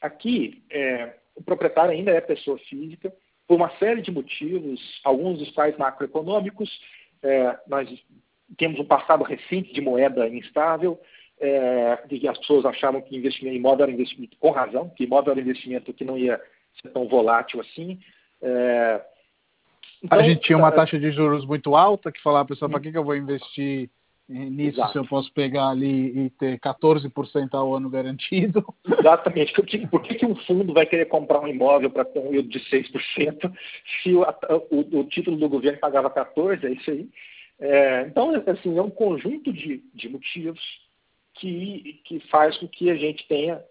Aqui, 0.00 0.64
é, 0.70 1.14
o 1.36 1.44
proprietário 1.44 1.92
ainda 1.92 2.10
é 2.10 2.20
pessoa 2.20 2.58
física, 2.58 3.14
por 3.46 3.56
uma 3.56 3.70
série 3.78 4.02
de 4.02 4.10
motivos, 4.10 4.80
alguns 5.04 5.38
dos 5.38 5.50
quais 5.50 5.76
macroeconômicos, 5.76 6.70
é, 7.22 7.58
nós 7.66 7.88
temos 8.56 8.78
um 8.78 8.84
passado 8.84 9.24
recente 9.24 9.72
de 9.72 9.80
moeda 9.80 10.28
instável, 10.28 11.00
é, 11.40 12.06
de 12.06 12.20
que 12.20 12.28
as 12.28 12.38
pessoas 12.38 12.64
achavam 12.64 13.02
que 13.02 13.16
investimento 13.16 13.54
em 13.54 13.58
imóvel 13.58 13.84
era 13.84 13.92
investimento, 13.92 14.36
com 14.38 14.50
razão, 14.50 14.88
que 14.90 15.04
imóvel 15.04 15.32
era 15.32 15.40
investimento 15.40 15.92
que 15.92 16.04
não 16.04 16.16
ia 16.16 16.40
ser 16.80 16.90
tão 16.90 17.08
volátil 17.08 17.60
assim. 17.60 17.98
É, 18.40 19.00
então, 20.02 20.18
a 20.18 20.22
gente 20.22 20.42
tinha 20.42 20.58
uma 20.58 20.70
taxa 20.70 20.98
de 20.98 21.10
juros 21.10 21.46
muito 21.46 21.74
alta, 21.74 22.12
que 22.12 22.22
falava, 22.22 22.48
pessoal, 22.48 22.70
para 22.70 22.80
que, 22.80 22.92
que 22.92 22.98
eu 22.98 23.04
vou 23.04 23.16
investir 23.16 23.88
nisso 24.28 24.78
Exato. 24.78 24.92
se 24.92 24.98
eu 24.98 25.06
posso 25.06 25.30
pegar 25.32 25.68
ali 25.68 26.26
e 26.26 26.30
ter 26.30 26.58
14% 26.58 27.48
ao 27.52 27.74
ano 27.74 27.90
garantido. 27.90 28.64
Exatamente. 28.98 29.52
Por 29.52 29.66
que, 30.02 30.14
que, 30.14 30.26
um 30.26 30.34
fundo 30.34 30.72
vai 30.72 30.86
querer 30.86 31.06
comprar 31.06 31.40
um 31.40 31.48
imóvel 31.48 31.90
para 31.90 32.04
ter 32.04 32.20
um 32.20 32.32
yield 32.32 32.48
de 32.48 32.58
6% 32.70 33.52
se 34.02 34.14
o, 34.14 34.22
o, 34.70 35.00
o, 35.00 35.04
título 35.04 35.36
do 35.36 35.48
governo 35.48 35.78
pagava 35.78 36.08
14%? 36.10 36.64
É 36.64 36.70
isso 36.72 36.90
aí. 36.90 37.08
É, 37.60 38.02
então, 38.08 38.32
assim, 38.46 38.76
é 38.76 38.82
um 38.82 38.90
conjunto 38.90 39.52
de, 39.52 39.82
de 39.94 40.08
motivos 40.08 40.60
que, 41.34 42.00
que 42.04 42.20
faz 42.30 42.56
com 42.56 42.66
que 42.66 42.90
a 42.90 42.96
gente 42.96 43.26
tenha 43.28 43.62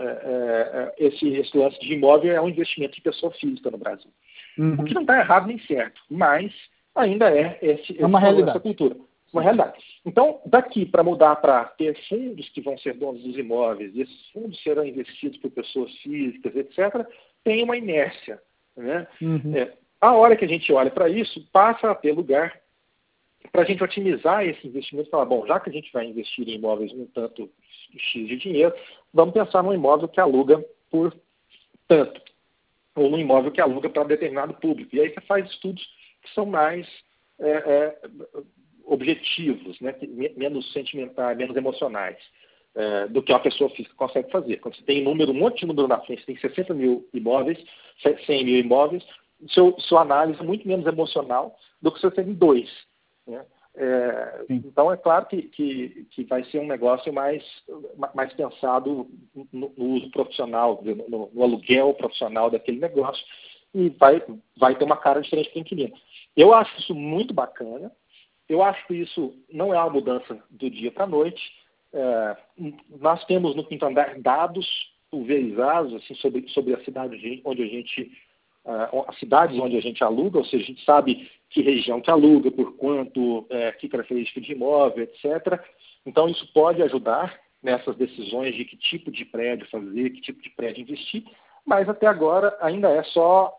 é, 0.00 0.04
é, 0.04 0.94
esse, 0.98 1.28
esse 1.28 1.56
lance 1.56 1.78
de 1.78 1.94
imóvel 1.94 2.34
é 2.34 2.40
um 2.40 2.48
investimento 2.48 2.94
de 2.94 3.00
pessoa 3.00 3.32
física 3.32 3.70
no 3.70 3.78
Brasil. 3.78 4.10
Uhum. 4.58 4.74
O 4.74 4.84
que 4.84 4.94
não 4.94 5.02
está 5.02 5.18
errado 5.18 5.46
nem 5.46 5.58
certo, 5.60 6.02
mas 6.10 6.52
ainda 6.94 7.30
é 7.30 7.58
esse, 7.62 7.98
é 7.98 8.04
uma 8.04 8.20
realidade. 8.20 8.50
essa 8.50 8.60
cultura 8.60 8.96
uma 9.32 9.42
realidade. 9.42 9.82
Então, 10.04 10.40
daqui 10.44 10.84
para 10.84 11.02
mudar 11.02 11.36
para 11.36 11.64
ter 11.64 11.96
fundos 12.08 12.48
que 12.50 12.60
vão 12.60 12.76
ser 12.78 12.94
donos 12.94 13.22
dos 13.22 13.36
imóveis, 13.36 13.94
e 13.94 14.02
esses 14.02 14.30
fundos 14.30 14.62
serão 14.62 14.84
investidos 14.84 15.38
por 15.38 15.50
pessoas 15.50 15.90
físicas, 15.98 16.54
etc., 16.54 17.06
tem 17.42 17.64
uma 17.64 17.76
inércia. 17.76 18.40
Né? 18.76 19.06
Uhum. 19.20 19.56
É, 19.56 19.72
a 20.00 20.12
hora 20.12 20.36
que 20.36 20.44
a 20.44 20.48
gente 20.48 20.72
olha 20.72 20.90
para 20.90 21.08
isso, 21.08 21.48
passa 21.52 21.90
a 21.90 21.94
ter 21.94 22.12
lugar 22.12 22.60
para 23.50 23.62
a 23.62 23.64
gente 23.64 23.82
otimizar 23.82 24.44
esse 24.44 24.66
investimento, 24.66 25.10
falar, 25.10 25.24
bom, 25.24 25.46
já 25.46 25.58
que 25.58 25.68
a 25.68 25.72
gente 25.72 25.92
vai 25.92 26.06
investir 26.06 26.48
em 26.48 26.54
imóveis 26.54 26.92
um 26.92 27.06
tanto 27.06 27.50
X 27.96 28.28
de 28.28 28.36
dinheiro, 28.36 28.74
vamos 29.12 29.34
pensar 29.34 29.62
num 29.62 29.74
imóvel 29.74 30.08
que 30.08 30.20
aluga 30.20 30.64
por 30.90 31.14
tanto, 31.88 32.20
ou 32.94 33.10
num 33.10 33.18
imóvel 33.18 33.50
que 33.50 33.60
aluga 33.60 33.90
para 33.90 34.04
determinado 34.04 34.54
público. 34.54 34.94
E 34.94 35.00
aí 35.00 35.12
você 35.12 35.20
faz 35.22 35.50
estudos 35.50 35.82
que 36.22 36.32
são 36.34 36.46
mais 36.46 36.86
é, 37.38 37.50
é, 37.50 37.98
objetivos, 38.86 39.80
né, 39.80 39.94
menos 40.36 40.72
sentimentais, 40.72 41.36
menos 41.36 41.56
emocionais. 41.56 42.18
É, 42.74 43.06
do 43.08 43.22
que 43.22 43.30
uma 43.30 43.38
pessoa 43.38 43.68
física 43.68 43.94
consegue 43.94 44.30
fazer. 44.30 44.56
Quando 44.56 44.76
você 44.76 44.82
tem 44.84 45.02
um 45.02 45.04
número, 45.04 45.32
um 45.32 45.34
monte 45.34 45.60
de 45.60 45.66
número 45.66 45.86
na 45.86 46.00
frente, 46.00 46.20
você 46.20 46.32
tem 46.32 46.38
60 46.38 46.72
mil 46.72 47.06
imóveis, 47.12 47.62
100 48.24 48.44
mil 48.46 48.58
imóveis, 48.58 49.04
seu, 49.50 49.78
sua 49.80 50.00
análise 50.00 50.40
é 50.40 50.42
muito 50.42 50.66
menos 50.66 50.86
emocional 50.86 51.54
do 51.82 51.92
que 51.92 52.00
se 52.00 52.06
você 52.06 52.22
tem 52.22 52.32
dois. 52.32 52.70
Né? 53.26 53.44
É, 53.74 54.44
então, 54.50 54.92
é 54.92 54.96
claro 54.96 55.26
que, 55.26 55.42
que, 55.42 56.06
que, 56.10 56.24
vai 56.24 56.44
ser 56.44 56.58
um 56.60 56.66
negócio 56.66 57.12
mais, 57.12 57.42
mais 58.14 58.32
pensado 58.34 59.08
no, 59.52 59.72
no 59.76 59.84
uso 59.96 60.10
profissional, 60.10 60.82
no, 60.82 61.30
no, 61.32 61.42
aluguel 61.42 61.94
profissional 61.94 62.50
daquele 62.50 62.78
negócio, 62.78 63.24
e 63.74 63.88
vai, 63.90 64.22
vai 64.58 64.74
ter 64.74 64.84
uma 64.84 64.96
cara 64.96 65.22
diferente 65.22 65.48
para 65.50 65.58
o 65.58 65.60
inquilino. 65.62 65.94
Eu 66.36 66.52
acho 66.52 66.78
isso 66.78 66.94
muito 66.94 67.32
bacana, 67.32 67.90
eu 68.52 68.62
acho 68.62 68.86
que 68.86 68.94
isso 68.94 69.34
não 69.50 69.72
é 69.72 69.78
uma 69.78 69.90
mudança 69.90 70.38
do 70.50 70.68
dia 70.68 70.90
para 70.90 71.04
a 71.04 71.08
noite, 71.08 71.42
é, 71.92 72.36
nós 73.00 73.24
temos 73.24 73.54
no 73.56 73.64
quinto 73.64 73.84
andar 73.84 74.18
dados 74.18 74.66
pulverizados 75.10 75.94
assim, 75.94 76.14
sobre, 76.14 76.48
sobre 76.48 76.74
a 76.74 76.84
cidade 76.84 77.42
onde 77.44 77.62
a 77.62 77.66
gente 77.66 78.10
uh, 78.64 79.04
as 79.08 79.18
cidades 79.18 79.58
onde 79.58 79.76
a 79.76 79.80
gente 79.80 80.02
aluga, 80.02 80.38
ou 80.38 80.44
seja, 80.44 80.64
a 80.64 80.66
gente 80.66 80.84
sabe 80.84 81.30
que 81.50 81.60
região 81.60 82.00
que 82.00 82.10
aluga, 82.10 82.50
por 82.50 82.76
quanto, 82.76 83.46
é, 83.50 83.72
que 83.72 83.88
característica 83.88 84.40
de 84.40 84.52
imóvel, 84.52 85.04
etc. 85.04 85.60
Então 86.06 86.28
isso 86.28 86.50
pode 86.52 86.82
ajudar 86.82 87.38
nessas 87.62 87.94
decisões 87.96 88.54
de 88.54 88.64
que 88.64 88.76
tipo 88.76 89.10
de 89.10 89.24
prédio 89.24 89.68
fazer, 89.68 90.10
que 90.10 90.20
tipo 90.20 90.42
de 90.42 90.50
prédio 90.50 90.82
investir, 90.82 91.24
mas 91.64 91.88
até 91.88 92.06
agora 92.06 92.56
ainda 92.60 92.90
é 92.90 93.02
só 93.04 93.54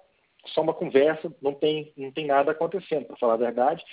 só 0.48 0.62
uma 0.62 0.74
conversa, 0.74 1.34
não 1.41 1.54
tem 1.54 1.94
não 1.96 2.12
tem 2.12 2.26
nada 2.26 2.52
acontecendo, 2.52 3.06
para 3.06 3.18
falar 3.18 3.36
a 3.36 3.38
verdade 3.38 3.84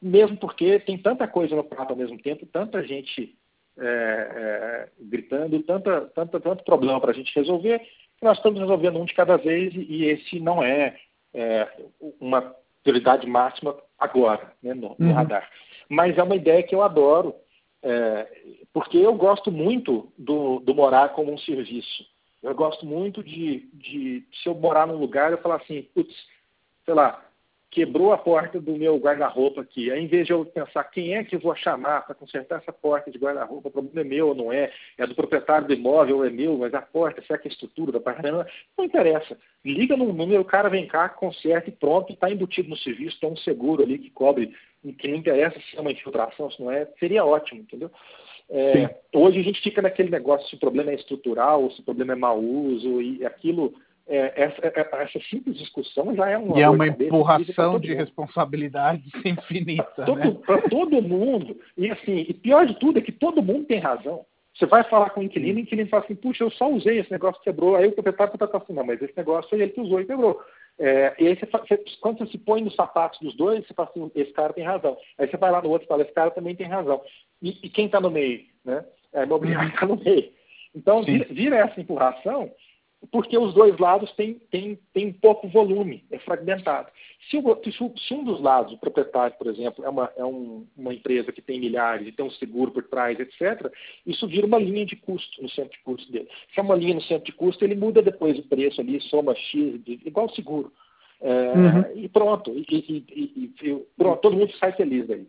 mesmo 0.00 0.36
porque 0.36 0.78
tem 0.80 0.98
tanta 0.98 1.26
coisa 1.26 1.56
no 1.56 1.64
prato 1.64 1.90
ao 1.90 1.96
mesmo 1.96 2.18
tempo, 2.20 2.46
tanta 2.46 2.82
gente 2.82 3.36
é, 3.78 3.84
é, 3.84 4.88
gritando, 4.98 5.62
tanta, 5.62 6.00
tanta, 6.14 6.40
tanto 6.40 6.64
problema 6.64 7.00
para 7.00 7.10
a 7.10 7.14
gente 7.14 7.34
resolver, 7.34 7.78
que 7.78 8.24
nós 8.24 8.36
estamos 8.38 8.60
resolvendo 8.60 8.98
um 8.98 9.04
de 9.04 9.14
cada 9.14 9.36
vez 9.36 9.72
e, 9.74 10.06
esse 10.06 10.40
não 10.40 10.62
é, 10.62 10.96
é, 11.34 11.68
uma 12.18 12.54
prioridade 12.82 13.26
máxima 13.26 13.76
agora, 13.98 14.52
né, 14.62 14.72
no, 14.74 14.96
no 14.98 15.08
uhum. 15.08 15.12
radar. 15.12 15.48
Mas 15.88 16.16
é 16.16 16.22
uma 16.22 16.36
ideia 16.36 16.62
que 16.62 16.74
eu 16.74 16.82
adoro, 16.82 17.34
é, 17.82 18.26
porque 18.72 18.96
eu 18.96 19.14
gosto 19.14 19.52
muito 19.52 20.12
do, 20.16 20.60
do, 20.60 20.74
morar 20.74 21.10
como 21.10 21.32
um 21.32 21.38
serviço. 21.38 22.06
Eu 22.42 22.54
gosto 22.54 22.86
muito 22.86 23.22
de, 23.22 23.68
de, 23.74 24.24
se 24.42 24.48
eu 24.48 24.54
morar 24.54 24.86
num 24.86 24.96
lugar, 24.96 25.32
eu 25.32 25.38
falar 25.38 25.56
assim, 25.56 25.82
putz, 25.94 26.14
sei 26.84 26.94
lá, 26.94 27.25
quebrou 27.76 28.10
a 28.10 28.16
porta 28.16 28.58
do 28.58 28.74
meu 28.74 28.96
guarda-roupa 28.96 29.60
aqui. 29.60 29.92
Aí, 29.92 30.02
em 30.02 30.06
vez 30.06 30.26
de 30.26 30.32
eu 30.32 30.46
pensar 30.46 30.82
quem 30.84 31.14
é 31.14 31.22
que 31.22 31.36
eu 31.36 31.40
vou 31.40 31.54
chamar 31.54 32.06
para 32.06 32.14
consertar 32.14 32.56
essa 32.56 32.72
porta 32.72 33.10
de 33.10 33.18
guarda-roupa, 33.18 33.68
o 33.68 33.70
problema 33.70 34.00
é 34.00 34.04
meu 34.04 34.28
ou 34.28 34.34
não 34.34 34.50
é, 34.50 34.72
é 34.96 35.06
do 35.06 35.14
proprietário 35.14 35.68
do 35.68 35.74
imóvel 35.74 36.16
ou 36.16 36.24
é 36.24 36.30
meu, 36.30 36.56
mas 36.56 36.72
a 36.72 36.80
porta, 36.80 37.22
será 37.26 37.38
que 37.38 37.48
é 37.48 37.50
a 37.50 37.52
estrutura 37.52 37.92
da 37.92 38.00
parada? 38.00 38.48
Não 38.78 38.84
interessa. 38.86 39.36
Liga 39.62 39.94
no 39.94 40.10
número, 40.10 40.40
o 40.40 40.44
cara 40.46 40.70
vem 40.70 40.86
cá, 40.86 41.06
conserta 41.10 41.68
e 41.68 41.72
pronto, 41.72 42.14
está 42.14 42.30
embutido 42.30 42.70
no 42.70 42.78
serviço, 42.78 43.20
tem 43.20 43.30
um 43.30 43.36
seguro 43.36 43.82
ali 43.82 43.98
que 43.98 44.08
cobre, 44.08 44.54
que 44.98 45.08
não 45.08 45.18
interessa 45.18 45.60
se 45.60 45.76
é 45.76 45.80
uma 45.82 45.92
infiltração, 45.92 46.50
se 46.50 46.58
não 46.62 46.70
é, 46.70 46.88
seria 46.98 47.26
ótimo, 47.26 47.60
entendeu? 47.60 47.90
É, 48.48 49.00
hoje 49.12 49.38
a 49.38 49.42
gente 49.42 49.60
fica 49.60 49.82
naquele 49.82 50.08
negócio 50.08 50.48
se 50.48 50.54
o 50.54 50.60
problema 50.60 50.92
é 50.92 50.94
estrutural, 50.94 51.70
se 51.72 51.80
o 51.80 51.84
problema 51.84 52.14
é 52.14 52.16
mau 52.16 52.40
uso, 52.40 53.02
e 53.02 53.26
aquilo 53.26 53.74
é, 54.08 54.32
essa, 54.36 54.66
é, 54.66 54.72
é, 54.80 55.02
essa, 55.02 55.20
simples 55.28 55.58
discussão 55.58 56.14
já 56.14 56.30
é 56.30 56.38
uma. 56.38 56.58
E 56.58 56.62
é 56.62 56.68
uma 56.68 56.86
empurração 56.86 57.78
de 57.80 57.92
responsabilidades 57.92 59.04
infinita. 59.24 60.04
Para 60.04 60.14
né? 60.14 60.68
todo 60.70 61.02
mundo. 61.02 61.58
E 61.76 61.90
assim, 61.90 62.24
e 62.28 62.32
pior 62.32 62.66
de 62.66 62.78
tudo 62.78 62.98
é 62.98 63.02
que 63.02 63.12
todo 63.12 63.42
mundo 63.42 63.66
tem 63.66 63.80
razão. 63.80 64.24
Você 64.54 64.64
vai 64.64 64.84
falar 64.84 65.10
com 65.10 65.20
o 65.20 65.22
inquilino, 65.22 65.58
o 65.58 65.62
inquilino 65.62 65.90
fala 65.90 66.04
assim, 66.04 66.14
puxa, 66.14 66.42
eu 66.42 66.50
só 66.50 66.70
usei, 66.70 66.98
esse 66.98 67.10
negócio 67.10 67.42
quebrou. 67.42 67.76
Aí 67.76 67.88
o 67.88 67.92
proprietário 67.92 68.32
está 68.32 68.56
assim, 68.56 68.72
não, 68.72 68.86
mas 68.86 69.02
esse 69.02 69.12
negócio 69.14 69.50
foi 69.50 69.60
ele 69.60 69.72
que 69.72 69.80
usou 69.80 70.00
e 70.00 70.06
quebrou. 70.06 70.40
É, 70.78 71.14
e 71.18 71.26
aí 71.26 71.36
você, 71.36 71.46
você, 71.46 71.84
quando 72.00 72.18
você 72.18 72.30
se 72.30 72.38
põe 72.38 72.62
nos 72.62 72.74
sapatos 72.74 73.18
dos 73.20 73.34
dois, 73.36 73.66
você 73.66 73.74
fala 73.74 73.90
assim, 73.90 74.10
esse 74.14 74.32
cara 74.32 74.54
tem 74.54 74.64
razão. 74.64 74.96
Aí 75.18 75.28
você 75.28 75.36
vai 75.36 75.50
lá 75.50 75.60
no 75.60 75.68
outro 75.68 75.86
e 75.86 75.88
fala, 75.88 76.02
esse 76.02 76.12
cara 76.12 76.30
também 76.30 76.54
tem 76.54 76.68
razão. 76.68 77.02
E, 77.42 77.58
e 77.62 77.68
quem 77.68 77.86
está 77.86 78.00
no 78.00 78.10
meio? 78.10 78.44
Né? 78.64 78.82
A 79.14 79.24
imobiliária 79.24 79.68
está 79.68 79.84
no 79.84 79.96
meio. 79.96 80.30
Então, 80.74 81.02
vira, 81.02 81.26
vira, 81.30 81.56
essa 81.56 81.80
empurração 81.80 82.50
porque 83.10 83.36
os 83.36 83.54
dois 83.54 83.78
lados 83.78 84.10
têm, 84.12 84.34
têm, 84.50 84.78
têm 84.92 85.12
pouco 85.12 85.48
volume, 85.48 86.04
é 86.10 86.18
fragmentado. 86.18 86.88
Se, 87.30 87.36
o, 87.38 87.96
se, 87.96 88.14
um 88.14 88.24
dos 88.24 88.40
lados, 88.40 88.72
o 88.72 88.78
proprietário, 88.78 89.36
por 89.36 89.46
exemplo, 89.48 89.84
é, 89.84 89.88
uma, 89.88 90.12
é 90.16 90.24
um, 90.24 90.66
uma 90.76 90.94
empresa 90.94 91.32
que 91.32 91.42
tem 91.42 91.60
milhares 91.60 92.06
e 92.06 92.12
tem 92.12 92.24
um 92.24 92.30
seguro 92.30 92.70
por 92.70 92.84
trás, 92.84 93.18
etc., 93.18 93.72
isso 94.06 94.26
vira 94.26 94.46
uma 94.46 94.58
linha 94.58 94.86
de 94.86 94.96
custo 94.96 95.42
no 95.42 95.48
centro 95.48 95.72
de 95.72 95.82
custo 95.84 96.10
dele. 96.10 96.28
Se 96.54 96.60
é 96.60 96.62
uma 96.62 96.76
linha 96.76 96.94
no 96.94 97.02
centro 97.02 97.24
de 97.24 97.32
custo, 97.32 97.64
ele 97.64 97.74
muda 97.74 98.00
depois 98.02 98.38
o 98.38 98.42
preço 98.42 98.80
ali, 98.80 99.00
soma 99.02 99.34
X, 99.34 99.80
igual 99.86 100.28
seguro. 100.30 100.72
É, 101.20 101.52
uhum. 101.52 101.84
E 101.96 102.08
pronto, 102.08 102.52
e, 102.52 102.64
e, 102.70 103.52
e, 103.62 103.86
pronto, 103.96 104.20
todo 104.20 104.36
mundo 104.36 104.52
sai 104.58 104.72
feliz 104.72 105.06
daí. 105.06 105.26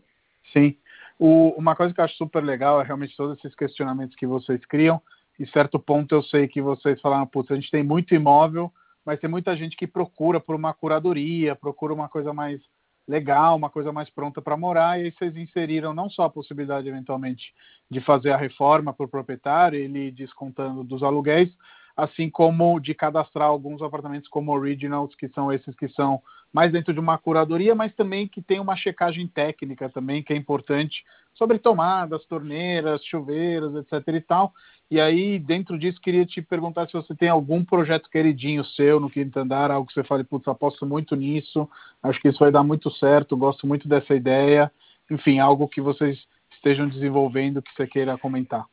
Sim. 0.53 0.75
O, 1.19 1.55
uma 1.57 1.75
coisa 1.75 1.93
que 1.93 1.99
eu 1.99 2.05
acho 2.05 2.15
super 2.15 2.43
legal 2.43 2.79
é 2.79 2.83
realmente 2.83 3.15
todos 3.15 3.37
esses 3.39 3.55
questionamentos 3.55 4.15
que 4.15 4.27
vocês 4.27 4.63
criam 4.65 5.01
em 5.39 5.45
certo 5.47 5.79
ponto 5.79 6.13
eu 6.13 6.23
sei 6.23 6.47
que 6.47 6.61
vocês 6.61 6.99
falaram, 7.01 7.27
putz, 7.27 7.51
a 7.51 7.55
gente 7.55 7.71
tem 7.71 7.83
muito 7.83 8.13
imóvel, 8.15 8.71
mas 9.05 9.19
tem 9.19 9.29
muita 9.29 9.55
gente 9.55 9.77
que 9.77 9.87
procura 9.87 10.39
por 10.39 10.55
uma 10.55 10.73
curadoria, 10.73 11.55
procura 11.55 11.93
uma 11.93 12.09
coisa 12.09 12.33
mais 12.33 12.59
legal, 13.07 13.55
uma 13.55 13.69
coisa 13.69 13.91
mais 13.91 14.09
pronta 14.09 14.41
para 14.41 14.57
morar, 14.57 14.99
e 14.99 15.03
aí 15.03 15.11
vocês 15.11 15.35
inseriram 15.37 15.93
não 15.93 16.09
só 16.09 16.23
a 16.23 16.29
possibilidade, 16.29 16.89
eventualmente, 16.89 17.53
de 17.89 18.01
fazer 18.01 18.31
a 18.31 18.37
reforma 18.37 18.93
para 18.93 19.05
o 19.05 19.09
proprietário, 19.09 19.79
ele 19.79 20.11
descontando 20.11 20.83
dos 20.83 21.01
aluguéis, 21.01 21.49
assim 21.97 22.29
como 22.29 22.79
de 22.79 22.93
cadastrar 22.93 23.47
alguns 23.47 23.81
apartamentos 23.81 24.29
como 24.29 24.53
originals, 24.53 25.15
que 25.15 25.27
são 25.29 25.51
esses 25.51 25.75
que 25.75 25.89
são 25.89 26.21
mais 26.53 26.71
dentro 26.71 26.93
de 26.93 26.99
uma 26.99 27.17
curadoria, 27.17 27.73
mas 27.73 27.93
também 27.95 28.27
que 28.27 28.41
tem 28.41 28.59
uma 28.59 28.75
checagem 28.75 29.27
técnica 29.27 29.89
também, 29.89 30.21
que 30.21 30.31
é 30.31 30.35
importante, 30.35 31.03
sobre 31.33 31.59
tomadas, 31.59 32.23
torneiras, 32.25 33.03
chuveiros, 33.03 33.75
etc 33.75 34.07
e 34.15 34.21
tal. 34.21 34.53
E 34.89 35.01
aí, 35.01 35.37
dentro 35.37 35.77
disso, 35.77 35.99
queria 35.99 36.25
te 36.25 36.41
perguntar 36.41 36.87
se 36.87 36.93
você 36.93 37.13
tem 37.13 37.29
algum 37.29 37.65
projeto 37.65 38.09
queridinho 38.09 38.63
seu 38.63 38.99
no 38.99 39.09
quinto 39.09 39.37
andar, 39.37 39.69
algo 39.69 39.87
que 39.87 39.93
você 39.93 40.03
fale, 40.03 40.23
putz, 40.23 40.47
aposto 40.47 40.85
muito 40.85 41.15
nisso, 41.15 41.69
acho 42.01 42.21
que 42.21 42.29
isso 42.29 42.39
vai 42.39 42.51
dar 42.51 42.63
muito 42.63 42.89
certo, 42.91 43.35
gosto 43.35 43.67
muito 43.67 43.87
dessa 43.87 44.15
ideia. 44.15 44.71
Enfim, 45.11 45.39
algo 45.39 45.67
que 45.67 45.81
vocês 45.81 46.17
estejam 46.51 46.87
desenvolvendo 46.87 47.61
que 47.61 47.73
você 47.75 47.85
queira 47.85 48.17
comentar. 48.17 48.65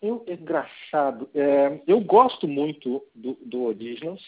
Eu, 0.00 0.24
é 0.26 0.34
engraçado. 0.34 1.28
É, 1.34 1.80
eu 1.86 2.00
gosto 2.00 2.46
muito 2.46 3.02
do, 3.14 3.36
do 3.40 3.64
Originals, 3.64 4.22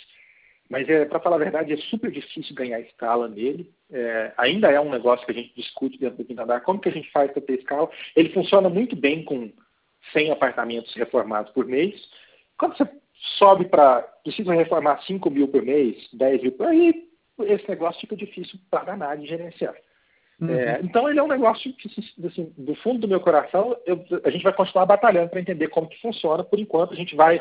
mas 0.68 0.88
é, 0.88 1.04
para 1.04 1.20
falar 1.20 1.36
a 1.36 1.40
verdade, 1.40 1.72
é 1.72 1.76
super 1.76 2.10
difícil 2.10 2.54
ganhar 2.54 2.80
escala 2.80 3.28
nele. 3.28 3.72
É, 3.90 4.32
ainda 4.36 4.70
é 4.70 4.80
um 4.80 4.90
negócio 4.90 5.24
que 5.24 5.32
a 5.32 5.34
gente 5.34 5.54
discute 5.54 5.98
dentro 5.98 6.18
do 6.18 6.24
quinto 6.24 6.42
andar. 6.42 6.60
Como 6.60 6.80
que 6.80 6.88
a 6.88 6.92
gente 6.92 7.10
faz 7.10 7.30
para 7.30 7.42
ter 7.42 7.58
escala? 7.58 7.90
Ele 8.14 8.30
funciona 8.30 8.68
muito 8.68 8.94
bem 8.94 9.24
com 9.24 9.50
100 10.12 10.30
apartamentos 10.30 10.94
reformados 10.94 11.52
por 11.52 11.64
mês. 11.64 11.94
Quando 12.58 12.76
você 12.76 12.88
sobe 13.38 13.64
para, 13.66 14.02
precisa 14.22 14.52
reformar 14.54 15.02
5 15.02 15.30
mil 15.30 15.48
por 15.48 15.62
mês, 15.62 15.96
10 16.12 16.42
mil 16.42 16.52
por 16.52 16.66
aí, 16.66 17.08
esse 17.40 17.68
negócio 17.68 18.00
fica 18.00 18.16
difícil 18.16 18.58
para 18.70 18.84
danar 18.84 19.16
de 19.16 19.26
gerenciar. 19.26 19.74
Uhum. 20.40 20.50
É, 20.50 20.80
então 20.82 21.08
ele 21.08 21.18
é 21.18 21.22
um 21.22 21.28
negócio 21.28 21.72
que, 21.74 21.88
assim, 22.24 22.52
do 22.56 22.74
fundo 22.76 23.00
do 23.00 23.08
meu 23.08 23.20
coração, 23.20 23.76
eu, 23.84 24.04
a 24.24 24.30
gente 24.30 24.44
vai 24.44 24.52
continuar 24.52 24.86
batalhando 24.86 25.30
para 25.30 25.40
entender 25.40 25.68
como 25.68 25.88
que 25.88 26.00
funciona. 26.00 26.44
Por 26.44 26.58
enquanto, 26.58 26.92
a 26.92 26.96
gente 26.96 27.16
vai 27.16 27.40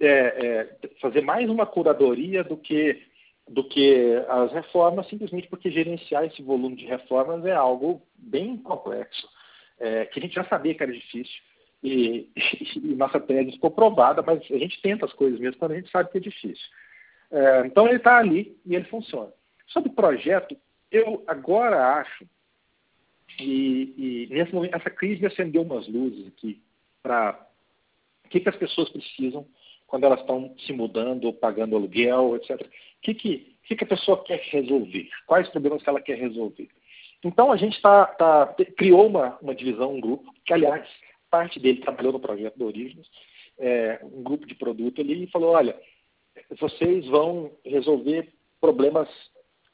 é, 0.00 0.08
é, 0.08 0.68
fazer 1.00 1.20
mais 1.20 1.48
uma 1.50 1.66
curadoria 1.66 2.42
do 2.44 2.56
que 2.56 3.02
do 3.50 3.64
que 3.64 4.22
as 4.28 4.52
reformas, 4.52 5.08
simplesmente 5.08 5.48
porque 5.48 5.70
gerenciar 5.70 6.22
esse 6.24 6.42
volume 6.42 6.76
de 6.76 6.84
reformas 6.84 7.46
é 7.46 7.52
algo 7.54 8.02
bem 8.14 8.58
complexo, 8.58 9.26
é, 9.80 10.04
que 10.04 10.18
a 10.18 10.22
gente 10.22 10.34
já 10.34 10.44
sabia 10.44 10.74
que 10.74 10.82
era 10.82 10.92
difícil 10.92 11.40
e, 11.82 12.30
e, 12.76 12.94
nossa 12.94 13.20
tese 13.20 13.52
ficou 13.52 13.70
provada, 13.70 14.22
mas 14.22 14.40
a 14.50 14.58
gente 14.58 14.80
tenta 14.82 15.06
as 15.06 15.12
coisas 15.12 15.38
mesmo 15.38 15.58
quando 15.58 15.72
a 15.72 15.76
gente 15.76 15.90
sabe 15.90 16.10
que 16.10 16.18
é 16.18 16.20
difícil. 16.20 16.66
É, 17.30 17.66
então 17.66 17.86
ele 17.86 17.96
está 17.96 18.18
ali 18.18 18.56
e 18.64 18.74
ele 18.74 18.84
funciona. 18.84 19.32
Sobre 19.66 19.90
o 19.90 19.94
projeto, 19.94 20.56
eu 20.90 21.22
agora 21.26 22.00
acho, 22.00 22.26
e, 23.38 24.26
e 24.26 24.34
nesse 24.34 24.54
momento, 24.54 24.74
essa 24.74 24.90
crise 24.90 25.26
acendeu 25.26 25.62
umas 25.62 25.86
luzes 25.88 26.26
aqui 26.26 26.60
para 27.02 27.46
o 28.24 28.28
que, 28.28 28.40
que 28.40 28.48
as 28.48 28.56
pessoas 28.56 28.88
precisam 28.90 29.46
quando 29.86 30.04
elas 30.04 30.20
estão 30.20 30.54
se 30.58 30.72
mudando 30.72 31.24
ou 31.24 31.32
pagando 31.32 31.74
aluguel, 31.74 32.36
etc. 32.36 32.60
O 32.60 32.66
que, 33.00 33.14
que, 33.14 33.56
que, 33.64 33.76
que 33.76 33.84
a 33.84 33.86
pessoa 33.86 34.22
quer 34.22 34.40
resolver? 34.50 35.08
Quais 35.26 35.48
problemas 35.48 35.82
que 35.82 35.88
ela 35.88 36.00
quer 36.00 36.18
resolver? 36.18 36.68
Então 37.24 37.50
a 37.50 37.56
gente 37.56 37.80
tá, 37.80 38.06
tá, 38.06 38.54
criou 38.76 39.06
uma, 39.06 39.38
uma 39.40 39.54
divisão, 39.54 39.94
um 39.94 40.00
grupo, 40.00 40.32
que 40.44 40.52
aliás, 40.52 40.86
parte 41.30 41.58
dele 41.58 41.80
trabalhou 41.80 42.12
no 42.12 42.20
projeto 42.20 42.56
do 42.56 42.66
Origens, 42.66 43.06
é, 43.58 43.98
um 44.02 44.22
grupo 44.22 44.46
de 44.46 44.54
produto 44.54 45.00
ali, 45.00 45.24
e 45.24 45.30
falou, 45.30 45.52
olha, 45.52 45.76
vocês 46.58 47.06
vão 47.06 47.50
resolver 47.64 48.32
problemas 48.60 49.08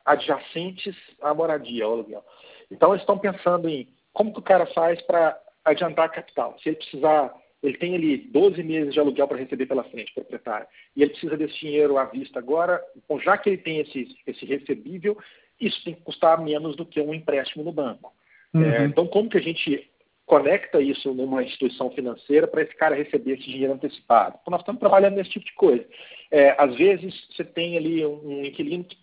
adjacentes 0.05 0.97
à 1.21 1.35
moradia, 1.35 1.85
ao 1.85 1.93
aluguel. 1.93 2.25
Então 2.71 2.91
eles 2.91 3.03
estão 3.03 3.19
pensando 3.19 3.69
em 3.69 3.89
como 4.13 4.33
que 4.33 4.39
o 4.39 4.43
cara 4.43 4.67
faz 4.67 5.01
para 5.03 5.39
adiantar 5.65 6.11
capital. 6.11 6.57
Se 6.63 6.69
ele 6.69 6.77
precisar, 6.77 7.35
ele 7.63 7.77
tem 7.79 7.95
ali 7.95 8.19
12 8.19 8.63
meses 8.63 8.93
de 8.93 9.01
aluguel 9.01 9.27
para 9.27 9.39
receber 9.39 9.67
pela 9.67 9.85
frente, 9.85 10.13
proprietário, 10.15 10.67
e 10.95 11.03
ele 11.03 11.11
precisa 11.11 11.37
desse 11.37 11.59
dinheiro 11.59 11.99
à 11.99 12.05
vista 12.05 12.39
agora, 12.39 12.83
bom, 13.09 13.19
já 13.19 13.37
que 13.37 13.51
ele 13.51 13.59
tem 13.59 13.81
esse, 13.81 14.17
esse 14.27 14.45
recebível, 14.45 15.17
isso 15.61 15.83
tem 15.85 15.95
que 15.95 16.03
custar 16.03 16.41
menos 16.43 16.77
do 16.77 16.85
que 16.85 17.01
um 17.01 17.15
empréstimo 17.15 17.65
no 17.65 17.73
banco. 17.73 18.13
Uhum. 18.53 18.63
É, 18.63 18.85
então, 18.85 19.07
como 19.07 19.29
que 19.29 19.39
a 19.39 19.43
gente 19.43 19.91
conecta 20.27 20.81
isso 20.81 21.13
numa 21.13 21.43
instituição 21.43 21.91
financeira 21.91 22.47
para 22.47 22.63
esse 22.63 22.75
cara 22.77 22.95
receber 22.95 23.33
esse 23.33 23.51
dinheiro 23.51 23.73
antecipado? 23.73 24.39
Então, 24.41 24.53
nós 24.53 24.61
estamos 24.61 24.81
trabalhando 24.81 25.17
nesse 25.17 25.31
tipo 25.31 25.45
de 25.45 25.55
coisa. 25.55 25.85
É, 26.31 26.55
às 26.59 26.75
vezes, 26.77 27.29
você 27.31 27.45
tem 27.45 27.77
ali 27.77 28.05
um, 28.05 28.21
um 28.27 28.45
inquilino 28.45 28.85
que 28.85 28.97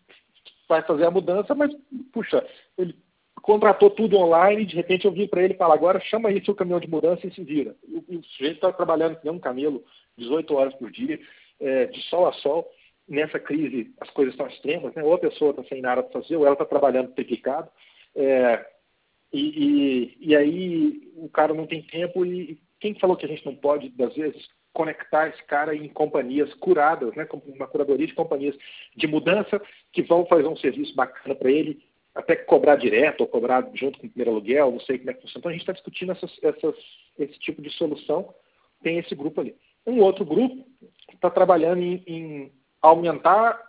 vai 0.68 0.82
fazer 0.84 1.06
a 1.06 1.12
mudança, 1.12 1.54
mas, 1.54 1.72
puxa, 2.14 2.46
ele 2.78 2.96
contratou 3.42 3.90
tudo 3.90 4.18
online, 4.18 4.66
de 4.66 4.76
repente 4.76 5.06
eu 5.06 5.12
vi 5.12 5.28
para 5.28 5.44
ele 5.44 5.56
falo, 5.56 5.74
agora 5.74 6.00
chama 6.00 6.30
aí 6.30 6.44
seu 6.44 6.56
caminhão 6.56 6.80
de 6.80 6.90
mudança 6.90 7.26
e 7.26 7.34
se 7.34 7.44
vira. 7.44 7.76
E 7.88 8.16
o 8.16 8.24
sujeito 8.24 8.56
está 8.56 8.72
trabalhando 8.72 9.16
que 9.16 9.26
nem 9.26 9.34
um 9.34 9.40
camelo, 9.40 9.84
18 10.18 10.54
horas 10.56 10.74
por 10.76 10.92
dia, 10.92 11.20
é, 11.60 11.86
de 11.88 12.02
sol 12.04 12.28
a 12.28 12.34
sol. 12.34 12.70
Nessa 13.08 13.40
crise 13.40 13.94
as 14.00 14.10
coisas 14.12 14.34
estão 14.34 14.48
extremas, 14.48 14.94
né? 14.94 15.04
ou 15.04 15.14
a 15.14 15.20
pessoa 15.20 15.52
está 15.52 15.64
sem 15.66 15.82
nada 15.82 16.04
para 16.04 16.22
fazer, 16.22 16.36
ou 16.36 16.46
ela 16.46 16.54
está 16.54 16.66
trabalhando 16.66 17.14
triplicado. 17.14 17.70
É, 18.16 18.66
e, 19.34 19.40
e, 19.40 20.30
e, 20.30 20.36
aí 20.36 21.12
o 21.16 21.30
cara 21.30 21.54
não 21.54 21.66
tem 21.66 21.82
tempo 21.82 22.26
e 22.26 22.60
quem 22.80 22.94
falou 23.00 23.16
que 23.16 23.26
a 23.26 23.30
gente 23.30 23.46
não 23.46 23.56
pode, 23.56 23.94
às 24.02 24.14
vezes, 24.14 24.50
conectar 24.74 25.30
esse 25.30 25.44
cara 25.44 25.76
em 25.76 25.88
companhias 25.88 26.54
curadas, 26.56 27.14
né, 27.16 27.28
uma 27.46 27.68
curadoria 27.68 28.08
de 28.08 28.14
companhias 28.14 28.56
de 28.96 29.08
mudança 29.08 29.62
que 29.92 30.02
vão 30.02 30.26
fazer 30.26 30.48
um 30.48 30.58
serviço 30.58 30.96
bacana 30.96 31.36
para 31.36 31.52
ele, 31.52 31.82
até 32.14 32.36
cobrar 32.36 32.76
direto 32.76 33.22
ou 33.22 33.28
cobrar 33.28 33.70
junto 33.74 34.00
com 34.00 34.08
o 34.08 34.10
primeiro 34.10 34.32
aluguel, 34.32 34.72
não 34.72 34.80
sei 34.82 34.98
como 34.98 35.12
é 35.12 35.14
que 35.14 35.22
funciona. 35.22 35.40
Então 35.40 35.50
a 35.50 35.54
gente 35.54 35.62
está 35.62 35.74
discutindo 35.74 36.12
essas, 36.12 36.32
essas, 36.44 36.76
esse 37.18 37.40
tipo 37.40 37.62
de 37.62 37.70
solução, 37.72 38.34
tem 38.84 38.98
esse 38.98 39.16
grupo 39.16 39.42
ali. 39.42 39.56
Um 39.86 40.00
outro 40.02 40.26
grupo 40.26 40.66
está 41.14 41.30
trabalhando 41.30 41.82
em, 41.82 42.04
em 42.06 42.52
aumentar 42.82 43.60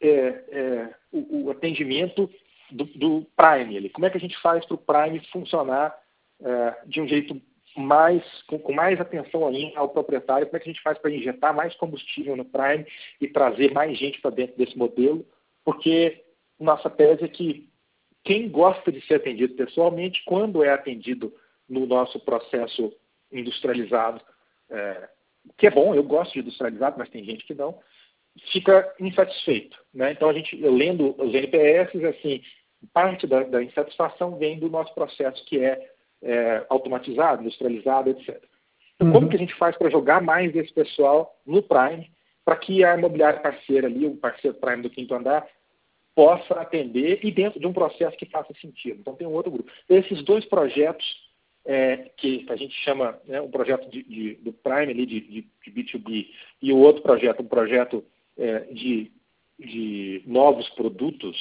é, 0.00 0.08
é, 0.08 0.94
o, 1.12 1.44
o, 1.44 1.50
atendimento 1.50 2.30
do, 2.70 2.84
do, 2.84 3.26
Prime. 3.36 3.76
Ali. 3.76 3.88
Como 3.90 4.06
é 4.06 4.10
que 4.10 4.16
a 4.16 4.20
gente 4.20 4.36
faz 4.40 4.64
para 4.64 4.74
o 4.74 4.78
Prime 4.78 5.20
funcionar 5.32 5.96
é, 6.42 6.76
de 6.86 7.00
um 7.00 7.06
jeito 7.06 7.40
mais 7.76 8.22
com, 8.42 8.58
com, 8.58 8.72
mais 8.72 9.00
atenção 9.00 9.46
ainda 9.46 9.78
ao 9.78 9.88
proprietário? 9.88 10.46
Como 10.46 10.56
é 10.56 10.60
que 10.60 10.68
a 10.68 10.72
gente 10.72 10.82
faz 10.82 10.98
para 10.98 11.10
injetar 11.10 11.54
mais 11.54 11.74
combustível 11.76 12.36
no 12.36 12.44
Prime 12.44 12.86
e 13.20 13.28
trazer 13.28 13.72
mais 13.72 13.96
gente 13.98 14.20
para 14.20 14.30
dentro 14.30 14.56
desse 14.56 14.76
modelo? 14.76 15.24
Porque 15.64 16.24
nossa 16.60 16.90
tese 16.90 17.24
é 17.24 17.28
que 17.28 17.68
quem 18.22 18.48
gosta 18.48 18.92
de 18.92 19.00
ser 19.06 19.14
atendido 19.14 19.54
pessoalmente, 19.54 20.22
quando 20.24 20.62
é 20.62 20.70
atendido 20.70 21.32
no 21.68 21.86
nosso 21.86 22.20
processo 22.20 22.92
industrializado, 23.32 24.20
é, 24.68 25.08
que 25.56 25.66
é 25.66 25.70
bom, 25.70 25.94
eu 25.94 26.02
gosto 26.02 26.32
de 26.34 26.40
industrializado, 26.40 26.96
mas 26.98 27.08
tem 27.08 27.24
gente 27.24 27.46
que 27.46 27.54
não, 27.54 27.78
fica 28.52 28.94
insatisfeito. 29.00 29.78
Né? 29.92 30.12
Então, 30.12 30.28
a 30.28 30.32
gente, 30.32 30.56
lendo 30.56 31.14
os 31.18 31.34
NPS, 31.34 31.94
assim, 32.04 32.42
parte 32.92 33.26
da, 33.26 33.42
da 33.44 33.62
insatisfação 33.62 34.36
vem 34.36 34.58
do 34.58 34.68
nosso 34.68 34.94
processo 34.94 35.44
que 35.46 35.64
é, 35.64 35.90
é 36.22 36.66
automatizado, 36.68 37.42
industrializado, 37.42 38.10
etc. 38.10 38.42
Então, 38.94 39.08
uhum. 39.08 39.12
como 39.14 39.28
que 39.28 39.36
a 39.36 39.38
gente 39.38 39.54
faz 39.54 39.76
para 39.76 39.90
jogar 39.90 40.20
mais 40.20 40.52
desse 40.52 40.72
pessoal 40.72 41.34
no 41.46 41.62
Prime, 41.62 42.10
para 42.44 42.56
que 42.56 42.84
a 42.84 42.96
imobiliária 42.96 43.40
parceira 43.40 43.86
ali, 43.86 44.06
o 44.06 44.16
parceiro 44.16 44.56
Prime 44.58 44.82
do 44.82 44.90
quinto 44.90 45.14
andar, 45.14 45.46
possa 46.14 46.54
atender 46.54 47.20
e 47.24 47.30
dentro 47.30 47.60
de 47.60 47.66
um 47.66 47.72
processo 47.72 48.16
que 48.16 48.26
faça 48.26 48.52
sentido. 48.60 48.98
Então, 49.00 49.14
tem 49.14 49.26
um 49.26 49.32
outro 49.32 49.50
grupo. 49.50 49.70
Esses 49.88 50.22
dois 50.24 50.44
projetos, 50.44 51.06
é, 51.64 52.10
que 52.16 52.46
a 52.48 52.56
gente 52.56 52.74
chama 52.82 53.18
né, 53.26 53.40
um 53.40 53.50
projeto 53.50 53.88
de, 53.90 54.02
de, 54.02 54.34
do 54.36 54.52
Prime 54.52 54.92
ali, 54.92 55.06
de, 55.06 55.20
de, 55.20 55.46
de, 55.64 55.70
B2B, 55.70 56.28
e 56.62 56.72
o 56.72 56.78
outro 56.78 57.02
projeto, 57.02 57.42
um 57.42 57.48
projeto 57.48 58.04
é, 58.38 58.60
de, 58.72 59.10
de 59.58 60.22
novos 60.26 60.68
produtos 60.70 61.36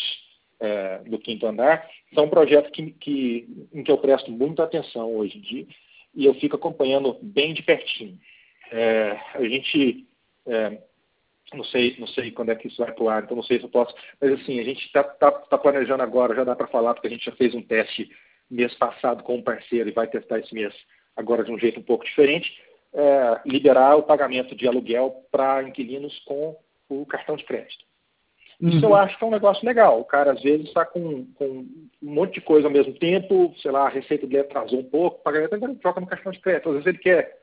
é, 0.59 0.99
do 0.99 1.17
quinto 1.17 1.45
andar, 1.45 1.89
são 2.13 2.30
projetos 2.30 2.72
que, 2.72 2.91
que, 2.91 3.67
em 3.74 3.84
que 3.84 3.91
eu 3.91 3.97
presto 3.97 4.32
muita 4.32 4.63
atenção 4.63 5.15
hoje 5.15 5.38
em 5.38 5.41
dia 5.41 5.67
e 6.13 6.26
eu 6.26 6.34
fico 6.36 6.55
acompanhando 6.55 7.17
bem 7.22 7.53
de 7.53 7.63
pertinho. 7.63 8.20
É, 8.72 9.17
a 9.34 9.43
gente 9.43 10.05
é, 10.45 10.82
não 11.54 11.64
sei, 11.64 11.95
não 12.00 12.08
sei 12.08 12.32
quando 12.32 12.52
é 12.52 12.56
que 12.56 12.68
isso 12.68 12.84
vai 12.84 12.91
pro 12.91 13.10
ar, 13.10 13.24
então 13.24 13.36
não 13.36 13.43
sei 13.43 13.58
se 13.58 13.66
eu 13.66 13.70
posso. 13.70 13.93
Mas 14.20 14.34
assim, 14.34 14.60
a 14.60 14.64
gente 14.64 14.86
está 14.86 15.04
tá, 15.04 15.32
tá 15.32 15.58
planejando 15.58 16.04
agora, 16.04 16.36
já 16.36 16.43
dá 16.43 16.56
para 16.56 16.68
falar, 16.68 16.93
porque 16.93 17.08
a 17.08 17.12
gente 17.12 17.26
já 17.26 17.32
fez 17.34 17.54
um 17.54 17.62
teste 17.62 18.10
mês 18.50 18.74
passado 18.76 19.24
com 19.24 19.36
um 19.36 19.43
parceiro 19.43 19.89
e 19.89 19.93
vai 19.93 20.08
testar 20.08 20.39
esse 20.39 20.54
mês 20.54 20.74
agora 21.16 21.43
de 21.43 21.52
um 21.52 21.60
jeito 21.60 21.80
um 21.80 21.84
pouco 21.84 22.06
diferente, 22.06 22.52
é, 22.93 23.41
liberar 23.45 23.95
o 23.95 24.04
pagamento 24.04 24.56
de 24.56 24.68
aluguel 24.68 25.24
para 25.32 25.64
inquilinos 25.64 26.18
com 26.26 26.58
o 26.89 27.06
cartão 27.06 27.36
de 27.36 27.43
crédito. 27.43 27.86
Uhum. 28.60 28.70
Isso 28.70 28.86
eu 28.86 28.95
acho 28.95 29.18
que 29.18 29.24
é 29.24 29.28
um 29.28 29.32
negócio 29.32 29.66
legal. 29.66 30.00
O 30.00 30.06
cara 30.06 30.34
às 30.34 30.41
vezes 30.41 30.68
está 30.68 30.86
com, 30.86 31.26
com, 31.36 31.45
um 31.45 31.89
monte 32.02 32.36
de 32.36 32.41
coisa 32.41 32.68
ao 32.68 32.74
mesmo 32.74 32.93
tempo, 32.93 33.54
sei 33.62 33.72
lá, 33.72 33.86
a 33.86 33.89
receita 33.89 34.28
dele 34.28 34.41
atrasou 34.41 34.80
um 34.80 34.89
pouco, 34.89 35.18
o 35.18 35.24
pagamento 35.24 35.56
agora 35.56 35.76
troca 35.76 36.02
no 36.02 36.08
cartão 36.08 36.32
de 36.32 36.39
crédito. 36.39 36.70
Às 36.70 36.76
vezes 36.76 36.88
ele 36.88 36.97
quer, 36.97 37.38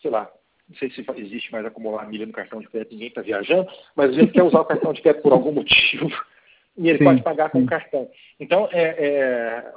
sei 0.00 0.10
lá, 0.10 0.30
não 0.70 0.76
sei 0.76 0.90
se 0.90 1.04
existe 1.16 1.50
mais 1.50 1.66
acumular 1.66 2.08
milha 2.08 2.24
no 2.24 2.32
cartão 2.32 2.60
de 2.60 2.68
crédito, 2.68 2.92
ninguém 2.92 3.08
está 3.08 3.20
viajando, 3.20 3.68
mas 3.96 4.16
ele 4.16 4.28
quer 4.28 4.44
usar 4.44 4.60
o 4.60 4.64
cartão 4.64 4.92
de 4.92 5.02
crédito 5.02 5.22
por 5.22 5.32
algum 5.32 5.50
motivo 5.50 6.08
e 6.78 6.88
ele 6.88 6.98
sim, 6.98 7.04
pode 7.04 7.22
pagar 7.22 7.50
com 7.50 7.60
o 7.60 7.66
cartão. 7.66 8.08
Então, 8.38 8.68
é, 8.70 8.82
é, 8.82 9.72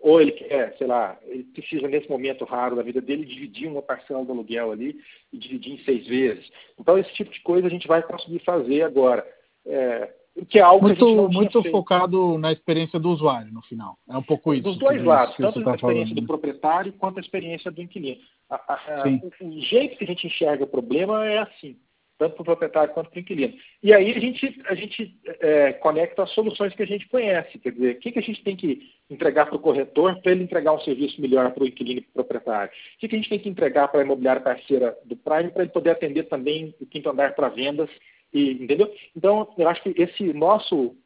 ou 0.00 0.20
ele 0.20 0.32
quer, 0.32 0.76
sei 0.76 0.88
lá, 0.88 1.16
ele 1.24 1.44
precisa 1.44 1.86
nesse 1.86 2.10
momento 2.10 2.44
raro 2.44 2.74
da 2.74 2.82
vida 2.82 3.00
dele 3.00 3.24
dividir 3.24 3.68
uma 3.68 3.80
parcela 3.80 4.24
do 4.24 4.32
aluguel 4.32 4.72
ali 4.72 4.98
e 5.32 5.38
dividir 5.38 5.72
em 5.72 5.84
seis 5.84 6.04
vezes. 6.06 6.50
Então, 6.78 6.98
esse 6.98 7.12
tipo 7.14 7.30
de 7.30 7.40
coisa 7.40 7.68
a 7.68 7.70
gente 7.70 7.86
vai 7.86 8.02
conseguir 8.02 8.40
fazer 8.40 8.82
agora. 8.82 9.24
É, 9.64 10.12
que 10.48 10.58
é 10.58 10.62
algo 10.62 10.86
muito, 10.86 10.98
que 10.98 11.04
a 11.04 11.08
gente 11.08 11.16
não 11.16 11.28
muito 11.28 11.70
focado 11.70 12.38
na 12.38 12.52
experiência 12.52 12.98
do 12.98 13.10
usuário 13.10 13.52
no 13.52 13.62
final. 13.62 13.96
É 14.08 14.16
um 14.16 14.22
pouco 14.22 14.52
isso. 14.52 14.64
Dos 14.64 14.78
dois 14.78 15.02
lados, 15.02 15.36
tanto 15.36 15.60
a 15.60 15.64
tá 15.64 15.74
experiência 15.74 16.08
falando. 16.08 16.20
do 16.20 16.26
proprietário 16.26 16.92
quanto 16.94 17.18
a 17.18 17.20
experiência 17.20 17.70
do 17.70 17.80
inquilino. 17.80 18.20
A, 18.50 18.56
a, 18.56 18.74
a, 18.74 19.08
o, 19.08 19.60
jeito 19.60 19.96
que 19.96 20.04
a 20.04 20.06
gente 20.06 20.26
enxerga 20.26 20.64
o 20.64 20.68
problema 20.68 21.24
é 21.24 21.38
assim, 21.38 21.76
tanto 22.18 22.34
para 22.34 22.42
o 22.42 22.44
proprietário 22.44 22.92
quanto 22.92 23.10
para 23.10 23.16
o 23.16 23.20
inquilino. 23.20 23.54
E 23.80 23.92
aí 23.92 24.10
a 24.10 24.18
gente, 24.18 24.60
a 24.66 24.74
gente 24.74 25.16
é, 25.40 25.72
conecta 25.74 26.24
as 26.24 26.30
soluções 26.30 26.74
que 26.74 26.82
a 26.82 26.86
gente 26.86 27.08
conhece. 27.08 27.56
Quer 27.60 27.70
dizer, 27.70 27.94
o 27.94 28.00
que, 28.00 28.10
que 28.10 28.18
a 28.18 28.22
gente 28.22 28.42
tem 28.42 28.56
que 28.56 28.90
entregar 29.08 29.46
para 29.46 29.56
o 29.56 29.60
corretor 29.60 30.20
para 30.20 30.32
ele 30.32 30.42
entregar 30.42 30.72
um 30.72 30.80
serviço 30.80 31.20
melhor 31.20 31.52
para 31.52 31.62
o 31.62 31.66
inquilino 31.66 32.00
e 32.00 32.02
para 32.02 32.10
o 32.10 32.24
proprietário? 32.24 32.72
O 32.72 32.98
que, 32.98 33.06
que 33.06 33.14
a 33.14 33.18
gente 33.18 33.30
tem 33.30 33.38
que 33.38 33.48
entregar 33.48 33.86
para 33.86 34.00
a 34.00 34.04
imobiliária 34.04 34.42
parceira 34.42 34.98
do 35.04 35.16
Prime 35.16 35.50
para 35.50 35.62
ele 35.62 35.72
poder 35.72 35.90
atender 35.90 36.24
também 36.24 36.74
o 36.80 36.86
quinto 36.86 37.08
andar 37.08 37.36
para 37.36 37.48
vendas 37.48 37.88
e, 38.34 38.50
entendeu? 38.50 38.92
Então, 39.16 39.54
eu 39.56 39.68
acho 39.68 39.82
que 39.82 39.94
esse 39.96 40.32
nosso 40.32 40.96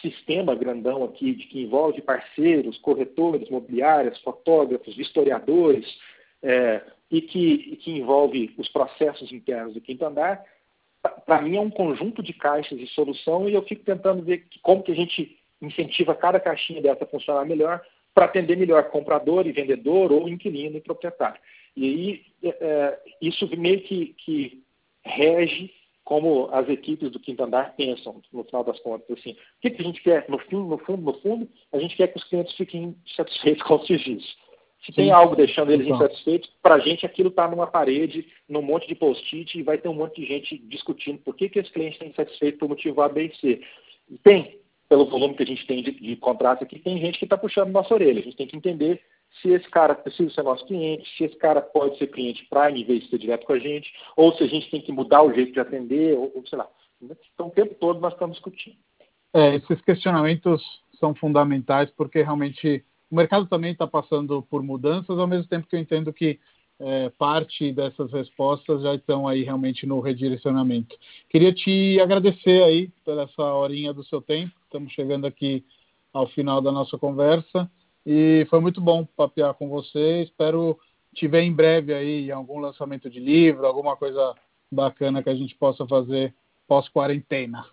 sistema 0.00 0.54
grandão 0.54 1.04
aqui, 1.04 1.34
de 1.34 1.44
que 1.46 1.60
envolve 1.60 2.00
parceiros, 2.00 2.78
corretores, 2.78 3.46
imobiliárias, 3.48 4.18
fotógrafos, 4.20 4.98
historiadores, 4.98 5.86
é, 6.42 6.80
e, 7.10 7.20
que, 7.20 7.68
e 7.72 7.76
que 7.76 7.90
envolve 7.90 8.54
os 8.56 8.68
processos 8.68 9.30
internos 9.32 9.74
do 9.74 9.80
quinto 9.80 10.04
andar, 10.04 10.42
para 11.26 11.42
mim 11.42 11.56
é 11.56 11.60
um 11.60 11.70
conjunto 11.70 12.22
de 12.22 12.32
caixas 12.32 12.78
de 12.78 12.86
solução 12.88 13.48
e 13.48 13.54
eu 13.54 13.62
fico 13.62 13.84
tentando 13.84 14.22
ver 14.22 14.46
como 14.62 14.82
que 14.82 14.92
a 14.92 14.94
gente 14.94 15.36
incentiva 15.60 16.14
cada 16.14 16.40
caixinha 16.40 16.80
dessa 16.80 17.04
a 17.04 17.06
funcionar 17.06 17.44
melhor 17.44 17.82
para 18.14 18.26
atender 18.26 18.56
melhor 18.56 18.84
comprador 18.90 19.46
e 19.46 19.52
vendedor 19.52 20.10
ou 20.10 20.28
inquilino 20.28 20.76
e 20.76 20.80
proprietário. 20.80 21.40
E 21.76 21.84
aí 21.84 22.22
é, 22.42 22.48
é 22.60 23.00
isso 23.20 23.48
meio 23.56 23.80
que, 23.82 24.14
que 24.18 24.62
rege 25.04 25.70
como 26.04 26.48
as 26.52 26.68
equipes 26.68 27.10
do 27.10 27.20
quinto 27.20 27.42
andar 27.42 27.74
pensam, 27.76 28.20
no 28.32 28.44
final 28.44 28.64
das 28.64 28.78
contas. 28.80 29.18
Assim, 29.18 29.32
o 29.32 29.36
que, 29.60 29.70
que 29.70 29.82
a 29.82 29.84
gente 29.84 30.02
quer? 30.02 30.28
No, 30.28 30.38
fim, 30.38 30.56
no 30.56 30.78
fundo, 30.78 31.02
no 31.02 31.14
fundo, 31.20 31.48
a 31.72 31.78
gente 31.78 31.96
quer 31.96 32.08
que 32.08 32.16
os 32.16 32.24
clientes 32.24 32.54
fiquem 32.56 32.96
satisfeitos 33.16 33.62
com 33.66 33.74
o 33.76 33.86
serviço. 33.86 34.36
Se 34.80 34.86
Sim. 34.86 34.92
tem 34.92 35.10
algo 35.12 35.36
deixando 35.36 35.70
eles 35.70 35.86
então. 35.86 35.96
insatisfeitos, 35.96 36.50
para 36.60 36.74
a 36.74 36.78
gente 36.80 37.06
aquilo 37.06 37.28
está 37.28 37.48
numa 37.48 37.68
parede, 37.68 38.26
num 38.48 38.62
monte 38.62 38.88
de 38.88 38.96
post-it, 38.96 39.56
e 39.56 39.62
vai 39.62 39.78
ter 39.78 39.88
um 39.88 39.94
monte 39.94 40.20
de 40.20 40.26
gente 40.26 40.58
discutindo 40.58 41.18
por 41.18 41.36
que, 41.36 41.48
que 41.48 41.60
esse 41.60 41.70
cliente 41.70 41.92
está 41.92 42.06
insatisfeito 42.06 42.58
por 42.58 42.68
motivo 42.68 43.00
A, 43.00 43.08
B 43.08 43.26
e 43.26 43.36
C. 43.36 43.60
Tem, 44.24 44.58
pelo 44.88 45.06
volume 45.06 45.34
que 45.34 45.44
a 45.44 45.46
gente 45.46 45.64
tem 45.66 45.84
de, 45.84 45.92
de 45.92 46.16
contratos 46.16 46.64
aqui, 46.64 46.80
tem 46.80 46.98
gente 46.98 47.16
que 47.16 47.24
está 47.24 47.38
puxando 47.38 47.70
nossa 47.70 47.94
orelha. 47.94 48.20
A 48.20 48.24
gente 48.24 48.36
tem 48.36 48.46
que 48.48 48.56
entender 48.56 49.00
se 49.40 49.48
esse 49.48 49.68
cara 49.68 49.94
precisa 49.94 50.30
ser 50.30 50.42
nosso 50.42 50.66
cliente, 50.66 51.08
se 51.16 51.24
esse 51.24 51.36
cara 51.36 51.60
pode 51.60 51.96
ser 51.98 52.08
cliente 52.08 52.46
Prime 52.50 52.82
em 52.82 52.84
vez 52.84 53.02
de 53.04 53.10
ser 53.10 53.18
direto 53.18 53.46
com 53.46 53.54
a 53.54 53.58
gente, 53.58 53.92
ou 54.16 54.32
se 54.34 54.42
a 54.42 54.46
gente 54.46 54.70
tem 54.70 54.80
que 54.80 54.92
mudar 54.92 55.22
o 55.22 55.32
jeito 55.32 55.52
de 55.52 55.60
atender, 55.60 56.16
ou, 56.16 56.32
ou 56.34 56.46
sei 56.46 56.58
lá. 56.58 56.68
Então, 57.00 57.48
o 57.48 57.50
tempo 57.50 57.74
todo 57.74 58.00
nós 58.00 58.12
estamos 58.12 58.36
discutindo. 58.36 58.76
É, 59.34 59.56
esses 59.56 59.80
questionamentos 59.82 60.62
são 61.00 61.14
fundamentais, 61.14 61.90
porque 61.96 62.22
realmente 62.22 62.84
o 63.10 63.16
mercado 63.16 63.46
também 63.46 63.72
está 63.72 63.86
passando 63.86 64.42
por 64.42 64.62
mudanças, 64.62 65.18
ao 65.18 65.26
mesmo 65.26 65.48
tempo 65.48 65.66
que 65.66 65.74
eu 65.74 65.80
entendo 65.80 66.12
que 66.12 66.38
é, 66.78 67.10
parte 67.10 67.72
dessas 67.72 68.12
respostas 68.12 68.82
já 68.82 68.94
estão 68.94 69.26
aí 69.26 69.42
realmente 69.42 69.86
no 69.86 70.00
redirecionamento. 70.00 70.96
Queria 71.28 71.52
te 71.52 71.98
agradecer 72.00 72.62
aí 72.62 72.88
pela 73.04 73.22
essa 73.22 73.42
horinha 73.42 73.92
do 73.92 74.04
seu 74.04 74.20
tempo. 74.20 74.52
Estamos 74.64 74.92
chegando 74.92 75.26
aqui 75.26 75.64
ao 76.12 76.26
final 76.28 76.60
da 76.60 76.72
nossa 76.72 76.98
conversa 76.98 77.70
e 78.04 78.46
foi 78.50 78.60
muito 78.60 78.80
bom 78.80 79.04
papear 79.04 79.54
com 79.54 79.68
você. 79.68 80.22
Espero 80.22 80.78
te 81.14 81.28
ver 81.28 81.42
em 81.42 81.52
breve 81.52 81.94
aí 81.94 82.28
em 82.28 82.32
algum 82.32 82.58
lançamento 82.58 83.08
de 83.08 83.20
livro, 83.20 83.66
alguma 83.66 83.96
coisa 83.96 84.34
bacana 84.70 85.22
que 85.22 85.28
a 85.28 85.34
gente 85.34 85.54
possa 85.54 85.86
fazer 85.86 86.34
pós-quarentena. 86.66 87.64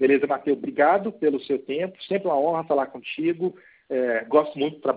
Beleza, 0.00 0.26
Matheus. 0.26 0.58
Obrigado 0.58 1.12
pelo 1.12 1.40
seu 1.42 1.58
tempo. 1.58 2.02
Sempre 2.04 2.28
uma 2.28 2.38
honra 2.38 2.64
falar 2.64 2.86
contigo. 2.86 3.54
É, 3.88 4.24
gosto 4.24 4.58
muito 4.58 4.76
do 4.76 4.82